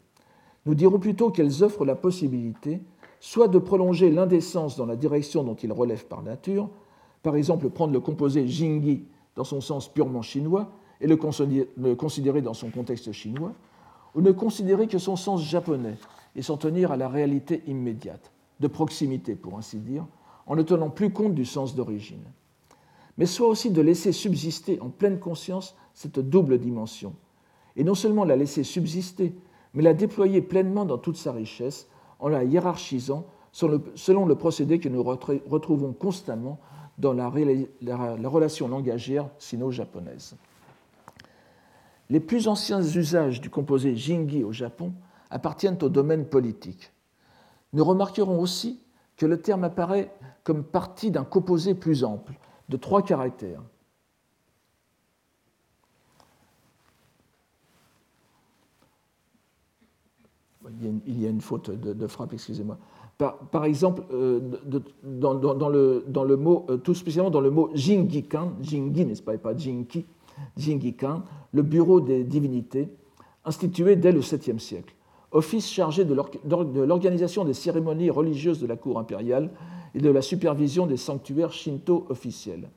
Nous 0.66 0.74
dirons 0.74 0.98
plutôt 0.98 1.30
qu'elles 1.30 1.64
offrent 1.64 1.84
la 1.84 1.94
possibilité 1.94 2.80
soit 3.20 3.48
de 3.48 3.58
prolonger 3.58 4.10
l'indécence 4.10 4.76
dans 4.76 4.86
la 4.86 4.96
direction 4.96 5.44
dont 5.44 5.54
il 5.54 5.72
relève 5.72 6.06
par 6.06 6.22
nature, 6.22 6.68
par 7.22 7.36
exemple 7.36 7.70
prendre 7.70 7.92
le 7.92 8.00
composé 8.00 8.48
Jingyi 8.48 9.04
dans 9.36 9.44
son 9.44 9.60
sens 9.60 9.88
purement 9.88 10.22
chinois 10.22 10.72
et 11.00 11.06
le 11.06 11.94
considérer 11.94 12.42
dans 12.42 12.54
son 12.54 12.70
contexte 12.70 13.12
chinois, 13.12 13.52
ou 14.14 14.20
ne 14.20 14.32
considérer 14.32 14.88
que 14.88 14.98
son 14.98 15.16
sens 15.16 15.42
japonais 15.42 15.96
et 16.34 16.42
s'en 16.42 16.56
tenir 16.56 16.90
à 16.90 16.96
la 16.96 17.08
réalité 17.08 17.62
immédiate 17.66 18.32
de 18.60 18.66
proximité, 18.68 19.34
pour 19.34 19.56
ainsi 19.58 19.78
dire, 19.78 20.06
en 20.46 20.56
ne 20.56 20.62
tenant 20.62 20.90
plus 20.90 21.10
compte 21.10 21.34
du 21.34 21.44
sens 21.44 21.74
d'origine. 21.74 22.24
Mais 23.18 23.26
soit 23.26 23.48
aussi 23.48 23.70
de 23.70 23.82
laisser 23.82 24.12
subsister 24.12 24.80
en 24.80 24.88
pleine 24.88 25.18
conscience 25.18 25.76
cette 25.94 26.18
double 26.18 26.58
dimension, 26.58 27.14
et 27.76 27.84
non 27.84 27.94
seulement 27.94 28.24
la 28.24 28.36
laisser 28.36 28.64
subsister, 28.64 29.34
mais 29.74 29.82
la 29.82 29.94
déployer 29.94 30.42
pleinement 30.42 30.84
dans 30.84 30.98
toute 30.98 31.16
sa 31.16 31.32
richesse, 31.32 31.88
en 32.18 32.28
la 32.28 32.44
hiérarchisant 32.44 33.26
selon 33.52 34.24
le 34.24 34.34
procédé 34.34 34.78
que 34.78 34.88
nous 34.88 35.02
retrouvons 35.02 35.92
constamment 35.92 36.58
dans 36.98 37.12
la, 37.12 37.28
relation 37.28 38.68
langagière 38.68 39.28
sino-japonaise. 39.38 40.36
Les 42.08 42.20
plus 42.20 42.48
anciens 42.48 42.82
usages 42.82 43.40
du 43.40 43.50
composé 43.50 43.96
jingi 43.96 44.44
au 44.44 44.52
Japon 44.52 44.92
appartiennent 45.30 45.78
au 45.82 45.88
domaine 45.88 46.26
politique. 46.26 46.92
Nous 47.72 47.84
remarquerons 47.84 48.40
aussi 48.40 48.80
que 49.16 49.26
le 49.26 49.40
terme 49.40 49.64
apparaît 49.64 50.12
comme 50.44 50.64
partie 50.64 51.10
d'un 51.10 51.24
composé 51.24 51.74
plus 51.74 52.04
ample, 52.04 52.34
de 52.68 52.76
trois 52.76 53.02
caractères. 53.02 53.62
Il 60.80 61.20
y 61.20 61.26
a 61.26 61.28
une, 61.28 61.40
faute 61.40 61.70
de, 61.70 62.06
frappe, 62.06 62.32
excusez-moi. 62.32 62.78
Par, 63.18 63.64
exemple, 63.64 64.02
euh, 64.12 64.40
dans, 65.04 65.34
le, 65.68 66.36
mot, 66.36 66.66
euh, 66.70 66.76
tout 66.76 66.94
spécialement 66.94 67.30
dans 67.30 67.40
le 67.40 67.50
mot 67.50 67.70
Jingikan, 67.74 68.52
Jingi, 68.60 69.04
n'est-ce 69.04 69.22
pas, 69.22 69.36
pas 69.38 69.52
le 71.52 71.62
bureau 71.62 72.00
des 72.00 72.24
divinités, 72.24 72.88
institué 73.44 73.96
dès 73.96 74.12
le 74.12 74.20
7e 74.20 74.58
siècle 74.58 74.94
office 75.32 75.68
chargé 75.68 76.04
de 76.04 76.14
l'organisation 76.84 77.44
des 77.44 77.54
cérémonies 77.54 78.10
religieuses 78.10 78.60
de 78.60 78.66
la 78.66 78.76
cour 78.76 78.98
impériale 78.98 79.50
et 79.94 80.00
de 80.00 80.10
la 80.10 80.22
supervision 80.22 80.86
des 80.86 80.96
sanctuaires 80.96 81.52
shinto 81.52 82.06
officiels. 82.08 82.68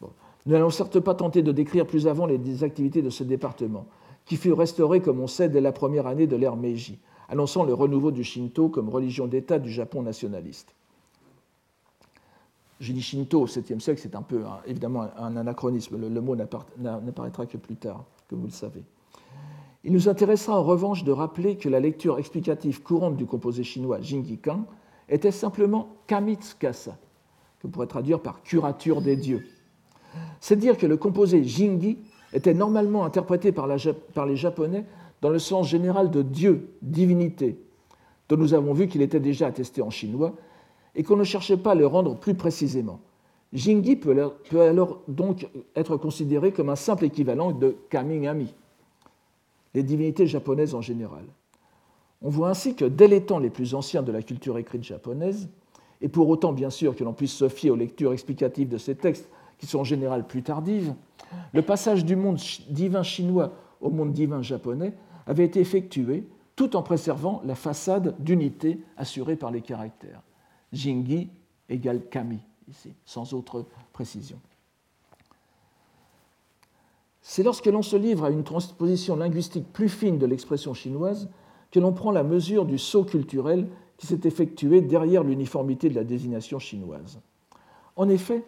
Nous 0.00 0.52
n'allons 0.52 0.70
certes 0.70 1.00
pas 1.00 1.14
tenter 1.14 1.42
de 1.42 1.52
décrire 1.52 1.86
plus 1.86 2.06
avant 2.06 2.26
les 2.26 2.64
activités 2.64 3.02
de 3.02 3.10
ce 3.10 3.24
département, 3.24 3.86
qui 4.24 4.36
fut 4.36 4.52
restauré, 4.52 5.00
comme 5.00 5.20
on 5.20 5.26
sait, 5.26 5.48
dès 5.48 5.60
la 5.60 5.72
première 5.72 6.06
année 6.06 6.26
de 6.26 6.36
l'ère 6.36 6.56
Meiji, 6.56 6.98
annonçant 7.28 7.64
le 7.64 7.74
renouveau 7.74 8.10
du 8.10 8.24
Shinto 8.24 8.68
comme 8.68 8.88
religion 8.88 9.26
d'État 9.26 9.58
du 9.58 9.70
Japon 9.70 10.02
nationaliste. 10.02 10.74
Je 12.78 12.92
dis 12.92 13.02
Shinto 13.02 13.40
au 13.40 13.46
7e 13.46 13.80
siècle, 13.80 14.00
c'est 14.02 14.14
un 14.14 14.22
peu 14.22 14.42
évidemment 14.66 15.08
un 15.16 15.36
anachronisme. 15.36 15.98
Le, 15.98 16.08
le 16.08 16.20
mot 16.20 16.36
n'apparaîtra 16.36 17.46
que 17.46 17.56
plus 17.56 17.76
tard, 17.76 18.04
que 18.28 18.34
vous 18.34 18.46
le 18.46 18.52
savez. 18.52 18.84
Il 19.86 19.92
nous 19.92 20.08
intéressera 20.08 20.58
en 20.58 20.64
revanche 20.64 21.04
de 21.04 21.12
rappeler 21.12 21.56
que 21.56 21.68
la 21.68 21.78
lecture 21.78 22.18
explicative 22.18 22.82
courante 22.82 23.16
du 23.16 23.24
composé 23.24 23.62
chinois 23.62 24.00
Jingyikan 24.00 24.64
était 25.08 25.30
simplement 25.30 25.90
Kamitskasa, 26.08 26.98
que 27.60 27.68
pourrait 27.68 27.86
traduire 27.86 28.18
par 28.18 28.42
curature 28.42 29.00
des 29.00 29.14
dieux. 29.14 29.46
C'est 30.40 30.56
dire 30.56 30.76
que 30.76 30.86
le 30.86 30.96
composé 30.96 31.44
Jingi 31.44 31.98
était 32.32 32.52
normalement 32.52 33.04
interprété 33.04 33.52
par, 33.52 33.68
par 34.12 34.26
les 34.26 34.34
Japonais 34.34 34.84
dans 35.22 35.30
le 35.30 35.38
sens 35.38 35.68
général 35.68 36.10
de 36.10 36.22
Dieu, 36.22 36.68
divinité, 36.82 37.56
dont 38.28 38.36
nous 38.36 38.54
avons 38.54 38.72
vu 38.72 38.88
qu'il 38.88 39.02
était 39.02 39.20
déjà 39.20 39.46
attesté 39.46 39.82
en 39.82 39.90
chinois, 39.90 40.34
et 40.96 41.04
qu'on 41.04 41.16
ne 41.16 41.22
cherchait 41.22 41.58
pas 41.58 41.72
à 41.72 41.74
le 41.76 41.86
rendre 41.86 42.16
plus 42.16 42.34
précisément. 42.34 42.98
Jingi 43.52 43.94
peut 43.94 44.32
alors 44.52 45.02
donc 45.06 45.48
être 45.76 45.96
considéré 45.96 46.50
comme 46.50 46.70
un 46.70 46.76
simple 46.76 47.04
équivalent 47.04 47.52
de 47.52 47.76
Kamingami, 47.88 48.52
les 49.76 49.82
divinités 49.82 50.26
japonaises 50.26 50.74
en 50.74 50.80
général. 50.80 51.26
On 52.22 52.30
voit 52.30 52.48
ainsi 52.48 52.74
que 52.74 52.86
dès 52.86 53.08
les 53.08 53.26
temps 53.26 53.38
les 53.38 53.50
plus 53.50 53.74
anciens 53.74 54.02
de 54.02 54.10
la 54.10 54.22
culture 54.22 54.56
écrite 54.56 54.82
japonaise, 54.82 55.50
et 56.00 56.08
pour 56.08 56.30
autant 56.30 56.54
bien 56.54 56.70
sûr 56.70 56.96
que 56.96 57.04
l'on 57.04 57.12
puisse 57.12 57.34
se 57.34 57.50
fier 57.50 57.70
aux 57.70 57.76
lectures 57.76 58.14
explicatives 58.14 58.70
de 58.70 58.78
ces 58.78 58.94
textes, 58.94 59.28
qui 59.58 59.66
sont 59.66 59.80
en 59.80 59.84
général 59.84 60.26
plus 60.26 60.42
tardives, 60.42 60.94
le 61.52 61.60
passage 61.60 62.06
du 62.06 62.16
monde 62.16 62.38
divin 62.70 63.02
chinois 63.02 63.52
au 63.82 63.90
monde 63.90 64.14
divin 64.14 64.40
japonais 64.40 64.94
avait 65.26 65.44
été 65.44 65.60
effectué 65.60 66.26
tout 66.56 66.74
en 66.74 66.82
préservant 66.82 67.42
la 67.44 67.54
façade 67.54 68.16
d'unité 68.18 68.80
assurée 68.96 69.36
par 69.36 69.50
les 69.50 69.60
caractères. 69.60 70.22
Jingi 70.72 71.28
égale 71.68 72.08
Kami, 72.08 72.38
ici, 72.66 72.94
sans 73.04 73.34
autre 73.34 73.66
précision. 73.92 74.38
C'est 77.28 77.42
lorsque 77.42 77.66
l'on 77.66 77.82
se 77.82 77.96
livre 77.96 78.24
à 78.24 78.30
une 78.30 78.44
transposition 78.44 79.16
linguistique 79.16 79.72
plus 79.72 79.88
fine 79.88 80.16
de 80.16 80.26
l'expression 80.26 80.74
chinoise 80.74 81.28
que 81.72 81.80
l'on 81.80 81.92
prend 81.92 82.12
la 82.12 82.22
mesure 82.22 82.64
du 82.64 82.78
saut 82.78 83.02
culturel 83.02 83.66
qui 83.96 84.06
s'est 84.06 84.20
effectué 84.22 84.80
derrière 84.80 85.24
l'uniformité 85.24 85.88
de 85.88 85.96
la 85.96 86.04
désignation 86.04 86.60
chinoise. 86.60 87.18
En 87.96 88.08
effet, 88.08 88.44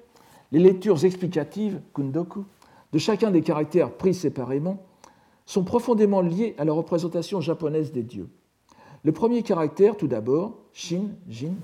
les 0.52 0.60
lectures 0.60 1.04
explicatives, 1.04 1.80
kundoku, 1.92 2.44
de 2.92 2.98
chacun 2.98 3.32
des 3.32 3.42
caractères 3.42 3.90
pris 3.90 4.14
séparément 4.14 4.80
sont 5.44 5.64
profondément 5.64 6.20
liées 6.20 6.54
à 6.56 6.64
la 6.64 6.72
représentation 6.72 7.40
japonaise 7.40 7.90
des 7.90 8.04
dieux. 8.04 8.28
Le 9.02 9.10
premier 9.10 9.42
caractère, 9.42 9.96
tout 9.96 10.06
d'abord, 10.06 10.56
shin, 10.72 11.08
jin, 11.28 11.54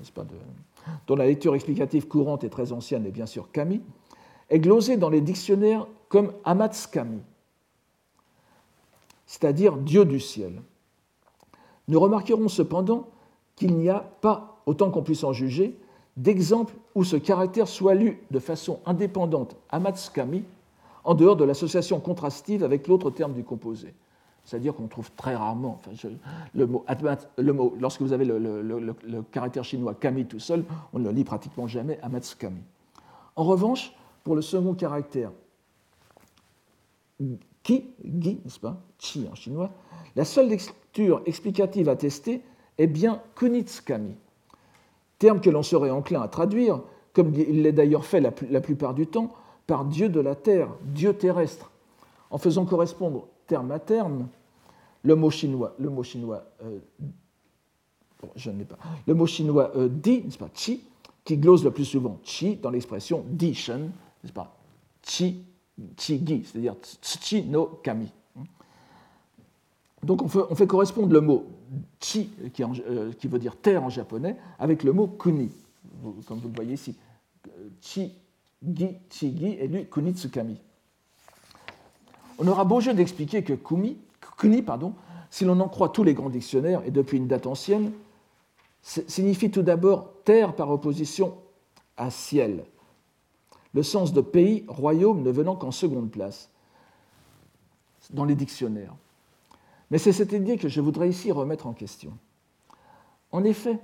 dont 1.07 1.15
la 1.15 1.27
lecture 1.27 1.55
explicative 1.55 2.09
courante 2.09 2.43
est 2.43 2.49
très 2.49 2.73
ancienne 2.73 3.05
et 3.05 3.11
bien 3.11 3.25
sûr 3.25 3.53
kami, 3.53 3.81
est 4.49 4.59
glosé 4.59 4.97
dans 4.97 5.09
les 5.09 5.21
dictionnaires 5.21 5.87
comme 6.09 6.33
Amatskami, 6.43 7.21
c'est-à-dire 9.25 9.77
Dieu 9.77 10.05
du 10.05 10.19
ciel. 10.19 10.61
Nous 11.87 11.99
remarquerons 11.99 12.47
cependant 12.47 13.07
qu'il 13.55 13.75
n'y 13.75 13.89
a 13.89 13.99
pas, 14.21 14.61
autant 14.65 14.91
qu'on 14.91 15.03
puisse 15.03 15.23
en 15.23 15.33
juger, 15.33 15.77
d'exemple 16.17 16.73
où 16.93 17.03
ce 17.03 17.15
caractère 17.15 17.67
soit 17.67 17.95
lu 17.95 18.21
de 18.31 18.39
façon 18.39 18.79
indépendante 18.85 19.55
Amatskami 19.69 20.43
en 21.03 21.13
dehors 21.13 21.35
de 21.35 21.43
l'association 21.43 21.99
contrastive 21.99 22.63
avec 22.63 22.87
l'autre 22.87 23.11
terme 23.11 23.33
du 23.33 23.43
composé. 23.43 23.93
C'est-à-dire 24.43 24.75
qu'on 24.75 24.87
trouve 24.87 25.11
très 25.13 25.35
rarement 25.35 25.81
le, 26.53 26.65
mot, 26.67 27.75
lorsque 27.79 28.01
vous 28.01 28.13
avez 28.13 28.25
le, 28.25 29.23
caractère 29.31 29.63
chinois 29.63 29.95
kami 29.95 30.25
tout 30.25 30.39
seul, 30.39 30.63
on 30.93 30.99
ne 30.99 31.05
le 31.05 31.11
lit 31.11 31.23
pratiquement 31.23 31.67
jamais 31.67 31.99
amatskami. 32.01 32.61
En 33.35 33.43
revanche, 33.43 33.93
pour 34.23 34.35
le 34.35 34.41
second 34.41 34.73
caractère 34.75 35.31
ki, 37.63 37.85
gi, 38.03 38.39
n'est-ce 38.43 38.59
pas, 38.59 38.81
chi 38.97 39.27
en 39.31 39.35
chinois, 39.35 39.71
la 40.15 40.25
seule 40.25 40.49
lecture 40.49 41.21
explicative 41.25 41.89
attestée 41.89 42.41
est 42.77 42.87
bien 42.87 43.21
kunitskami, 43.35 44.15
terme 45.19 45.41
que 45.41 45.49
l'on 45.49 45.63
serait 45.63 45.89
enclin 45.89 46.21
à 46.21 46.27
traduire, 46.27 46.81
comme 47.13 47.33
il 47.33 47.63
l'est 47.63 47.71
d'ailleurs 47.71 48.05
fait 48.05 48.19
la, 48.21 48.61
plupart 48.61 48.93
du 48.93 49.07
temps, 49.07 49.33
par 49.67 49.85
Dieu 49.85 50.09
de 50.09 50.19
la 50.19 50.35
terre, 50.35 50.69
Dieu 50.83 51.13
terrestre, 51.13 51.71
en 52.29 52.37
faisant 52.37 52.65
correspondre 52.65 53.27
terme 53.47 53.71
à 53.71 53.79
terme 53.79 54.27
le 55.03 55.15
mot 55.15 55.29
chinois, 55.29 55.75
le 55.79 55.89
mot 55.89 56.03
chinois, 56.03 56.43
euh, 56.63 56.79
pas, 58.19 58.77
le 59.07 59.13
mot 59.13 59.25
chinois 59.27 59.71
euh, 59.75 59.87
di, 59.87 60.23
n'est-ce 60.23 60.37
pas, 60.37 60.49
chi, 60.53 60.83
qui 61.23 61.37
glose 61.37 61.63
le 61.63 61.71
plus 61.71 61.85
souvent 61.85 62.19
chi 62.23 62.57
dans 62.57 62.69
l'expression 62.69 63.23
di 63.27 63.53
shen, 63.53 63.91
n'est-ce 64.23 64.33
pas, 64.33 64.57
chi, 65.03 65.45
chi 65.97 66.21
gi, 66.25 66.43
c'est-à-dire 66.45 66.75
chi 67.01 67.43
no 67.43 67.79
kami. 67.83 68.11
Donc 70.03 70.21
on 70.21 70.27
fait, 70.27 70.39
on 70.49 70.55
fait, 70.55 70.67
correspondre 70.67 71.11
le 71.11 71.21
mot 71.21 71.45
chi, 71.99 72.29
qui, 72.53 72.63
euh, 72.63 73.11
qui, 73.13 73.27
veut 73.27 73.39
dire 73.39 73.55
terre 73.55 73.83
en 73.83 73.89
japonais, 73.89 74.37
avec 74.59 74.83
le 74.83 74.93
mot 74.93 75.07
kuni, 75.07 75.51
comme 76.27 76.39
vous 76.39 76.49
le 76.49 76.55
voyez 76.55 76.73
ici. 76.73 76.95
Chi 77.81 78.13
gi, 78.63 78.89
chi 79.09 79.35
gi 79.35 79.57
est 79.59 79.67
lu 79.67 79.85
kunitsukami. 79.85 80.59
On 82.37 82.47
aura 82.47 82.65
beau 82.65 82.81
jeu 82.81 82.93
d'expliquer 82.93 83.43
que 83.43 83.53
kumi, 83.53 83.97
kuni, 84.37 84.63
si 85.31 85.45
l'on 85.45 85.59
en 85.59 85.67
croit 85.67 85.89
tous 85.89 86.03
les 86.03 86.13
grands 86.13 86.29
dictionnaires, 86.29 86.81
et 86.85 86.91
depuis 86.91 87.17
une 87.17 87.27
date 87.27 87.47
ancienne, 87.47 87.91
signifie 88.81 89.49
tout 89.49 89.63
d'abord 89.63 90.13
terre 90.23 90.55
par 90.55 90.69
opposition 90.69 91.35
à 91.97 92.11
ciel, 92.11 92.65
le 93.75 93.83
sens 93.83 94.13
de 94.13 94.21
pays, 94.21 94.65
royaume 94.67 95.21
ne 95.21 95.29
venant 95.29 95.55
qu'en 95.55 95.69
seconde 95.69 96.09
place 96.09 96.49
dans 98.09 98.25
les 98.25 98.35
dictionnaires. 98.35 98.95
Mais 99.91 99.99
c'est 99.99 100.13
cette 100.13 100.31
idée 100.31 100.57
que 100.57 100.69
je 100.69 100.81
voudrais 100.81 101.09
ici 101.09 101.31
remettre 101.31 101.67
en 101.67 101.73
question. 101.73 102.13
En 103.31 103.43
effet, 103.43 103.79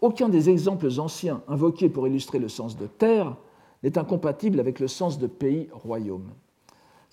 aucun 0.00 0.28
des 0.28 0.50
exemples 0.50 0.88
anciens 1.00 1.42
invoqués 1.48 1.88
pour 1.88 2.06
illustrer 2.06 2.38
le 2.38 2.48
sens 2.48 2.76
de 2.76 2.86
terre 2.86 3.36
n'est 3.82 3.98
incompatible 3.98 4.60
avec 4.60 4.78
le 4.78 4.86
sens 4.86 5.18
de 5.18 5.26
pays, 5.26 5.68
royaume 5.72 6.30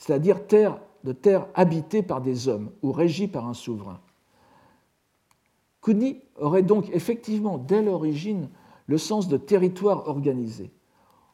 c'est-à-dire 0.01 0.47
terre, 0.47 0.79
de 1.03 1.11
terre 1.11 1.45
habitée 1.53 2.01
par 2.01 2.21
des 2.21 2.47
hommes 2.47 2.71
ou 2.81 2.91
régie 2.91 3.27
par 3.27 3.47
un 3.47 3.53
souverain. 3.53 3.99
Kuni 5.79 6.17
aurait 6.39 6.63
donc 6.63 6.89
effectivement, 6.91 7.59
dès 7.59 7.83
l'origine, 7.83 8.49
le 8.87 8.97
sens 8.97 9.27
de 9.27 9.37
territoire 9.37 10.07
organisé. 10.07 10.71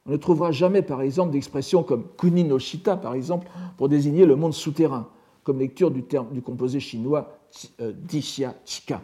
On 0.08 0.12
ne 0.12 0.18
trouvera 0.18 0.52
jamais, 0.52 0.82
par 0.82 1.02
exemple, 1.02 1.32
d'expression 1.32 1.84
comme 1.84 2.06
Kuni 2.18 2.44
no 2.44 2.60
Shita, 2.60 2.98
par 2.98 3.14
exemple, 3.14 3.48
pour 3.78 3.90
désigner 3.90 4.26
le 4.26 4.36
monde 4.36 4.54
souterrain, 4.54 5.10
comme 5.44 5.60
lecture 5.60 5.92
du, 5.92 6.04
terme, 6.04 6.28
du 6.32 6.42
composé 6.42 6.80
chinois 6.80 7.38
euh, 7.82 7.94
Chika, 8.10 9.02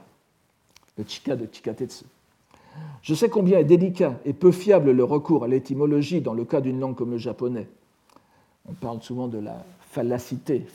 le 0.97 1.03
Chika 1.05 1.35
de 1.35 1.47
Chikatetsu. 1.51 2.05
Je 3.01 3.13
sais 3.13 3.29
combien 3.29 3.59
est 3.59 3.65
délicat 3.65 4.19
et 4.25 4.33
peu 4.33 4.51
fiable 4.51 4.91
le 4.91 5.03
recours 5.03 5.43
à 5.43 5.47
l'étymologie 5.47 6.21
dans 6.21 6.33
le 6.33 6.45
cas 6.45 6.61
d'une 6.61 6.79
langue 6.79 6.95
comme 6.95 7.11
le 7.11 7.17
japonais 7.17 7.67
on 8.67 8.73
parle 8.73 9.01
souvent 9.01 9.27
de 9.27 9.39
la 9.39 9.65
fallacité, 9.81 10.65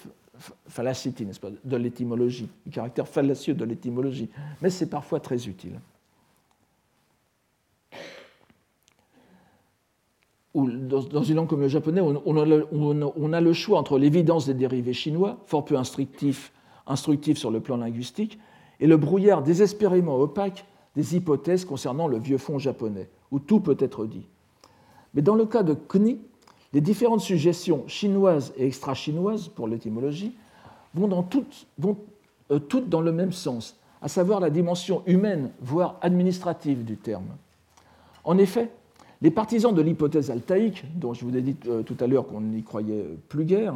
n'est-ce 1.25 1.41
pas, 1.41 1.51
de 1.65 1.77
l'étymologie, 1.77 2.49
du 2.67 2.73
caractère 2.73 3.09
fallacieux 3.09 3.55
de 3.55 3.65
l'étymologie, 3.65 4.29
mais 4.61 4.71
c'est 4.71 4.89
parfois 4.89 5.21
très 5.21 5.49
utile. 5.49 5.81
Dans 10.55 11.23
une 11.23 11.37
langue 11.37 11.49
comme 11.49 11.61
le 11.61 11.69
japonais, 11.69 12.01
on 12.01 13.33
a 13.33 13.41
le 13.41 13.53
choix 13.53 13.79
entre 13.79 13.99
l'évidence 13.99 14.47
des 14.47 14.55
dérivés 14.55 14.93
chinois, 14.93 15.39
fort 15.47 15.65
peu 15.65 15.77
instructifs 15.77 16.53
instructif 16.89 17.39
sur 17.39 17.51
le 17.51 17.61
plan 17.61 17.77
linguistique, 17.77 18.39
et 18.81 18.87
le 18.87 18.97
brouillard 18.97 19.43
désespérément 19.43 20.17
opaque 20.17 20.65
des 20.97 21.17
hypothèses 21.17 21.65
concernant 21.65 22.09
le 22.09 22.19
vieux 22.19 22.39
fond 22.39 22.59
japonais, 22.59 23.09
où 23.31 23.39
tout 23.39 23.61
peut 23.61 23.77
être 23.79 24.07
dit. 24.07 24.27
Mais 25.15 25.23
dans 25.23 25.35
le 25.35 25.47
cas 25.47 25.63
de 25.63 25.75
Kni, 25.75 26.19
les 26.73 26.81
différentes 26.81 27.21
suggestions 27.21 27.85
chinoises 27.87 28.53
et 28.57 28.67
extra-chinoises 28.67 29.49
pour 29.49 29.69
l'étymologie 29.69 30.33
vont 30.95 31.11
euh, 32.51 32.59
toutes 32.59 32.89
dans 32.89 33.01
le 33.01 33.13
même 33.13 33.33
sens, 33.33 33.77
à 34.03 34.09
savoir 34.09 34.41
la 34.41 34.51
dimension 34.51 35.03
humaine, 35.07 35.51
voire 35.61 35.97
administrative 36.01 36.85
du 36.85 36.97
terme. 36.97 37.29
En 38.25 38.39
effet, 38.39 38.71
les 39.23 39.31
partisans 39.31 39.75
de 39.75 39.83
l'hypothèse 39.83 40.31
altaïque, 40.31 40.85
dont 40.95 41.15
je 41.15 41.25
vous 41.25 41.37
ai 41.37 41.41
dit 41.41 41.57
euh, 41.69 41.83
tout 41.83 41.97
à 42.01 42.07
l'heure 42.07 42.27
qu'on 42.27 42.41
n'y 42.41 42.63
croyait 42.63 43.05
plus 43.29 43.45
guère, 43.45 43.75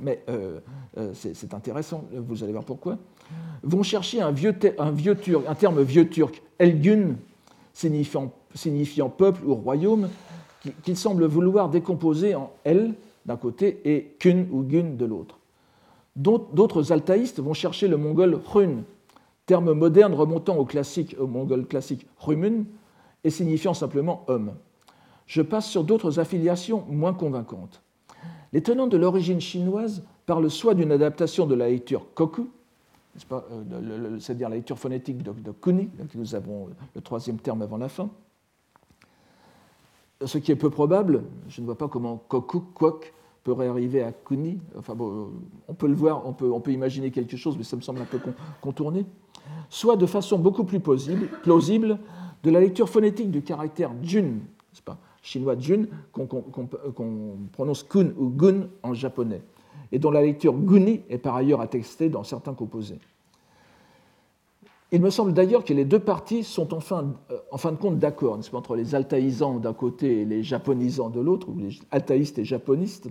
mais 0.00 0.22
euh, 0.28 0.60
c'est 1.12 1.54
intéressant, 1.54 2.04
vous 2.12 2.42
allez 2.42 2.52
voir 2.52 2.64
pourquoi, 2.64 2.98
vont 3.62 3.82
chercher 3.82 4.20
un, 4.20 4.32
vieux 4.32 4.52
terme 4.52 5.82
vieux 5.82 6.08
turc, 6.08 6.42
elgun, 6.58 7.16
signifiant, 7.72 8.32
signifiant 8.54 9.08
peuple 9.08 9.44
ou 9.44 9.54
royaume, 9.54 10.08
qu'il 10.82 10.96
semble 10.96 11.26
vouloir 11.26 11.68
décomposer 11.68 12.34
en 12.34 12.50
L 12.64 12.94
d'un 13.26 13.36
côté 13.36 13.80
et 13.84 14.16
Kun 14.18 14.46
ou 14.50 14.62
Gun 14.62 14.96
de 14.96 15.04
l'autre. 15.04 15.38
D'autres 16.16 16.92
altaïstes 16.92 17.40
vont 17.40 17.54
chercher 17.54 17.88
le 17.88 17.96
mongol 17.96 18.40
Run, 18.46 18.82
terme 19.46 19.72
moderne 19.72 20.14
remontant 20.14 20.56
au, 20.56 20.64
classique, 20.64 21.16
au 21.18 21.26
mongol 21.26 21.66
classique 21.66 22.06
Rumun 22.18 22.64
et 23.24 23.30
signifiant 23.30 23.74
simplement 23.74 24.24
homme. 24.28 24.54
Je 25.26 25.42
passe 25.42 25.66
sur 25.66 25.84
d'autres 25.84 26.20
affiliations 26.20 26.84
moins 26.88 27.14
convaincantes. 27.14 27.82
Les 28.52 28.62
tenants 28.62 28.86
de 28.86 28.96
l'origine 28.96 29.40
chinoise 29.40 30.04
parlent 30.26 30.50
soit 30.50 30.74
d'une 30.74 30.92
adaptation 30.92 31.46
de 31.46 31.54
la 31.54 31.68
lecture 31.68 32.06
koku, 32.14 32.50
euh, 33.32 34.18
c'est-à-dire 34.20 34.48
la 34.48 34.56
lecture 34.56 34.78
phonétique 34.78 35.22
de, 35.22 35.32
de 35.32 35.50
kuni, 35.52 35.88
nous 36.14 36.34
avons 36.34 36.68
le 36.94 37.00
troisième 37.00 37.38
terme 37.38 37.62
avant 37.62 37.78
la 37.78 37.88
fin, 37.88 38.10
ce 40.24 40.38
qui 40.38 40.52
est 40.52 40.56
peu 40.56 40.70
probable, 40.70 41.24
je 41.48 41.60
ne 41.60 41.66
vois 41.66 41.76
pas 41.76 41.88
comment 41.88 42.16
Koku 42.16 42.60
Kwok 42.74 43.12
peut 43.42 43.54
arriver 43.60 44.02
à 44.02 44.12
Kuni. 44.12 44.58
Enfin, 44.78 44.96
on 45.68 45.74
peut 45.74 45.86
le 45.86 45.94
voir, 45.94 46.22
on 46.26 46.32
peut, 46.32 46.72
imaginer 46.72 47.10
quelque 47.10 47.36
chose, 47.36 47.56
mais 47.58 47.64
ça 47.64 47.76
me 47.76 47.82
semble 47.82 48.00
un 48.00 48.06
peu 48.06 48.18
contourné. 48.60 49.04
Soit 49.68 49.96
de 49.96 50.06
façon 50.06 50.38
beaucoup 50.38 50.64
plus 50.64 50.80
plausible 50.80 51.98
de 52.44 52.50
la 52.50 52.60
lecture 52.60 52.88
phonétique 52.88 53.30
du 53.30 53.42
caractère 53.42 53.90
jun, 54.02 54.34
pas, 54.84 54.98
chinois 55.22 55.58
jun, 55.58 55.86
qu'on 56.12 56.28
prononce 57.52 57.82
kun 57.82 58.12
ou 58.18 58.28
gun 58.28 58.68
en 58.82 58.92
japonais, 58.92 59.40
et 59.90 59.98
dont 59.98 60.10
la 60.10 60.22
lecture 60.22 60.52
guni 60.52 61.00
est 61.08 61.18
par 61.18 61.34
ailleurs 61.34 61.62
attestée 61.62 62.10
dans 62.10 62.22
certains 62.22 62.52
composés. 62.52 62.98
Il 64.92 65.00
me 65.00 65.10
semble 65.10 65.32
d'ailleurs 65.32 65.64
que 65.64 65.72
les 65.72 65.86
deux 65.86 65.98
parties 65.98 66.44
sont 66.44 66.72
en 66.74 66.80
fin, 66.80 67.14
euh, 67.30 67.70
de 67.70 67.76
compte 67.76 67.98
d'accord, 67.98 68.38
entre 68.52 68.76
les 68.76 68.94
altaïsants 68.94 69.58
d'un 69.58 69.72
côté 69.72 70.20
et 70.20 70.24
les 70.24 70.42
japonisants 70.42 71.10
de 71.10 71.20
l'autre, 71.20 71.48
ou 71.48 71.58
les 71.58 71.80
altaïstes 71.90 72.38
et 72.38 72.44
japonistes. 72.44 73.08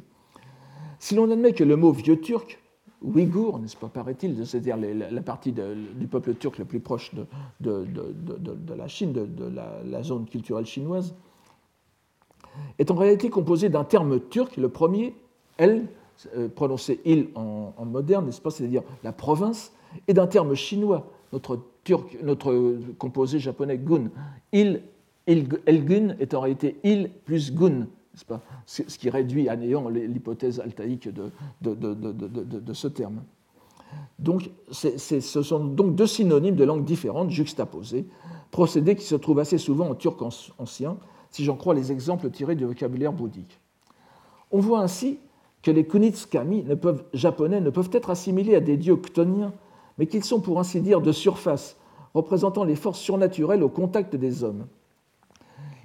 Si 1.00 1.16
l'on 1.16 1.30
admet 1.30 1.54
que 1.54 1.64
le 1.64 1.76
mot 1.76 1.92
vieux 1.92 2.22
turc, 2.22 2.63
ouïghour, 3.04 3.60
n'est-ce 3.60 3.78
pas, 3.78 3.90
paraît-il, 3.90 4.46
c'est-à-dire 4.46 4.78
la 4.78 5.22
partie 5.22 5.52
du 5.52 6.08
peuple 6.08 6.34
turc 6.36 6.58
le 6.58 6.66
plus 6.66 6.80
proche 6.80 7.12
de, 7.60 7.86
la 8.76 8.88
Chine, 8.88 9.14
de, 9.14 9.52
la, 9.86 10.04
zone 10.04 10.26
culturelle 10.26 10.66
chinoise, 10.66 11.14
est 12.80 12.92
en 12.92 12.96
réalité 12.96 13.30
composé 13.30 13.70
d'un 13.70 13.84
terme 13.84 14.20
turc, 14.20 14.58
le 14.58 14.70
premier, 14.70 15.16
el, 15.58 15.88
euh, 16.38 16.48
prononcé 16.48 17.02
il 17.06 17.30
en, 17.36 17.74
moderne, 17.86 18.26
n'est-ce 18.26 18.42
pas, 18.42 18.52
c'est-à-dire 18.52 18.84
la 19.04 19.12
province, 19.12 19.74
et 20.08 20.14
d'un 20.14 20.28
terme 20.28 20.56
chinois, 20.56 21.08
notre 21.32 21.60
notre 22.22 22.78
composé 22.98 23.40
japonais 23.40 23.78
gun. 23.78 24.10
Il, 24.52 24.82
il, 25.28 25.48
gun 25.48 26.16
est 26.20 26.34
en 26.34 26.42
réalité 26.42 26.78
il 26.84 27.10
plus 27.26 27.54
gun, 27.54 27.88
pas 28.28 28.42
ce 28.66 28.84
qui 28.84 29.10
réduit 29.10 29.50
à 29.50 29.56
néant 29.56 29.90
l'hypothèse 29.90 30.60
altaïque 30.60 31.10
de, 31.62 32.74
ce 32.74 32.88
terme. 32.88 33.24
Donc, 34.20 34.50
ce 34.72 35.20
sont 35.20 35.66
donc 35.66 35.96
deux 35.96 36.08
synonymes 36.08 36.56
de 36.56 36.64
langues 36.64 36.86
différentes 36.86 37.30
juxtaposées, 37.30 38.06
procédé 38.52 38.96
qui 38.96 39.06
se 39.06 39.16
trouve 39.16 39.40
assez 39.40 39.58
souvent 39.58 39.90
en 39.90 39.96
turc 39.96 40.22
ancien, 40.58 40.98
si 41.32 41.44
j'en 41.44 41.56
crois 41.56 41.74
les 41.74 41.92
exemples 41.92 42.30
tirés 42.30 42.56
du 42.56 42.66
vocabulaire 42.66 43.14
bouddhique. 43.14 43.60
On 44.52 44.60
voit 44.60 44.82
ainsi 44.82 45.18
que 45.64 45.72
les 45.72 45.86
kunitskami 45.86 46.66
japonais 47.14 47.62
ne 47.62 47.70
peuvent 47.70 47.90
être 47.94 48.10
assimilés 48.10 48.56
à 48.56 48.60
des 48.60 48.78
dieux 48.78 48.98
chtoniens 48.98 49.54
mais 49.98 50.08
qu'ils 50.08 50.24
sont 50.24 50.40
pour 50.40 50.60
ainsi 50.60 50.82
dire 50.82 51.02
de 51.02 51.12
surface, 51.12 51.78
représentant 52.14 52.64
les 52.64 52.76
forces 52.76 53.00
surnaturelles 53.00 53.64
au 53.64 53.70
contact 53.70 54.16
des 54.16 54.44
hommes. 54.44 54.68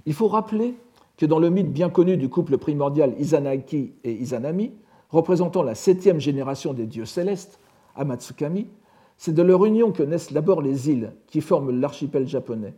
Il 0.07 0.15
faut 0.15 0.29
rappeler 0.29 0.75
que 1.19 1.27
dans 1.27 1.41
le 1.41 1.51
mythe 1.51 1.73
bien 1.73 1.91
connu 1.91 2.17
du 2.17 2.31
couple 2.31 2.57
primordial 2.57 3.15
Izanaki 3.19 3.93
et 4.05 4.13
Izanami, 4.13 4.73
représentant 5.11 5.65
la 5.65 5.75
septième 5.75 6.21
génération 6.21 6.73
des 6.73 6.87
dieux 6.87 7.05
célestes, 7.05 7.59
Amatsukami, 7.97 8.69
c'est 9.17 9.35
de 9.35 9.43
leur 9.43 9.67
union 9.67 9.91
que 9.91 10.05
naissent 10.05 10.33
d'abord 10.33 10.63
les 10.63 10.89
îles 10.89 11.13
qui 11.27 11.41
forment 11.41 11.81
l'archipel 11.81 12.29
japonais, 12.29 12.75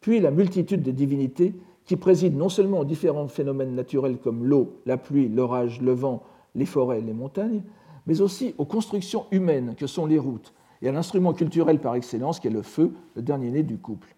puis 0.00 0.20
la 0.20 0.30
multitude 0.30 0.82
des 0.82 0.92
divinités 0.92 1.54
qui 1.84 1.96
président 1.96 2.38
non 2.38 2.48
seulement 2.48 2.78
aux 2.78 2.84
différents 2.84 3.26
phénomènes 3.26 3.74
naturels 3.74 4.18
comme 4.18 4.44
l'eau, 4.44 4.76
la 4.86 4.96
pluie, 4.96 5.28
l'orage, 5.28 5.80
le 5.80 5.92
vent, 5.92 6.22
les 6.54 6.66
forêts, 6.66 7.00
les 7.00 7.12
montagnes, 7.12 7.62
mais 8.06 8.20
aussi 8.20 8.54
aux 8.58 8.64
constructions 8.64 9.26
humaines 9.32 9.74
que 9.76 9.88
sont 9.88 10.06
les 10.06 10.20
routes, 10.20 10.54
et 10.82 10.88
à 10.88 10.92
l'instrument 10.92 11.32
culturel 11.32 11.80
par 11.80 11.96
excellence 11.96 12.38
qui 12.38 12.46
est 12.46 12.50
le 12.50 12.62
feu, 12.62 12.92
le 13.16 13.22
dernier 13.22 13.50
né 13.50 13.64
du 13.64 13.78
couple. 13.78 14.14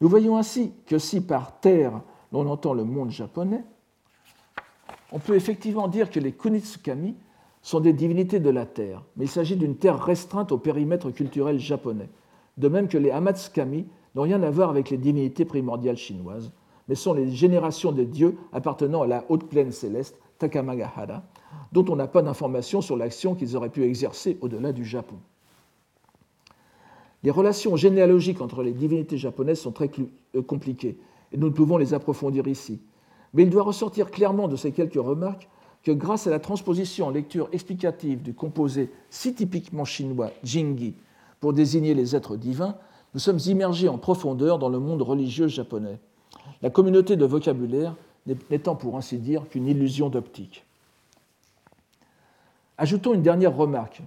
Nous 0.00 0.08
voyons 0.08 0.36
ainsi 0.36 0.72
que 0.86 0.98
si 0.98 1.20
par 1.20 1.60
terre 1.60 2.00
l'on 2.32 2.48
entend 2.48 2.74
le 2.74 2.84
monde 2.84 3.10
japonais, 3.10 3.64
on 5.12 5.18
peut 5.18 5.34
effectivement 5.34 5.88
dire 5.88 6.10
que 6.10 6.20
les 6.20 6.32
Kunitsukami 6.32 7.16
sont 7.62 7.80
des 7.80 7.92
divinités 7.92 8.40
de 8.40 8.50
la 8.50 8.66
terre, 8.66 9.02
mais 9.16 9.26
il 9.26 9.30
s'agit 9.30 9.56
d'une 9.56 9.76
terre 9.76 10.02
restreinte 10.02 10.52
au 10.52 10.58
périmètre 10.58 11.10
culturel 11.10 11.58
japonais, 11.58 12.08
de 12.56 12.68
même 12.68 12.88
que 12.88 12.98
les 12.98 13.10
Hamatsukami 13.10 13.86
n'ont 14.14 14.22
rien 14.22 14.42
à 14.42 14.50
voir 14.50 14.70
avec 14.70 14.90
les 14.90 14.96
divinités 14.96 15.44
primordiales 15.44 15.96
chinoises, 15.96 16.52
mais 16.88 16.94
sont 16.94 17.12
les 17.12 17.30
générations 17.30 17.92
des 17.92 18.06
dieux 18.06 18.36
appartenant 18.52 19.02
à 19.02 19.06
la 19.06 19.24
haute 19.28 19.48
plaine 19.48 19.72
céleste, 19.72 20.18
Takamagahara, 20.38 21.22
dont 21.72 21.84
on 21.88 21.96
n'a 21.96 22.06
pas 22.06 22.22
d'informations 22.22 22.80
sur 22.80 22.96
l'action 22.96 23.34
qu'ils 23.34 23.56
auraient 23.56 23.68
pu 23.68 23.84
exercer 23.84 24.38
au-delà 24.40 24.72
du 24.72 24.84
Japon. 24.84 25.16
Les 27.22 27.30
relations 27.30 27.76
généalogiques 27.76 28.40
entre 28.40 28.62
les 28.62 28.72
divinités 28.72 29.18
japonaises 29.18 29.60
sont 29.60 29.72
très 29.72 29.90
euh, 30.34 30.42
compliquées, 30.42 30.98
et 31.32 31.36
nous 31.36 31.48
ne 31.48 31.52
pouvons 31.52 31.78
les 31.78 31.94
approfondir 31.94 32.46
ici. 32.48 32.80
Mais 33.34 33.44
il 33.44 33.50
doit 33.50 33.62
ressortir 33.62 34.10
clairement 34.10 34.48
de 34.48 34.56
ces 34.56 34.72
quelques 34.72 34.94
remarques 34.94 35.48
que 35.82 35.92
grâce 35.92 36.26
à 36.26 36.30
la 36.30 36.40
transposition 36.40 37.06
en 37.06 37.10
lecture 37.10 37.48
explicative 37.52 38.22
du 38.22 38.34
composé 38.34 38.90
si 39.08 39.34
typiquement 39.34 39.84
chinois 39.84 40.30
Jingi 40.42 40.94
pour 41.38 41.52
désigner 41.52 41.94
les 41.94 42.14
êtres 42.14 42.36
divins, 42.36 42.76
nous 43.14 43.20
sommes 43.20 43.38
immergés 43.46 43.88
en 43.88 43.98
profondeur 43.98 44.58
dans 44.58 44.68
le 44.68 44.78
monde 44.78 45.02
religieux 45.02 45.48
japonais, 45.48 45.98
la 46.62 46.70
communauté 46.70 47.16
de 47.16 47.24
vocabulaire 47.24 47.96
n'étant 48.50 48.76
pour 48.76 48.96
ainsi 48.96 49.18
dire 49.18 49.48
qu'une 49.48 49.66
illusion 49.66 50.10
d'optique. 50.10 50.64
Ajoutons 52.78 53.14
une 53.14 53.22
dernière 53.22 53.56
remarque 53.56 54.02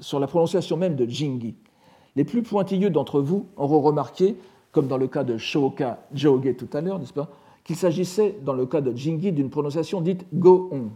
sur 0.00 0.20
la 0.20 0.26
prononciation 0.26 0.76
même 0.76 0.96
de 0.96 1.06
Jingi. 1.06 1.54
Les 2.16 2.24
plus 2.24 2.42
pointilleux 2.42 2.90
d'entre 2.90 3.20
vous 3.20 3.46
auront 3.56 3.80
remarqué, 3.80 4.36
comme 4.72 4.86
dans 4.86 4.96
le 4.96 5.08
cas 5.08 5.24
de 5.24 5.36
Shoka 5.36 6.06
Joge 6.12 6.56
tout 6.56 6.68
à 6.72 6.80
l'heure, 6.80 6.98
n'est-ce 6.98 7.12
pas, 7.12 7.28
qu'il 7.64 7.76
s'agissait, 7.76 8.36
dans 8.42 8.52
le 8.52 8.66
cas 8.66 8.80
de 8.80 8.96
Jingi, 8.96 9.32
d'une 9.32 9.50
prononciation 9.50 10.00
dite 10.00 10.24
Go-on. 10.32 10.90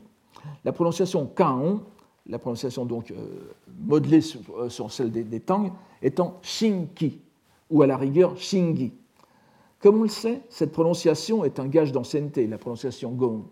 La 0.64 0.72
prononciation 0.72 1.26
Kaon, 1.26 1.80
la 2.26 2.38
prononciation 2.38 2.84
donc 2.84 3.10
euh, 3.10 3.54
modelée 3.80 4.20
euh, 4.58 4.68
sur, 4.68 4.90
celle 4.90 5.10
des, 5.10 5.40
Tang, 5.40 5.72
étant 6.02 6.38
Shinki, 6.42 7.20
ou 7.70 7.82
à 7.82 7.86
la 7.86 7.96
rigueur 7.96 8.36
Shingi. 8.36 8.92
Comme 9.80 10.00
on 10.00 10.02
le 10.04 10.08
sait, 10.08 10.42
cette 10.48 10.72
prononciation 10.72 11.44
est 11.44 11.60
un 11.60 11.66
gage 11.66 11.92
d'ancienneté, 11.92 12.46
la 12.46 12.58
prononciation 12.58 13.10
Go-on. 13.10 13.44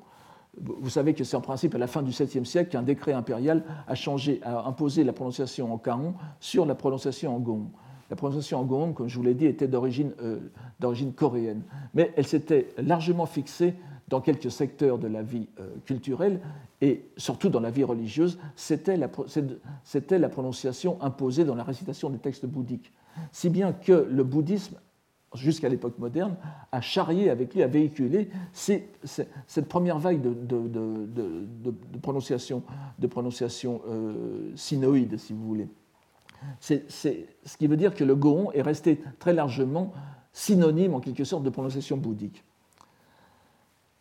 Vous 0.61 0.91
savez 0.91 1.15
que 1.15 1.25
c'est 1.25 1.37
en 1.37 1.41
principe 1.41 1.75
à 1.75 1.79
la 1.79 1.87
fin 1.87 2.03
du 2.03 2.11
7e 2.11 2.45
siècle 2.45 2.71
qu'un 2.71 2.83
décret 2.83 3.15
impérial 3.15 3.65
a, 3.87 3.95
changé, 3.95 4.39
a 4.43 4.67
imposé 4.67 5.03
la 5.03 5.15
prononciation 5.15 5.73
en 5.73 5.79
kaon 5.79 6.15
sur 6.41 6.67
la 6.67 6.75
prononciation 6.75 7.35
en 7.35 7.39
gong. 7.39 7.69
La 8.11 8.17
prononciation 8.17 8.61
en 8.61 8.65
gong, 8.65 8.93
comme 8.93 9.09
je 9.09 9.17
vous 9.17 9.23
l'ai 9.23 9.35
dit, 9.35 9.47
était 9.47 9.69
euh, 9.73 10.39
d'origine 10.81 11.13
coréenne, 11.13 11.63
mais 11.95 12.13
elle 12.17 12.27
s'était 12.27 12.69
largement 12.79 13.27
fixée 13.27 13.75
dans 14.09 14.21
quelques 14.21 14.51
secteurs 14.51 14.99
de 14.99 15.09
la 15.09 15.23
vie 15.23 15.49
euh, 15.59 15.69
culturelle 15.87 16.41
et 16.83 17.07
surtout 17.17 17.49
dans 17.49 17.61
la 17.61 17.71
vie 17.71 17.85
religieuse, 17.85 18.39
c'était 18.57 18.97
la, 18.97 19.09
prononciation 20.29 21.01
imposée 21.01 21.45
dans 21.45 21.55
la 21.55 21.65
récitation 21.65 22.11
des 22.11 22.19
textes 22.19 22.45
bouddhiques. 22.45 22.93
Si 23.31 23.49
bien 23.49 23.73
que 23.73 24.07
le 24.11 24.25
bouddhisme 24.25 24.77
jusqu'à 25.35 25.69
l'époque 25.69 25.99
moderne, 25.99 26.37
a 26.73 26.81
charrié 26.81 27.31
avec 27.31 27.55
lui, 27.55 27.63
a 27.63 27.67
véhiculé 27.67 28.29
cette 28.53 29.69
première 29.69 29.99
vague 29.99 30.21
de, 30.21 31.99
prononciation, 32.03 32.63
de 32.99 33.07
prononciation 33.07 33.81
euh, 33.89 34.53
sinoïde, 34.57 35.19
si 35.19 35.33
vous 35.33 35.47
voulez. 35.47 35.69
C'est 36.61 36.85
ce 36.91 37.57
qui 37.57 37.67
veut 37.67 37.77
dire 37.77 37.95
que 37.95 38.05
le 38.05 38.15
gohon 38.15 38.53
est 38.53 38.63
resté 38.63 39.01
très 39.19 39.33
largement 39.33 39.93
synonyme, 40.33 40.95
en 40.95 41.01
quelque 41.01 41.25
sorte, 41.25 41.43
de 41.43 41.51
prononciation 41.51 41.97
bouddhique. 41.97 42.45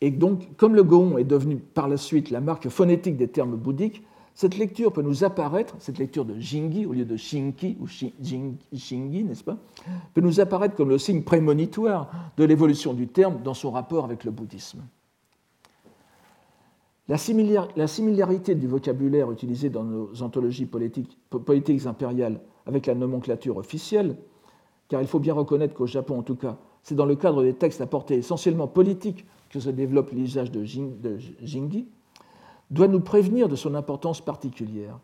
Et 0.01 0.09
donc, 0.09 0.55
comme 0.57 0.75
le 0.75 0.83
gohon 0.83 1.17
est 1.17 1.23
devenu 1.23 1.57
par 1.57 1.87
la 1.87 1.97
suite 1.97 2.31
la 2.31 2.41
marque 2.41 2.69
phonétique 2.69 3.17
des 3.17 3.27
termes 3.27 3.55
bouddhiques, 3.55 4.03
cette 4.33 4.57
lecture 4.57 4.93
peut 4.93 5.01
nous 5.01 5.23
apparaître, 5.23 5.75
cette 5.79 5.97
lecture 5.97 6.25
de 6.25 6.39
Jingi 6.39 6.85
au 6.85 6.93
lieu 6.93 7.05
de 7.05 7.17
Shinki 7.17 7.77
ou 7.79 7.87
Shingi, 7.87 9.23
n'est-ce 9.23 9.43
pas, 9.43 9.57
peut 10.13 10.21
nous 10.21 10.39
apparaître 10.39 10.75
comme 10.75 10.89
le 10.89 10.97
signe 10.97 11.21
prémonitoire 11.21 12.09
de 12.37 12.43
l'évolution 12.45 12.93
du 12.93 13.07
terme 13.07 13.41
dans 13.43 13.53
son 13.53 13.71
rapport 13.71 14.05
avec 14.05 14.23
le 14.23 14.31
bouddhisme. 14.31 14.81
La, 17.07 17.17
similarité 17.17 18.55
du 18.55 18.67
vocabulaire 18.67 19.31
utilisé 19.31 19.69
dans 19.69 19.83
nos 19.83 20.21
anthologies 20.21 20.65
politiques, 20.65 21.17
impériales 21.85 22.39
avec 22.65 22.85
la 22.85 22.95
nomenclature 22.95 23.57
officielle, 23.57 24.15
car 24.87 25.01
il 25.01 25.07
faut 25.07 25.19
bien 25.19 25.33
reconnaître 25.33 25.73
qu'au 25.73 25.87
Japon 25.87 26.19
en 26.19 26.23
tout 26.23 26.35
cas, 26.35 26.57
c'est 26.83 26.95
dans 26.95 27.05
le 27.05 27.15
cadre 27.15 27.43
des 27.43 27.53
textes 27.53 27.81
à 27.81 27.85
portée 27.85 28.15
essentiellement 28.15 28.67
politique 28.67 29.25
que 29.49 29.59
se 29.59 29.69
développe 29.69 30.11
l'usage 30.11 30.51
de 30.51 30.63
Jingi, 30.63 31.87
doit 32.69 32.87
nous 32.87 33.01
prévenir 33.01 33.49
de 33.49 33.55
son 33.55 33.75
importance 33.75 34.21
particulière. 34.21 34.99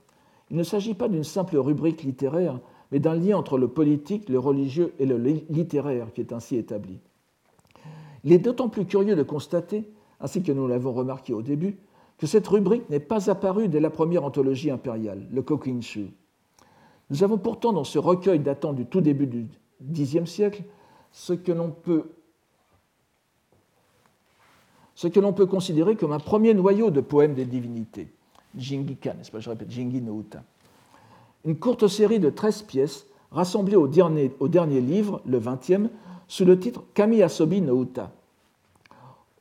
Il 0.50 0.56
ne 0.56 0.64
s'agit 0.64 0.94
pas 0.94 1.10
d'une 1.10 1.26
simple 1.26 1.58
rubrique 1.58 2.04
littéraire, 2.04 2.60
mais 2.92 3.00
d'un 3.00 3.16
lien 3.16 3.38
entre 3.38 3.58
le 3.58 3.68
politique, 3.68 4.30
le 4.30 4.40
religieux 4.40 4.94
et 5.00 5.06
le 5.06 5.18
littéraire 5.18 6.14
qui 6.14 6.22
est 6.22 6.32
ainsi 6.32 6.56
établi. 6.56 7.00
Il 8.24 8.32
est 8.32 8.40
d'autant 8.40 8.70
plus 8.70 8.86
curieux 8.86 9.16
de 9.16 9.24
constater, 9.24 9.92
ainsi 10.22 10.42
que 10.42 10.52
nous 10.52 10.68
l'avons 10.68 10.94
remarqué 10.94 11.34
au 11.34 11.42
début, 11.42 11.78
que 12.18 12.28
cette 12.28 12.48
rubrique 12.48 12.90
n'est 12.90 13.00
pas 13.00 13.30
apparue 13.30 13.68
dès 13.68 13.80
la 13.80 13.90
première 13.90 14.24
anthologie 14.24 14.72
impériale, 14.72 15.28
le 15.32 15.42
Kokinshu. 15.42 16.08
Nous 17.10 17.24
avons 17.24 17.38
pourtant 17.38 17.74
dans 17.74 17.84
ce 17.84 18.00
recueil 18.00 18.40
datant 18.40 18.74
du 18.74 18.86
tout 18.86 19.02
début 19.02 19.28
du 19.28 19.48
Xe 20.04 20.26
siècle 20.26 20.64
ce 21.12 21.34
que 21.34 21.52
l'on 21.52 21.72
peut 21.72 22.06
considérer 25.46 25.96
comme 25.96 26.12
un 26.12 26.20
premier 26.20 26.54
noyau 26.54 26.92
de 26.92 27.02
poèmes 27.02 27.34
des 27.34 27.46
divinités. 27.46 28.12
Jingika, 28.58 29.14
n'est-ce 29.14 29.32
pas 29.32 29.40
Je 29.40 29.50
répète, 29.50 29.72
Jingi 29.72 30.02
no 30.02 30.20
Uta. 30.20 30.44
Une 31.46 31.58
courte 31.58 31.88
série 31.88 32.20
de 32.20 32.30
13 32.30 32.64
pièces 32.64 33.06
rassemblées 33.32 33.76
au 33.76 33.88
dernier, 33.88 34.82
livre, 34.82 35.22
le 35.26 35.40
20e, 35.40 35.90
sous 36.28 36.46
le 36.46 36.60
titre 36.60 36.84
Kami 36.94 37.22
Asobi 37.22 37.62
no. 37.62 37.88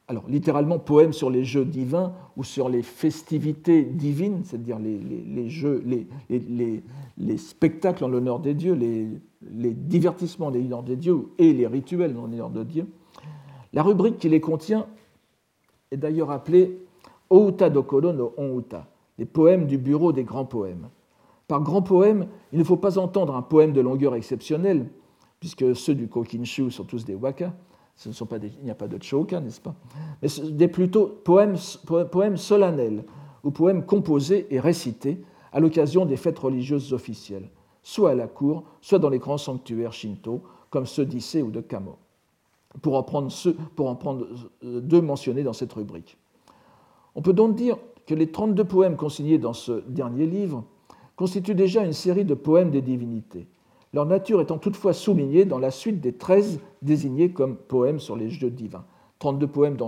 Alors, 0.08 0.24
littéralement, 0.28 0.78
poème 0.78 1.12
sur 1.12 1.30
les 1.30 1.44
jeux 1.44 1.64
divins 1.64 2.12
ou 2.36 2.44
sur 2.44 2.68
les 2.68 2.82
festivités 2.82 3.82
divines, 3.82 4.42
c'est-à-dire 4.44 4.78
les, 4.78 5.48
jeux, 5.48 5.84
les, 6.28 7.36
spectacles 7.38 8.04
en 8.04 8.08
l'honneur 8.08 8.38
des 8.38 8.54
dieux, 8.54 8.74
les, 8.74 9.70
divertissements 9.72 10.46
en 10.46 10.50
l'honneur 10.50 10.84
des 10.84 10.94
dieux 10.94 11.26
et 11.38 11.52
les 11.52 11.66
rituels 11.66 12.16
en 12.16 12.22
l'honneur 12.22 12.50
de 12.50 12.62
Dieu. 12.62 12.86
La 13.72 13.82
rubrique 13.82 14.18
qui 14.18 14.28
les 14.28 14.40
contient 14.40 14.86
est 15.90 15.96
d'ailleurs 15.96 16.30
appelée 16.30 16.78
Outa 17.28 17.68
Dokoro 17.68 18.12
no 18.12 18.32
Onuta, 18.36 18.86
les 19.18 19.24
poèmes 19.26 19.66
du 19.66 19.76
bureau 19.76 20.12
des 20.12 20.22
grands 20.22 20.44
poèmes. 20.44 20.88
Par 21.48 21.60
grand 21.62 21.82
poème, 21.82 22.28
il 22.52 22.60
ne 22.60 22.64
faut 22.64 22.76
pas 22.76 22.98
entendre 22.98 23.34
un 23.34 23.42
poème 23.42 23.72
de 23.72 23.80
longueur 23.80 24.14
exceptionnelle, 24.14 24.86
puisque 25.40 25.74
ceux 25.74 25.96
du 25.96 26.06
Kokinshu 26.06 26.70
sont 26.70 26.84
tous 26.84 27.04
des 27.04 27.14
waka, 27.14 27.52
ce 27.96 28.10
ne 28.10 28.14
sont 28.14 28.26
pas 28.26 28.36
il 28.36 28.64
n'y 28.64 28.70
a 28.70 28.74
pas 28.74 28.88
de 28.88 29.02
choka, 29.02 29.40
n'est-ce 29.40 29.60
pas? 29.60 29.74
Mais 30.22 30.28
des 30.50 30.68
plutôt 30.68 31.06
poèmes, 31.24 31.56
poèmes 32.12 32.36
solennels 32.36 33.04
ou 33.42 33.50
poèmes 33.50 33.84
composés 33.84 34.46
et 34.50 34.60
récités 34.60 35.22
à 35.52 35.60
l'occasion 35.60 36.04
des 36.04 36.16
fêtes 36.16 36.38
religieuses 36.38 36.92
officielles, 36.92 37.48
soit 37.82 38.10
à 38.10 38.14
la 38.14 38.26
cour, 38.26 38.64
soit 38.82 38.98
dans 38.98 39.08
les 39.08 39.18
grands 39.18 39.38
sanctuaires 39.38 39.94
shinto, 39.94 40.42
comme 40.68 40.84
ceux 40.84 41.06
d'Issé 41.06 41.40
ou 41.40 41.50
de 41.50 41.62
Kamo, 41.62 41.96
pour 42.82 42.96
en 42.96 43.02
prendre, 43.02 43.30
ceux, 43.32 43.54
pour 43.54 43.88
en 43.88 43.94
prendre 43.96 44.26
euh, 44.64 44.80
deux 44.80 45.00
mentionnés 45.00 45.42
dans 45.42 45.54
cette 45.54 45.72
rubrique. 45.72 46.18
On 47.14 47.22
peut 47.22 47.32
donc 47.32 47.54
dire 47.54 47.78
que 48.06 48.14
les 48.14 48.30
32 48.30 48.64
poèmes 48.64 48.96
consignés 48.96 49.38
dans 49.38 49.54
ce 49.54 49.82
dernier 49.88 50.26
livre 50.26 50.64
constituent 51.16 51.54
déjà 51.54 51.82
une 51.82 51.94
série 51.94 52.26
de 52.26 52.34
poèmes 52.34 52.70
des 52.70 52.82
divinités, 52.82 53.46
leur 53.96 54.04
nature 54.04 54.42
étant 54.42 54.58
toutefois 54.58 54.92
soulignée 54.92 55.46
dans 55.46 55.58
la 55.58 55.70
suite 55.70 56.02
des 56.02 56.12
13 56.12 56.60
désignés 56.82 57.30
comme 57.30 57.56
poèmes 57.56 57.98
sur 57.98 58.14
les 58.14 58.28
jeux 58.28 58.50
divins. 58.50 58.84
32 59.20 59.46
poèmes 59.46 59.78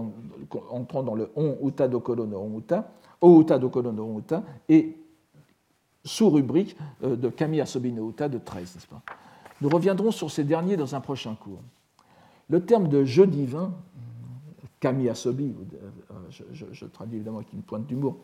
entrant 0.71 1.03
dans 1.03 1.15
le 1.15 1.31
On 1.37 1.59
Uta 1.63 1.89
Dokoro 1.89 2.25
no 2.25 2.39
On 2.39 2.59
Uta, 2.59 2.91
O 3.21 3.43
Uta 3.43 3.59
Dokoro 3.59 3.93
no 3.93 4.05
On 4.05 4.19
Uta, 4.19 4.43
et 4.71 4.97
sous-rubrique 6.05 6.75
euh, 7.05 7.17
de 7.17 7.29
Kami 7.29 7.61
Asobi 7.61 7.93
no 7.93 8.09
Uta 8.09 8.31
de 8.31 8.39
13, 8.39 8.77
n'est-ce 8.77 8.87
pas? 8.87 9.03
Nous 9.61 9.69
reviendrons 9.69 10.11
sur 10.11 10.31
ces 10.31 10.45
derniers 10.45 10.79
dans 10.79 10.95
un 10.95 11.01
prochain 11.01 11.35
cours. 11.35 11.61
Le 12.49 12.65
terme 12.65 12.89
de 12.89 13.05
jeu 13.05 13.27
divin, 13.27 13.75
Kami 14.81 15.11
Asobi, 15.11 15.55
euh, 15.75 16.65
je 16.73 16.87
traduis 16.87 17.17
évidemment 17.17 17.39
avec 17.39 17.53
une 17.53 17.61
pointe 17.61 17.87
d'humour, 17.87 18.17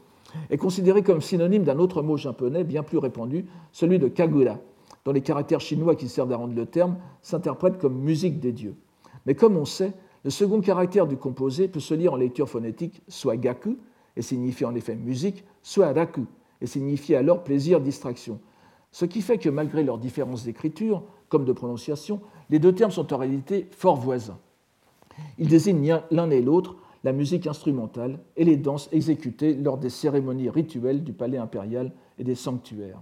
est 0.48 0.56
considéré 0.56 1.02
comme 1.02 1.20
synonyme 1.20 1.64
d'un 1.64 1.78
autre 1.78 2.00
mot 2.00 2.16
japonais 2.16 2.64
bien 2.64 2.82
plus 2.82 2.96
répandu, 2.96 3.44
celui 3.70 3.98
de 3.98 4.08
kagura, 4.08 4.56
dont 5.04 5.12
les 5.12 5.20
caractères 5.20 5.60
chinois 5.60 5.96
qui 5.96 6.08
servent 6.08 6.32
à 6.32 6.36
rendre 6.36 6.54
le 6.54 6.66
terme 6.66 6.96
s'interprètent 7.22 7.78
comme 7.78 7.98
musique 7.98 8.40
des 8.40 8.52
dieux. 8.52 8.74
Mais 9.26 9.34
comme 9.34 9.56
on 9.56 9.64
sait, 9.64 9.92
le 10.24 10.30
second 10.30 10.60
caractère 10.60 11.06
du 11.06 11.16
composé 11.16 11.68
peut 11.68 11.80
se 11.80 11.94
lire 11.94 12.14
en 12.14 12.16
lecture 12.16 12.48
phonétique 12.48 13.02
soit 13.08 13.36
gaku, 13.36 13.78
et 14.16 14.22
signifie 14.22 14.64
en 14.64 14.74
effet 14.74 14.94
musique, 14.94 15.44
soit 15.62 15.92
raku, 15.92 16.26
et 16.60 16.66
signifie 16.66 17.14
alors 17.14 17.44
plaisir, 17.44 17.80
distraction. 17.80 18.40
Ce 18.92 19.04
qui 19.04 19.22
fait 19.22 19.38
que 19.38 19.48
malgré 19.48 19.82
leurs 19.82 19.98
différences 19.98 20.44
d'écriture, 20.44 21.02
comme 21.28 21.44
de 21.44 21.52
prononciation, 21.52 22.20
les 22.48 22.58
deux 22.58 22.72
termes 22.72 22.92
sont 22.92 23.12
en 23.12 23.16
réalité 23.18 23.66
fort 23.72 23.96
voisins. 23.96 24.38
Ils 25.38 25.48
désignent 25.48 26.00
l'un 26.10 26.30
et 26.30 26.40
l'autre 26.40 26.76
la 27.02 27.12
musique 27.12 27.46
instrumentale 27.46 28.18
et 28.36 28.44
les 28.44 28.56
danses 28.56 28.88
exécutées 28.92 29.54
lors 29.54 29.78
des 29.78 29.90
cérémonies 29.90 30.48
rituelles 30.48 31.04
du 31.04 31.12
palais 31.12 31.38
impérial 31.38 31.92
et 32.18 32.24
des 32.24 32.34
sanctuaires. 32.34 33.00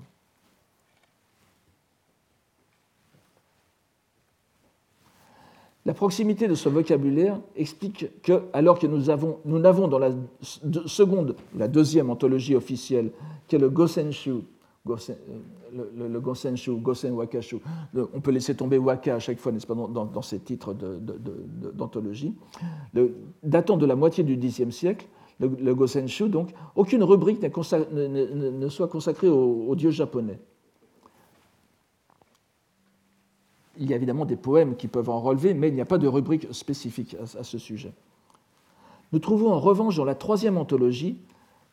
La 5.84 5.94
proximité 5.94 6.46
de 6.46 6.54
ce 6.54 6.68
vocabulaire 6.68 7.40
explique 7.56 8.22
que, 8.22 8.42
alors 8.52 8.78
que 8.78 8.86
nous, 8.86 9.10
avons, 9.10 9.38
nous 9.44 9.58
n'avons 9.58 9.88
dans 9.88 9.98
la 9.98 10.12
seconde, 10.86 11.34
la 11.56 11.66
deuxième 11.66 12.08
anthologie 12.08 12.54
officielle, 12.54 13.10
qui 13.48 13.56
est 13.56 13.58
le 13.58 13.68
Gosenshu, 13.68 14.44
Gosen, 14.86 15.16
euh, 15.76 16.08
le, 16.08 16.20
Gosenshu, 16.20 16.76
Gosen 16.76 17.14
Wakashu, 17.14 17.56
on 17.94 18.20
peut 18.20 18.30
laisser 18.30 18.54
tomber 18.54 18.78
Waka 18.78 19.16
à 19.16 19.18
chaque 19.18 19.38
fois, 19.38 19.50
n'est-ce 19.50 19.66
pas, 19.66 19.74
dans, 19.74 20.22
ces 20.22 20.38
titres 20.38 20.72
d'anthologie, 20.72 22.34
datant 23.42 23.76
de 23.76 23.86
la 23.86 23.96
moitié 23.96 24.22
du 24.22 24.36
Xe 24.36 24.70
siècle, 24.70 25.08
le, 25.40 25.74
Gosenshu, 25.74 26.28
donc, 26.28 26.50
aucune 26.76 27.02
rubrique 27.02 27.42
ne, 27.42 28.68
soit 28.68 28.86
consacrée 28.86 29.28
aux 29.28 29.74
dieux 29.74 29.90
japonais. 29.90 30.38
Il 33.78 33.88
y 33.88 33.92
a 33.92 33.96
évidemment 33.96 34.24
des 34.24 34.36
poèmes 34.36 34.76
qui 34.76 34.88
peuvent 34.88 35.10
en 35.10 35.20
relever, 35.20 35.54
mais 35.54 35.68
il 35.68 35.74
n'y 35.74 35.80
a 35.80 35.86
pas 35.86 35.98
de 35.98 36.06
rubrique 36.06 36.48
spécifique 36.52 37.16
à, 37.38 37.42
ce 37.42 37.58
sujet. 37.58 37.92
Nous 39.12 39.18
trouvons 39.18 39.52
en 39.52 39.60
revanche 39.60 39.96
dans 39.96 40.04
la 40.04 40.14
troisième 40.14 40.56
anthologie, 40.56 41.18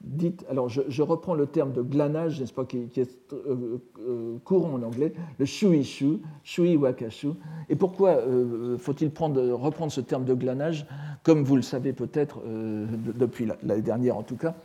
dite, 0.02 0.46
alors 0.50 0.70
je, 0.70 1.02
reprends 1.02 1.34
le 1.34 1.46
terme 1.46 1.74
de 1.74 1.82
glanage, 1.82 2.40
n'est-ce 2.40 2.54
pas, 2.54 2.66
qui, 2.66 2.90
est 2.96 3.34
euh, 3.34 3.78
euh, 4.00 4.38
courant 4.46 4.74
en 4.74 4.84
anglais, 4.84 5.14
le 5.38 5.46
shuishu, 5.46 6.20
shui 6.44 6.78
wakashu. 6.78 7.30
Et 7.70 7.76
pourquoi 7.76 8.12
euh, 8.12 8.78
faut-il 8.78 9.12
reprendre 9.18 9.92
ce 9.92 10.02
terme 10.02 10.26
de 10.26 10.34
glanage? 10.34 10.86
Comme 11.24 11.44
vous 11.44 11.58
le 11.58 11.62
savez 11.62 11.92
peut-être 11.92 12.42
depuis 12.46 13.46
l'année 13.64 13.82
dernière 13.82 14.18
en 14.18 14.24
tout 14.24 14.38
cas, 14.38 14.56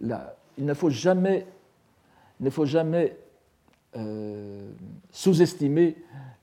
il 0.00 0.64
ne 0.64 0.74
faut 0.74 0.88
jamais, 0.88 1.46
il 2.40 2.44
ne 2.44 2.50
faut 2.50 2.64
jamais 2.64 3.16
sous-estimer 5.12 5.96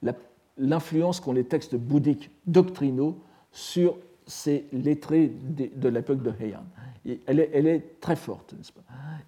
la 0.03 0.13
l'influence 0.57 1.19
qu'ont 1.19 1.33
les 1.33 1.43
textes 1.43 1.75
bouddhiques 1.75 2.31
doctrinaux 2.47 3.17
sur 3.51 3.97
ces 4.27 4.65
lettrés 4.73 5.27
de, 5.27 5.89
l'époque 5.89 6.23
de 6.23 6.31
Heian. 6.39 6.63
elle, 7.27 7.39
est, 7.39 7.99
très 8.01 8.15
forte, 8.15 8.53
n'est-ce 8.53 8.71
pas? 8.71 8.81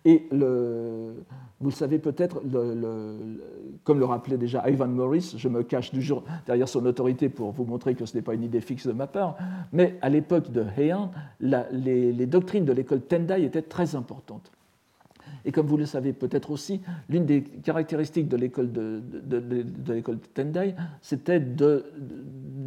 Et 0.05 0.27
vous 0.31 1.69
le 1.69 1.71
savez 1.71 1.99
peut-être, 1.99 2.41
comme 3.83 3.99
le 3.99 4.05
rappelait 4.05 4.37
déjà 4.37 4.67
Ivan 4.69 4.87
Morris, 4.87 5.35
je 5.37 5.47
me 5.47 5.63
cache 5.63 5.91
toujours 5.91 6.23
derrière 6.45 6.67
son 6.67 6.85
autorité 6.85 7.29
pour 7.29 7.51
vous 7.51 7.65
montrer 7.65 7.93
que 7.93 8.05
ce 8.05 8.15
n'est 8.15 8.23
pas 8.23 8.33
une 8.33 8.43
idée 8.43 8.61
fixe 8.61 8.87
de 8.87 8.93
ma 8.93 9.07
part, 9.07 9.37
mais 9.71 9.97
à 10.01 10.09
l'époque 10.09 10.51
de 10.51 10.65
Heian, 10.77 11.11
les 11.39 12.25
doctrines 12.25 12.65
de 12.65 12.73
l'école 12.73 13.01
Tendai 13.01 13.43
étaient 13.43 13.61
très 13.61 13.95
importantes. 13.95 14.51
Et 15.45 15.51
comme 15.51 15.65
vous 15.67 15.77
le 15.77 15.85
savez 15.85 16.13
peut-être 16.13 16.51
aussi, 16.51 16.81
l'une 17.09 17.25
des 17.25 17.43
caractéristiques 17.43 18.27
de 18.27 18.37
l'école 18.37 18.71
de, 18.71 19.01
Tendai, 20.33 20.75
c'était 21.01 21.39
de, 21.39 21.85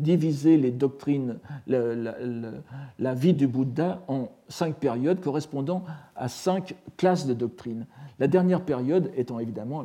diviser 0.00 0.56
les 0.56 0.70
doctrines, 0.70 1.38
la, 1.66 3.14
vie 3.14 3.34
du 3.34 3.46
Bouddha 3.46 4.02
en 4.08 4.28
cinq 4.48 4.76
périodes 4.76 5.20
correspondant 5.20 5.84
à 6.16 6.28
cinq 6.28 6.74
classes 6.96 7.26
de 7.26 7.34
doctrines. 7.34 7.86
La 8.18 8.26
dernière 8.26 8.62
période 8.62 9.10
étant 9.16 9.38
évidemment 9.38 9.84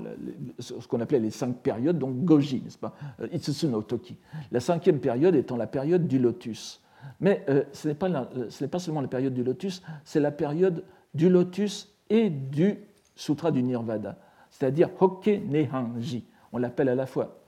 ce 0.59 0.73
qu'on 0.88 0.99
appelait 0.99 1.19
les 1.19 1.32
cinq 1.32 1.57
périodes, 1.57 1.97
donc 1.97 2.23
Goji, 2.26 2.61
n'est-ce 2.63 2.78
pas 2.78 2.93
euh, 3.21 3.28
Itsusu 3.32 3.67
no 3.67 3.82
Toki. 3.82 4.17
La 4.51 4.59
cinquième 4.59 4.99
période 4.99 5.36
étant 5.36 5.55
la 5.55 5.67
période 5.67 6.07
du 6.07 6.19
lotus. 6.19 6.82
Mais 7.21 7.45
euh, 7.49 7.63
ce 7.71 7.88
n'est 7.88 7.93
pas, 7.93 8.09
pas, 8.09 8.80
seulement 8.80 9.01
la 9.01 9.07
période 9.07 9.34
du 9.34 9.43
lotus, 9.43 9.82
c'est 10.03 10.19
la 10.19 10.32
période 10.32 10.84
du 11.13 11.30
lotus 11.30 11.95
et 12.10 12.30
du 12.30 12.78
Sutra 13.16 13.51
du 13.51 13.64
Nirvana, 13.64 14.18
c'est-à-dire 14.49 14.89
Hokke 14.99 15.28
Nehanji. 15.28 16.26
On 16.51 16.58
l'appelle 16.58 16.89
à 16.89 16.95
la 16.95 17.06
fois 17.06 17.41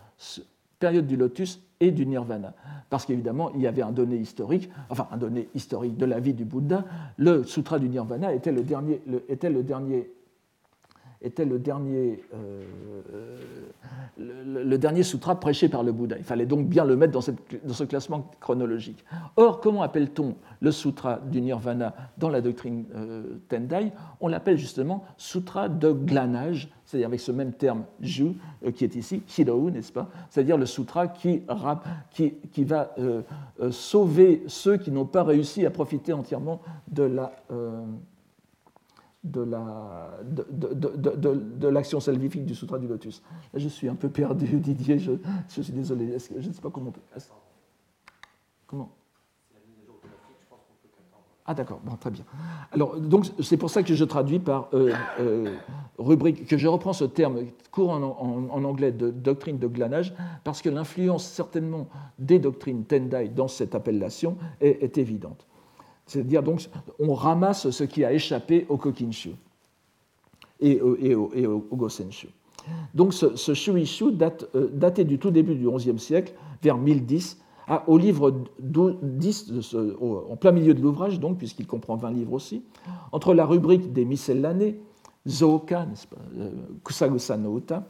période 0.79 1.07
du 1.07 1.15
lotus 1.15 1.61
et 1.79 1.91
du 1.91 2.05
nirvana. 2.05 2.53
Parce 2.89 3.05
qu'évidemment, 3.05 3.51
il 3.55 3.61
y 3.61 3.67
avait 3.67 3.81
un 3.81 3.91
donné 3.91 4.17
historique, 4.17 4.69
enfin 4.89 5.07
un 5.11 5.17
donné 5.17 5.49
historique 5.53 5.97
de 5.97 6.05
la 6.05 6.19
vie 6.19 6.33
du 6.33 6.45
Bouddha. 6.45 6.85
Le 7.17 7.43
sutra 7.43 7.79
du 7.79 7.89
nirvana 7.89 8.33
était 8.33 8.51
le 8.51 8.63
dernier, 8.63 9.01
était 9.27 9.49
le 9.49 9.63
dernier 9.63 10.09
était 11.21 11.45
le 11.45 11.57
dernier, 11.57 12.23
euh, 12.33 12.63
le, 14.17 14.77
dernier 14.77 15.03
sutra 15.03 15.39
prêché 15.39 15.67
par 15.67 15.83
le 15.83 15.91
Bouddha. 15.91 16.17
Il 16.17 16.23
fallait 16.23 16.45
donc 16.45 16.67
bien 16.67 16.85
le 16.85 16.95
mettre 16.95 17.13
dans, 17.13 17.21
ce 17.21 17.83
classement 17.83 18.29
chronologique. 18.39 19.03
Or, 19.35 19.59
comment 19.59 19.81
appelle-t-on 19.81 20.35
le 20.59 20.71
sutra 20.71 21.19
du 21.19 21.41
nirvana 21.41 21.95
dans 22.17 22.29
la 22.29 22.41
doctrine 22.41 22.85
euh, 22.95 23.39
Tendai? 23.49 23.91
On 24.21 24.27
l'appelle 24.27 24.57
justement 24.57 25.05
sutra 25.17 25.69
de 25.69 25.91
glanage, 25.91 26.69
c'est-à-dire 26.85 27.07
avec 27.07 27.19
ce 27.19 27.31
même 27.31 27.53
terme 27.53 27.85
ju 27.99 28.33
euh, 28.65 28.71
qui 28.71 28.83
est 28.83 28.95
ici, 28.95 29.23
hirou, 29.37 29.71
n'est-ce 29.71 29.91
pas? 29.91 30.09
C'est-à-dire 30.29 30.57
le 30.57 30.67
sutra 30.67 31.07
qui 31.07 31.43
va 32.63 32.95
sauver 33.71 34.43
ceux 34.47 34.77
qui 34.77 34.91
n'ont 34.91 35.05
pas 35.05 35.23
réussi 35.23 35.65
à 35.65 35.71
profiter 35.71 36.13
entièrement 36.13 36.61
de 36.91 37.03
la 37.03 37.33
de 39.23 39.43
l'action 41.67 41.99
salvifique 41.99 42.45
du 42.45 42.55
Sutra 42.55 42.77
du 42.79 42.87
Lotus. 42.87 43.21
je 43.53 43.67
suis 43.67 43.89
un 43.89 43.95
peu 43.95 44.09
perdu, 44.09 44.45
Didier, 44.59 44.99
je, 44.99 45.13
je 45.49 45.61
suis 45.61 45.73
désolé. 45.73 46.17
je 46.37 46.47
ne 46.47 46.53
sais 46.53 46.61
pas 46.61 46.69
comment 46.69 46.89
on 46.89 46.91
peut. 46.91 47.01
Comment 48.67 48.91
Ah 51.49 51.53
d'accord, 51.53 51.79
bon, 51.81 51.95
très 51.95 52.11
bien. 52.11 52.25
Alors, 52.73 52.99
donc, 52.99 53.25
c'est 53.41 53.55
pour 53.55 53.69
ça 53.69 53.81
que 53.81 53.95
je 53.95 54.03
traduis 54.03 54.39
par 54.39 54.67
euh, 54.73 54.91
euh, 55.21 55.55
rubrique, 55.97 56.45
que 56.45 56.57
je 56.57 56.67
reprends 56.67 56.91
ce 56.91 57.05
terme 57.05 57.39
court 57.71 57.91
en, 57.91 58.63
anglais 58.65 58.91
de 58.91 59.09
doctrine 59.09 59.57
de 59.57 59.67
glanage, 59.67 60.13
parce 60.43 60.61
que 60.61 60.67
l'influence 60.67 61.25
certainement 61.25 61.87
des 62.19 62.39
doctrines 62.39 62.83
Tendai 62.83 63.29
dans 63.29 63.47
cette 63.47 63.75
appellation 63.75 64.37
est, 64.59 64.97
évidente. 64.97 65.47
C'est-à-dire, 66.07 66.41
donc, 66.41 66.67
on 66.99 67.13
ramasse 67.13 67.69
ce 67.69 67.83
qui 67.83 68.03
a 68.03 68.13
échappé 68.13 68.65
au 68.69 68.77
Kokinshu 68.77 69.31
et, 70.59 70.81
au, 70.81 71.67
Gosenshu. 71.73 72.29
Donc, 72.93 73.13
ce, 73.13 73.35
ce 73.35 73.53
Shuishu 73.53 74.11
date, 74.11 74.49
euh, 74.55 75.03
du 75.03 75.19
tout 75.19 75.31
début 75.31 75.55
du 75.55 75.69
XIe 75.69 75.99
siècle, 75.99 76.33
vers 76.61 76.77
1010, 76.77 77.39
ah, 77.67 77.83
au 77.87 77.97
livre 77.97 78.33
10, 78.59 79.51
en 80.01 80.35
plein 80.37 80.51
milieu 80.53 80.73
de 80.73 80.81
l'ouvrage, 80.81 81.19
donc, 81.19 81.37
puisqu'il 81.37 81.67
comprend 81.67 81.97
20 81.97 82.11
livres 82.11 82.33
aussi, 82.33 82.63
entre 83.11 83.33
la 83.33 83.45
rubrique 83.45 83.91
des 83.91 84.05
miscellanées, 84.05 84.79
Zoka, 85.27 85.85
euh, 86.37 86.51
Kusagusa 86.85 87.35
no 87.35 87.57
Uta, 87.57 87.85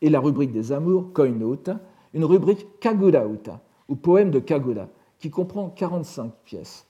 et 0.00 0.08
la 0.08 0.20
rubrique 0.20 0.52
des 0.52 0.70
amours, 0.70 1.12
Koi 1.12 1.30
no 1.30 1.54
Uta, 1.54 1.80
une 2.14 2.24
rubrique 2.24 2.78
Kagura 2.78 3.26
Uta, 3.26 3.60
ou 3.88 3.96
poème 3.96 4.30
de 4.30 4.38
Kagura, 4.38 4.86
qui 5.18 5.30
comprend 5.30 5.68
45 5.70 6.32
pièces. 6.44 6.87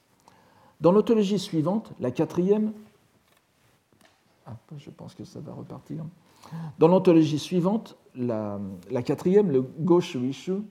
Dans 0.81 0.93
l'autologie 0.93 1.39
suivante, 1.39 1.93
la 2.01 2.11
quatrième, 2.11 2.73
ah, 4.47 4.57
je 4.77 4.91
pense 4.91 5.15
que 5.15 5.25
ça 5.25 5.41
va 5.41 5.53
repartir. 5.53 6.05
Dans 6.79 6.89
l'anthologie 6.89 7.39
suivante, 7.39 7.97
la, 8.15 8.61
la 8.91 9.03
quatrième, 9.03 9.51
le 9.51 9.63
Goshuishu, 9.63 10.63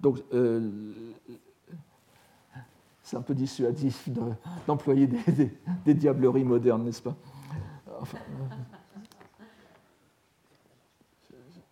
Donc, 0.00 0.22
euh, 0.32 0.70
c'est 3.02 3.16
un 3.16 3.22
peu 3.22 3.34
dissuasif 3.34 4.08
d'employer 4.66 5.08
des, 5.84 5.94
diableries 5.94 6.44
modernes, 6.44 6.84
n'est-ce 6.84 7.02
pas? 7.02 7.16
Enfin, 8.00 8.18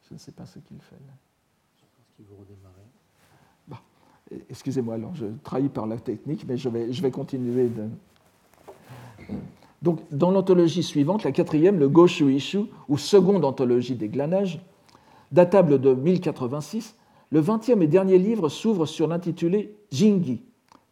je, 0.08 0.14
ne 0.14 0.18
sais 0.18 0.32
pas 0.32 0.46
ce 0.46 0.58
qu'il 0.58 0.80
fait 0.80 0.96
là. 1.06 1.12
Je 1.76 1.84
pense 1.96 2.06
qu'il 2.16 2.24
veut 2.24 2.34
redémarrer. 2.34 2.82
Excusez-moi, 4.50 4.96
alors 4.96 5.14
je 5.14 5.26
trahis 5.44 5.68
par 5.68 5.86
la 5.86 5.98
technique, 5.98 6.44
mais 6.48 6.56
je 6.56 6.68
vais, 6.68 6.92
je 6.92 7.00
vais 7.00 7.12
continuer. 7.12 7.68
De... 7.68 7.88
Donc, 9.82 10.00
dans 10.10 10.32
l'anthologie 10.32 10.82
suivante, 10.82 11.22
la 11.22 11.30
quatrième, 11.30 11.78
le 11.78 11.88
Goshu 11.88 12.34
Ishu, 12.34 12.64
ou 12.88 12.98
seconde 12.98 13.44
anthologie 13.44 13.94
des 13.94 14.08
glanages, 14.08 14.60
datable 15.30 15.80
de 15.80 15.94
1086, 15.94 16.96
le 17.30 17.40
vingtième 17.40 17.82
et 17.82 17.86
dernier 17.86 18.18
livre 18.18 18.48
s'ouvre 18.48 18.86
sur 18.86 19.06
l'intitulé 19.06 19.76
Jingi, 19.92 20.42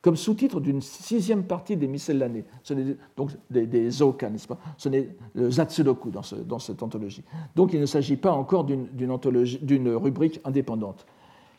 comme 0.04 0.16
sous-titre 0.16 0.60
d'une 0.60 0.82
sixième 0.82 1.44
partie 1.44 1.78
des 1.78 1.88
Miscellanées. 1.88 2.44
Ce 2.62 2.74
donc 3.16 3.30
des, 3.48 3.66
des 3.66 3.84
n'est-ce 3.84 4.46
pas? 4.46 4.58
Ce 4.76 4.90
n'est 4.90 5.16
le 5.32 5.50
Zatsudoku 5.50 6.10
dans, 6.10 6.20
dans, 6.46 6.58
cette 6.58 6.82
anthologie. 6.82 7.24
Donc 7.56 7.72
il 7.72 7.80
ne 7.80 7.86
s'agit 7.86 8.18
pas 8.18 8.32
encore 8.32 8.64
d'une 8.64 9.88
rubrique 9.94 10.40
indépendante. 10.44 11.06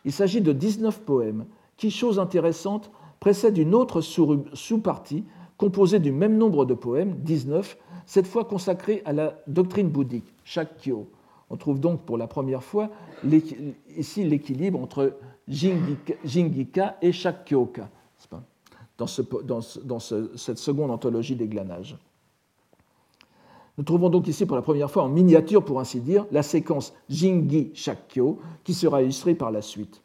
Il 0.05 0.11
s'agit 0.11 0.41
de 0.41 0.51
19 0.51 1.01
poèmes 1.01 1.45
qui, 1.75 1.89
chose 1.89 2.19
intéressante, 2.19 2.91
précèdent 3.19 3.57
une 3.57 3.73
autre 3.73 4.01
sous-partie 4.01 5.23
composée 5.57 5.97
du 5.97 6.11
même 6.11 6.37
nombre 6.37 6.65
de 6.65 6.75
poèmes, 6.75 7.15
19, 7.23 7.79
cette 8.05 8.27
fois 8.27 8.45
consacrée 8.45 9.01
à 9.05 9.13
la 9.13 9.39
doctrine 9.47 9.89
bouddhique, 9.89 10.31
Shakyo, 10.43 11.09
on 11.49 11.57
trouve 11.57 11.79
donc 11.79 12.01
pour 12.01 12.19
la 12.19 12.27
première 12.27 12.63
fois 12.63 12.91
ici 13.97 14.23
l'équilibre 14.23 14.79
entre 14.79 15.17
Jingika 15.47 16.97
et 17.01 17.11
Shakyoka 17.11 17.89
dans, 18.97 19.07
cette 19.07 20.57
seconde 20.57 20.91
anthologie 20.91 21.35
des 21.35 21.47
glanages. 21.47 21.97
Nous 23.77 23.83
trouvons 23.83 24.09
donc 24.09 24.27
ici 24.27 24.45
pour 24.45 24.55
la 24.55 24.61
première 24.61 24.89
fois 24.89 25.03
en 25.03 25.09
miniature, 25.09 25.63
pour 25.63 25.79
ainsi 25.79 25.99
dire, 25.99 26.25
la 26.31 26.43
séquence 26.43 26.93
Jingi 27.09 27.71
Shakyo 27.73 28.39
qui 28.63 28.73
sera 28.73 29.01
illustrée 29.01 29.35
par 29.35 29.51
la 29.51 29.61
suite. 29.61 30.01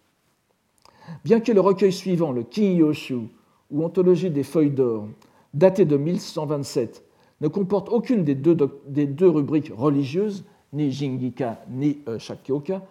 Bien 1.24 1.40
que 1.40 1.52
le 1.52 1.60
recueil 1.60 1.92
suivant, 1.92 2.32
le 2.32 2.42
Kiyoshu, 2.42 3.28
ou 3.70 3.84
Anthologie 3.84 4.30
des 4.30 4.42
feuilles 4.42 4.70
d'or, 4.70 5.06
daté 5.54 5.84
de 5.84 5.96
1127, 5.96 7.04
ne 7.40 7.48
comporte 7.48 7.88
aucune 7.88 8.24
des 8.24 8.34
deux 8.34 9.28
rubriques 9.28 9.72
religieuses, 9.74 10.44
ni 10.72 10.90
Jingika, 10.90 11.60
ni 11.70 11.98
euh, 12.08 12.18
Shakyoka, 12.18 12.82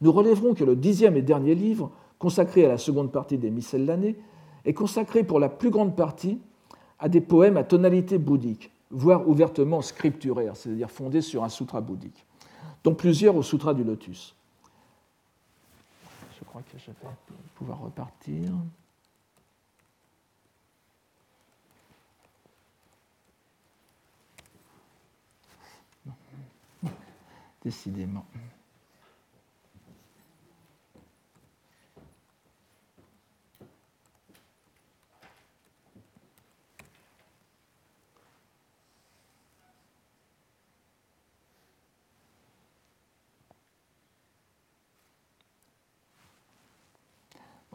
nous 0.00 0.12
relèverons 0.12 0.54
que 0.54 0.64
le 0.64 0.76
dixième 0.76 1.16
et 1.16 1.22
dernier 1.22 1.54
livre, 1.54 1.90
consacré 2.18 2.64
à 2.64 2.68
la 2.68 2.78
seconde 2.78 3.12
partie 3.12 3.38
des 3.38 3.52
l'année, 3.78 4.16
est 4.68 4.74
consacré 4.74 5.24
pour 5.24 5.40
la 5.40 5.48
plus 5.48 5.70
grande 5.70 5.96
partie 5.96 6.38
à 6.98 7.08
des 7.08 7.22
poèmes 7.22 7.56
à 7.56 7.64
tonalité 7.64 8.18
bouddhique, 8.18 8.70
voire 8.90 9.26
ouvertement 9.26 9.80
scripturaires, 9.80 10.56
c'est-à-dire 10.56 10.90
fondés 10.90 11.22
sur 11.22 11.42
un 11.42 11.48
sutra 11.48 11.80
bouddhique, 11.80 12.26
dont 12.84 12.94
plusieurs 12.94 13.34
au 13.34 13.42
sutra 13.42 13.72
du 13.72 13.82
lotus. 13.82 14.36
Je 16.38 16.44
crois 16.44 16.60
que 16.60 16.78
je 16.78 16.90
vais 16.90 16.96
pouvoir 17.54 17.80
repartir. 17.80 18.52
décidément. 27.64 28.26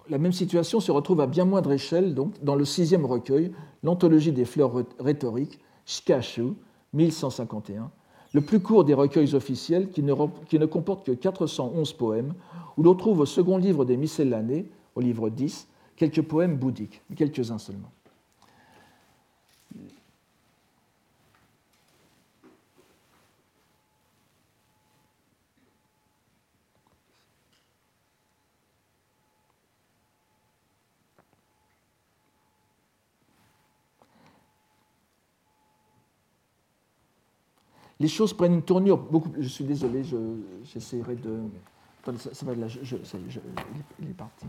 La 0.10 0.18
même 0.18 0.34
situation 0.34 0.80
se 0.80 0.92
retrouve 0.92 1.22
à 1.22 1.28
bien 1.28 1.46
moindre 1.46 1.72
échelle 1.72 2.14
dans 2.14 2.56
le 2.56 2.66
sixième 2.66 3.06
recueil, 3.06 3.54
l'Anthologie 3.84 4.34
des 4.34 4.46
fleurs 4.46 4.84
rhétoriques, 5.00 5.60
Shikashu, 5.86 6.54
1151, 6.94 7.90
le 8.34 8.42
plus 8.42 8.60
court 8.60 8.84
des 8.84 8.94
recueils 8.94 9.34
officiels 9.36 9.90
qui 9.90 10.04
ne, 10.04 10.66
comporte 10.66 11.06
que 11.06 11.12
411 11.12 11.94
poèmes, 11.94 12.34
où 12.78 12.84
l'on 12.84 12.96
trouve 12.96 13.20
au 13.20 13.26
second 13.26 13.58
livre 13.58 13.86
des 13.86 13.96
Miscellanées, 13.96 14.70
au 14.96 15.02
livre 15.02 15.30
10, 15.30 15.68
quelques 15.96 16.22
poèmes 16.22 16.58
bouddhiques, 16.58 17.02
quelques-uns 17.16 17.58
seulement. 17.58 17.92
Les 38.04 38.10
choses 38.10 38.34
prennent 38.34 38.56
une 38.56 38.64
tournure 38.64 38.98
beaucoup 38.98 39.32
Je 39.40 39.48
suis 39.48 39.64
désolé, 39.64 40.04
j'essaierai 40.66 41.16
de. 41.16 41.40
ça, 42.18 42.46
va 42.46 42.54
là, 42.54 42.68
il 44.00 44.10
est 44.10 44.14
parti. 44.14 44.46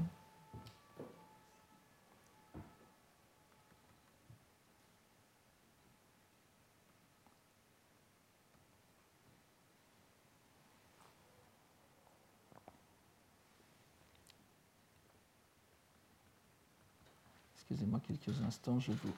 Excusez-moi 17.55 18.01
quelques 18.05 18.41
instants, 18.43 18.81
je 18.81 18.91
vous, 18.91 19.13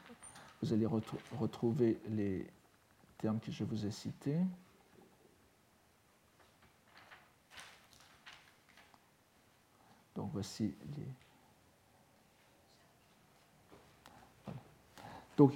vous 0.62 0.72
allez 0.74 0.86
retrouver 1.40 1.98
les, 2.10 2.46
termes 3.18 3.40
que 3.40 3.50
je 3.50 3.64
vous 3.64 3.86
ai 3.86 3.90
cités. 3.90 4.38
Donc 10.14 10.30
voici 10.32 10.74
les. 10.96 11.02
Donc 15.36 15.52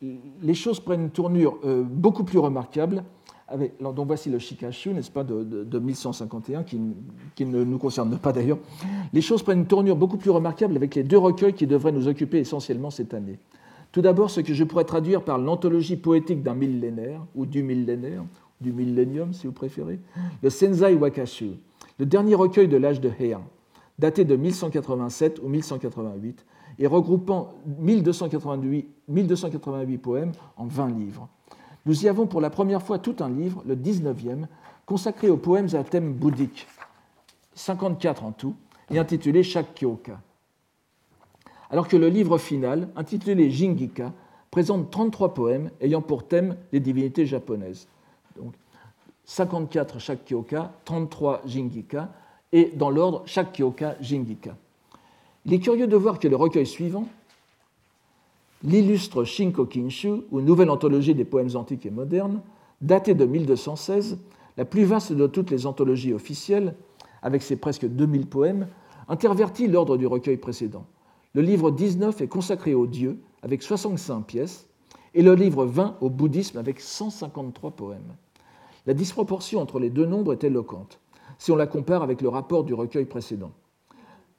les 0.00 0.54
choses 0.54 0.80
prennent 0.80 1.02
une 1.02 1.10
tournure 1.10 1.58
euh, 1.64 1.82
beaucoup 1.82 2.24
plus 2.24 2.38
remarquable. 2.38 3.04
Avec, 3.48 3.80
donc 3.80 4.06
voici 4.06 4.28
le 4.28 4.38
Shikashu, 4.38 4.92
n'est-ce 4.92 5.10
pas, 5.10 5.24
de, 5.24 5.42
de, 5.42 5.78
1151, 5.78 6.64
qui, 6.64 6.78
qui, 7.34 7.46
ne 7.46 7.64
nous 7.64 7.78
concerne 7.78 8.18
pas 8.18 8.30
d'ailleurs. 8.30 8.58
Les 9.12 9.22
choses 9.22 9.42
prennent 9.42 9.60
une 9.60 9.66
tournure 9.66 9.96
beaucoup 9.96 10.18
plus 10.18 10.30
remarquable 10.30 10.76
avec 10.76 10.94
les 10.94 11.02
deux 11.02 11.16
recueils 11.16 11.54
qui 11.54 11.66
devraient 11.66 11.92
nous 11.92 12.08
occuper 12.08 12.40
essentiellement 12.40 12.90
cette 12.90 13.14
année. 13.14 13.38
Tout 13.98 14.02
d'abord, 14.02 14.30
ce 14.30 14.40
que 14.40 14.54
je 14.54 14.62
pourrais 14.62 14.84
traduire 14.84 15.22
par 15.22 15.38
l'anthologie 15.38 15.96
poétique 15.96 16.44
d'un 16.44 16.54
millénaire, 16.54 17.26
ou 17.34 17.46
du 17.46 17.64
millénaire, 17.64 18.22
du 18.60 18.72
millénium 18.72 19.32
si 19.32 19.48
vous 19.48 19.52
préférez, 19.52 19.98
le 20.40 20.50
Senzai 20.50 20.94
Wakashu, 20.94 21.54
le 21.98 22.06
dernier 22.06 22.36
recueil 22.36 22.68
de 22.68 22.76
l'âge 22.76 23.00
de 23.00 23.10
Heian, 23.18 23.42
daté 23.98 24.24
de 24.24 24.36
1187 24.36 25.40
ou 25.42 25.48
1188, 25.48 26.46
et 26.78 26.86
regroupant 26.86 27.54
1288, 27.80 28.86
1288 29.08 29.98
poèmes 29.98 30.32
en 30.56 30.66
20 30.66 30.96
livres. 30.96 31.28
Nous 31.84 32.04
y 32.04 32.08
avons 32.08 32.28
pour 32.28 32.40
la 32.40 32.50
première 32.50 32.82
fois 32.82 33.00
tout 33.00 33.16
un 33.18 33.28
livre, 33.28 33.64
le 33.66 33.74
19e, 33.74 34.46
consacré 34.86 35.28
aux 35.28 35.38
poèmes 35.38 35.74
à 35.74 35.82
thème 35.82 36.12
bouddhique, 36.12 36.68
54 37.54 38.22
en 38.22 38.30
tout, 38.30 38.54
et 38.92 38.98
intitulé 39.00 39.42
Shakkyoka. 39.42 40.20
Alors 41.70 41.88
que 41.88 41.96
le 41.96 42.08
livre 42.08 42.38
final, 42.38 42.88
intitulé 42.96 43.50
Jingika, 43.50 44.12
présente 44.50 44.90
33 44.90 45.34
poèmes 45.34 45.70
ayant 45.80 46.00
pour 46.00 46.26
thème 46.26 46.56
les 46.72 46.80
divinités 46.80 47.26
japonaises. 47.26 47.88
Donc 48.36 48.54
54 49.24 49.98
Shakkyoka, 49.98 50.72
33 50.84 51.42
Jingika, 51.44 52.10
et 52.52 52.72
dans 52.74 52.88
l'ordre 52.88 53.22
Shakkyoka 53.26 53.96
Jingika. 54.00 54.56
Il 55.44 55.52
est 55.52 55.58
curieux 55.58 55.86
de 55.86 55.96
voir 55.96 56.18
que 56.18 56.28
le 56.28 56.36
recueil 56.36 56.66
suivant, 56.66 57.06
l'illustre 58.62 59.24
Shinko 59.24 59.66
Kinshu, 59.66 60.22
ou 60.30 60.40
Nouvelle 60.40 60.70
anthologie 60.70 61.14
des 61.14 61.24
poèmes 61.24 61.54
antiques 61.54 61.86
et 61.86 61.90
modernes, 61.90 62.40
daté 62.80 63.14
de 63.14 63.24
1216, 63.24 64.18
la 64.56 64.64
plus 64.64 64.84
vaste 64.84 65.12
de 65.12 65.26
toutes 65.26 65.50
les 65.50 65.66
anthologies 65.66 66.12
officielles, 66.12 66.74
avec 67.22 67.42
ses 67.42 67.56
presque 67.56 67.86
2000 67.86 68.26
poèmes, 68.26 68.68
intervertit 69.08 69.68
l'ordre 69.68 69.96
du 69.96 70.06
recueil 70.06 70.36
précédent. 70.36 70.84
Le 71.34 71.42
livre 71.42 71.70
19 71.70 72.20
est 72.20 72.28
consacré 72.28 72.74
aux 72.74 72.86
dieux, 72.86 73.18
avec 73.42 73.62
65 73.62 74.22
pièces, 74.22 74.68
et 75.14 75.22
le 75.22 75.34
livre 75.34 75.64
20 75.64 75.96
au 76.00 76.10
bouddhisme, 76.10 76.58
avec 76.58 76.80
153 76.80 77.72
poèmes. 77.72 78.14
La 78.86 78.94
disproportion 78.94 79.60
entre 79.60 79.78
les 79.78 79.90
deux 79.90 80.06
nombres 80.06 80.32
est 80.32 80.44
éloquente, 80.44 81.00
si 81.38 81.50
on 81.50 81.56
la 81.56 81.66
compare 81.66 82.02
avec 82.02 82.22
le 82.22 82.28
rapport 82.28 82.64
du 82.64 82.74
recueil 82.74 83.04
précédent. 83.04 83.52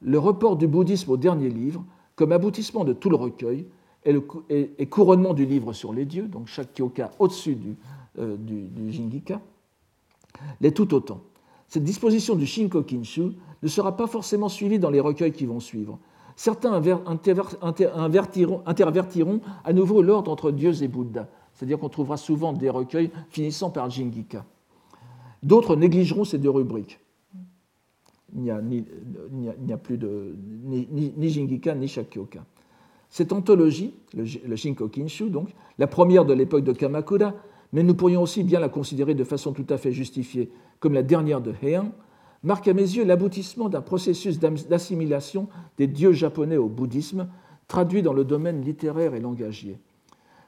Le 0.02 0.18
report 0.18 0.56
du 0.56 0.68
bouddhisme 0.68 1.12
au 1.12 1.18
dernier 1.18 1.50
livre, 1.50 1.84
comme 2.16 2.32
aboutissement 2.32 2.84
de 2.84 2.94
tout 2.94 3.10
le 3.10 3.16
recueil, 3.16 3.68
et, 4.06 4.86
couronnement 4.88 5.34
du 5.34 5.46
livre 5.46 5.74
sur 5.74 5.94
les 5.94 6.06
dieux, 6.06 6.28
donc 6.28 6.48
chaque 6.48 6.74
kyoka 6.74 7.12
au-dessus 7.20 7.56
du, 7.56 7.76
euh, 8.18 8.38
du, 8.38 8.92
Jingika, 8.92 9.42
l'est 10.62 10.72
tout 10.72 10.94
autant. 10.94 11.22
Cette 11.68 11.84
disposition 11.84 12.36
du 12.36 12.46
Shinko 12.46 12.84
Kinshu 12.84 13.34
ne 13.62 13.68
sera 13.68 13.96
pas 13.96 14.08
forcément 14.08 14.50
suivie 14.50 14.80
dans 14.80 14.90
les 14.90 15.00
recueils 15.00 15.34
qui 15.34 15.46
vont 15.46 15.60
suivre. 15.60 16.00
Certains 16.40 16.82
intervertiront 18.66 19.42
à 19.66 19.74
nouveau 19.74 20.02
l'ordre 20.02 20.32
entre 20.32 20.52
dieux 20.52 20.82
et 20.82 20.88
Bouddha, 20.88 21.28
c'est-à-dire 21.52 21.78
qu'on 21.78 21.90
trouvera 21.90 22.16
souvent 22.16 22.54
des 22.54 22.70
recueils 22.70 23.12
finissant 23.30 23.72
par 23.72 23.90
Jingika. 23.90 24.46
D'autres 25.44 25.76
négligeront 25.76 26.24
ces 26.24 26.38
deux 26.38 26.50
rubriques. 26.50 26.98
Il 28.34 28.40
n'y 28.42 28.52
a, 28.52 28.56
a, 28.56 29.78
plus 29.78 29.98
de, 29.98 30.38
ni, 30.64 30.88
ni, 31.18 31.30
Jingika 31.30 31.76
ni 31.76 31.90
Shakyoka. 31.90 32.46
Cette 33.10 33.34
anthologie, 33.34 33.94
le, 34.14 34.24
le 34.48 34.56
Shinko 34.56 34.88
Kinshu, 34.88 35.30
donc, 35.30 35.50
la 35.78 35.88
première 35.88 36.24
de 36.24 36.32
l'époque 36.32 36.64
de 36.64 36.72
Kamakura, 36.72 37.34
mais 37.74 37.84
nous 37.84 37.96
pourrions 37.96 38.22
aussi 38.22 38.44
bien 38.46 38.62
la 38.62 38.70
considérer 38.70 39.14
de 39.14 39.26
façon 39.26 39.52
tout 39.52 39.68
à 39.68 39.78
fait 39.78 39.92
justifiée 39.92 40.50
comme 40.80 40.94
la 40.94 41.04
dernière 41.04 41.42
de 41.42 41.54
Heian, 41.62 41.92
marque 42.44 42.68
à 42.68 42.74
mes 42.74 42.82
yeux 42.82 43.04
l'aboutissement 43.04 43.70
d'un 43.70 43.82
processus 43.82 44.40
d'assimilation 44.40 45.48
des 45.78 45.88
dieux 45.88 46.14
japonais 46.14 46.58
au 46.58 46.68
bouddhisme, 46.68 47.28
traduit 47.68 48.02
dans 48.02 48.14
le 48.14 48.24
domaine 48.24 48.62
littéraire 48.62 49.14
et 49.14 49.20
langagier. 49.20 49.78